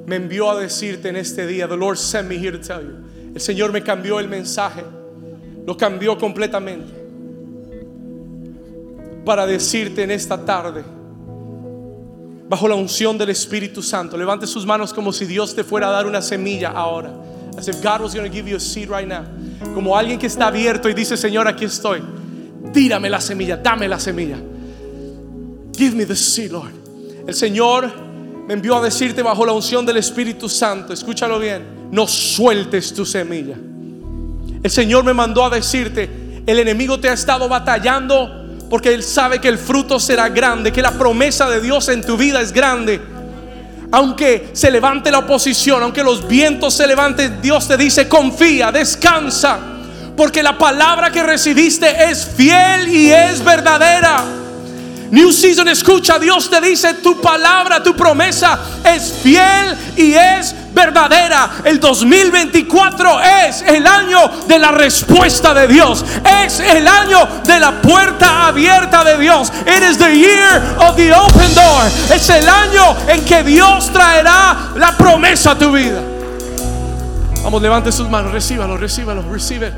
me 0.07 0.17
envió 0.17 0.51
a 0.51 0.61
decirte 0.61 1.09
en 1.09 1.17
este 1.17 1.47
día, 1.47 1.69
the 1.69 1.77
Lord 1.77 1.97
sent 1.97 2.29
me 2.29 2.37
here 2.37 2.57
to 2.57 2.61
tell 2.61 2.83
you. 2.83 2.95
El 3.35 3.41
Señor 3.41 3.73
me 3.73 3.83
cambió 3.83 4.21
el 4.21 4.29
mensaje, 4.29 4.85
lo 5.67 5.77
cambió 5.77 6.19
completamente 6.19 6.99
para 9.25 9.47
decirte 9.47 10.03
en 10.03 10.11
esta 10.11 10.43
tarde, 10.43 10.83
bajo 12.49 12.67
la 12.67 12.75
unción 12.75 13.19
del 13.19 13.29
Espíritu 13.29 13.83
Santo, 13.83 14.17
levante 14.17 14.47
sus 14.47 14.65
manos 14.65 14.95
como 14.95 15.13
si 15.13 15.27
Dios 15.27 15.55
te 15.55 15.63
fuera 15.63 15.89
a 15.89 15.91
dar 15.91 16.07
una 16.07 16.23
semilla 16.23 16.71
ahora. 16.71 17.13
As 17.59 17.69
if 17.69 17.83
God 17.83 18.01
was 18.01 18.15
going 18.15 18.27
to 18.27 18.35
give 18.35 18.49
you 18.49 18.57
a 18.57 18.61
seed 18.61 18.89
right 18.89 19.07
now. 19.07 19.25
Como 19.75 19.97
alguien 19.97 20.19
que 20.19 20.29
está 20.29 20.47
abierto 20.47 20.89
y 20.89 20.95
dice, 20.95 21.17
Señor, 21.17 21.47
aquí 21.49 21.65
estoy. 21.65 22.03
Tírame 22.73 23.11
la 23.11 23.21
semilla, 23.21 23.57
dame 23.57 23.89
la 23.89 23.99
semilla. 23.99 24.39
Give 25.77 25.95
me 25.95 26.07
the 26.07 26.17
seed, 26.17 26.53
Lord. 26.53 26.73
El 27.27 27.35
Señor 27.35 27.93
me 28.49 28.55
envió 28.55 28.79
a 28.79 28.81
decirte 28.81 29.23
bajo 29.23 29.45
la 29.45 29.53
unción 29.53 29.85
del 29.85 29.99
Espíritu 29.99 30.49
Santo, 30.49 30.95
escúchalo 30.95 31.39
bien, 31.39 31.91
no 31.93 32.07
sueltes 32.07 32.95
tu 32.95 33.05
semilla. 33.05 33.57
El 34.63 34.71
Señor 34.71 35.05
me 35.05 35.13
mandó 35.13 35.45
a 35.45 35.51
decirte, 35.51 36.09
el 36.47 36.59
enemigo 36.59 36.99
te 36.99 37.11
ha 37.11 37.13
estado 37.13 37.47
batallando 37.47 38.57
porque 38.71 38.95
Él 38.95 39.03
sabe 39.03 39.39
que 39.39 39.49
el 39.49 39.59
fruto 39.59 40.01
será 40.01 40.31
grande, 40.31 40.73
que 40.73 40.81
la 40.81 40.93
promesa 40.93 41.47
de 41.51 41.61
Dios 41.61 41.91
en 41.91 42.01
tu 42.01 42.17
vida 42.17 42.41
es 42.41 42.51
grande. 42.51 42.99
Aunque 43.93 44.49
se 44.55 44.71
levante 44.71 45.11
la 45.11 45.19
oposición, 45.19 45.83
aunque 45.83 46.03
los 46.03 46.27
vientos 46.27 46.73
se 46.73 46.87
levanten, 46.87 47.43
Dios 47.43 47.69
te 47.69 47.77
dice, 47.77 48.09
confía, 48.09 48.73
descansa, 48.73 49.59
porque 50.17 50.43
la 50.43 50.57
palabra 50.57 51.13
que 51.13 51.23
recibiste 51.23 51.87
es 52.11 52.25
fiel 52.25 52.89
y 52.89 53.11
es 53.11 53.45
verdadera. 53.45 54.38
New 55.11 55.33
Season, 55.33 55.69
escucha, 55.69 56.19
Dios 56.19 56.51
te 56.51 56.61
dice, 56.61 56.95
tu 56.95 57.21
palabra, 57.21 57.83
tu 57.83 57.95
promesa 57.95 58.59
es 58.85 59.13
fiel 59.23 59.77
y 59.97 60.13
es 60.13 60.55
verdadera. 60.75 61.51
El 61.65 61.81
2024 61.81 63.21
es 63.47 63.63
el 63.63 63.87
año 63.87 64.31
de 64.47 64.59
la 64.59 64.71
respuesta 64.71 65.55
de 65.55 65.67
Dios. 65.67 66.05
Es 66.45 66.61
el 66.61 66.87
año 66.87 67.27
de 67.45 67.59
la 67.59 67.81
puerta 67.81 68.47
abierta 68.49 69.03
de 69.03 69.19
Dios. 69.19 69.51
It 69.67 69.83
is 69.83 69.99
the 69.99 70.15
year 70.15 70.63
of 70.79 70.97
the 70.97 71.13
open 71.13 71.55
door. 71.55 71.85
Es 72.15 72.29
el 72.29 72.49
año 72.49 72.97
en 73.09 73.25
que 73.25 73.43
Dios 73.43 73.91
traerá 73.93 74.73
la 74.77 74.97
promesa 74.97 75.53
a 75.53 75.59
tu 75.59 75.73
vida. 75.73 76.03
Vamos, 77.43 77.63
levante 77.63 77.91
sus 77.93 78.09
manos, 78.09 78.33
recíbalo, 78.33 78.77
recíbalo, 78.77 79.23
recibe. 79.23 79.73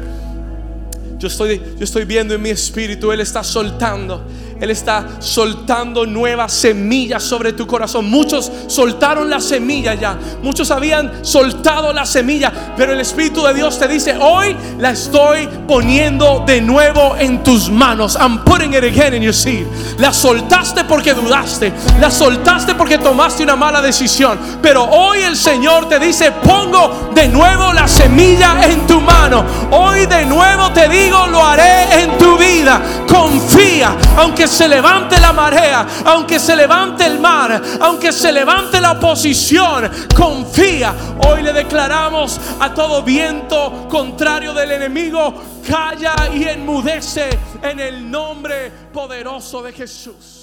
Yo 1.19 1.29
estoy, 1.29 1.63
yo 1.77 1.85
estoy 1.85 2.05
viendo 2.05 2.35
en 2.35 2.43
mi 2.43 2.49
espíritu, 2.49 3.13
Él 3.13 3.21
está 3.21 3.45
soltando 3.45 4.25
él 4.61 4.71
está 4.71 5.07
soltando 5.19 6.05
nuevas 6.05 6.53
semillas 6.53 7.23
sobre 7.23 7.53
tu 7.53 7.67
corazón. 7.67 8.11
Muchos 8.11 8.51
soltaron 8.67 9.31
la 9.31 9.41
semilla 9.41 9.95
ya. 9.95 10.19
Muchos 10.43 10.71
habían 10.71 11.25
soltado 11.25 11.93
la 11.93 12.05
semilla. 12.05 12.53
Pero 12.77 12.93
el 12.93 13.01
Espíritu 13.01 13.43
de 13.43 13.55
Dios 13.55 13.79
te 13.79 13.89
dice, 13.89 14.17
hoy 14.21 14.55
la 14.79 14.91
estoy 14.91 15.49
poniendo 15.67 16.45
de 16.47 16.61
nuevo 16.61 17.17
en 17.19 17.43
tus 17.43 17.71
manos. 17.71 18.17
I'm 18.21 18.45
putting 18.45 18.75
it 18.75 18.85
again 18.85 19.15
in 19.15 19.23
your 19.23 19.35
seed. 19.35 19.67
La 19.99 20.13
soltaste 20.13 20.85
porque 20.85 21.15
dudaste. 21.15 21.73
La 21.99 22.11
soltaste 22.11 22.75
porque 22.75 22.99
tomaste 22.99 23.43
una 23.43 23.57
mala 23.57 23.81
decisión. 23.81 24.39
Pero 24.61 24.85
hoy 24.85 25.21
el 25.21 25.37
Señor 25.37 25.89
te 25.89 25.99
dice, 25.99 26.33
pongo 26.33 27.11
de 27.15 27.29
nuevo 27.29 27.73
la 27.73 27.89
semilla 27.89 28.63
en 28.65 28.87
tu 28.87 29.01
mano. 29.01 29.45
Hoy 29.71 30.07
de 30.07 30.27
nuevo 30.27 30.71
te 30.73 30.89
digo, 30.89 31.27
lo 31.29 31.43
haré 31.43 32.03
en 32.03 32.19
tu 32.19 32.37
vida. 32.37 32.81
Confía, 33.09 33.97
aunque 34.17 34.50
se 34.51 34.69
levante 34.69 35.19
la 35.21 35.33
marea, 35.33 35.87
aunque 36.05 36.39
se 36.39 36.57
levante 36.57 37.07
el 37.07 37.21
mar, 37.21 37.63
aunque 37.81 38.13
se 38.13 38.33
levante 38.33 38.81
la 38.81 38.93
oposición, 38.93 39.91
confía. 40.15 40.93
Hoy 41.29 41.43
le 41.43 41.53
declaramos 41.53 42.41
a 42.59 42.75
todo 42.75 43.03
viento 43.03 43.87
contrario 43.89 44.53
del 44.53 44.73
enemigo, 44.73 45.35
calla 45.67 46.15
y 46.35 46.45
enmudece 46.45 47.31
en 47.63 47.79
el 47.79 48.11
nombre 48.11 48.71
poderoso 48.93 49.63
de 49.63 49.73
Jesús. 49.73 50.40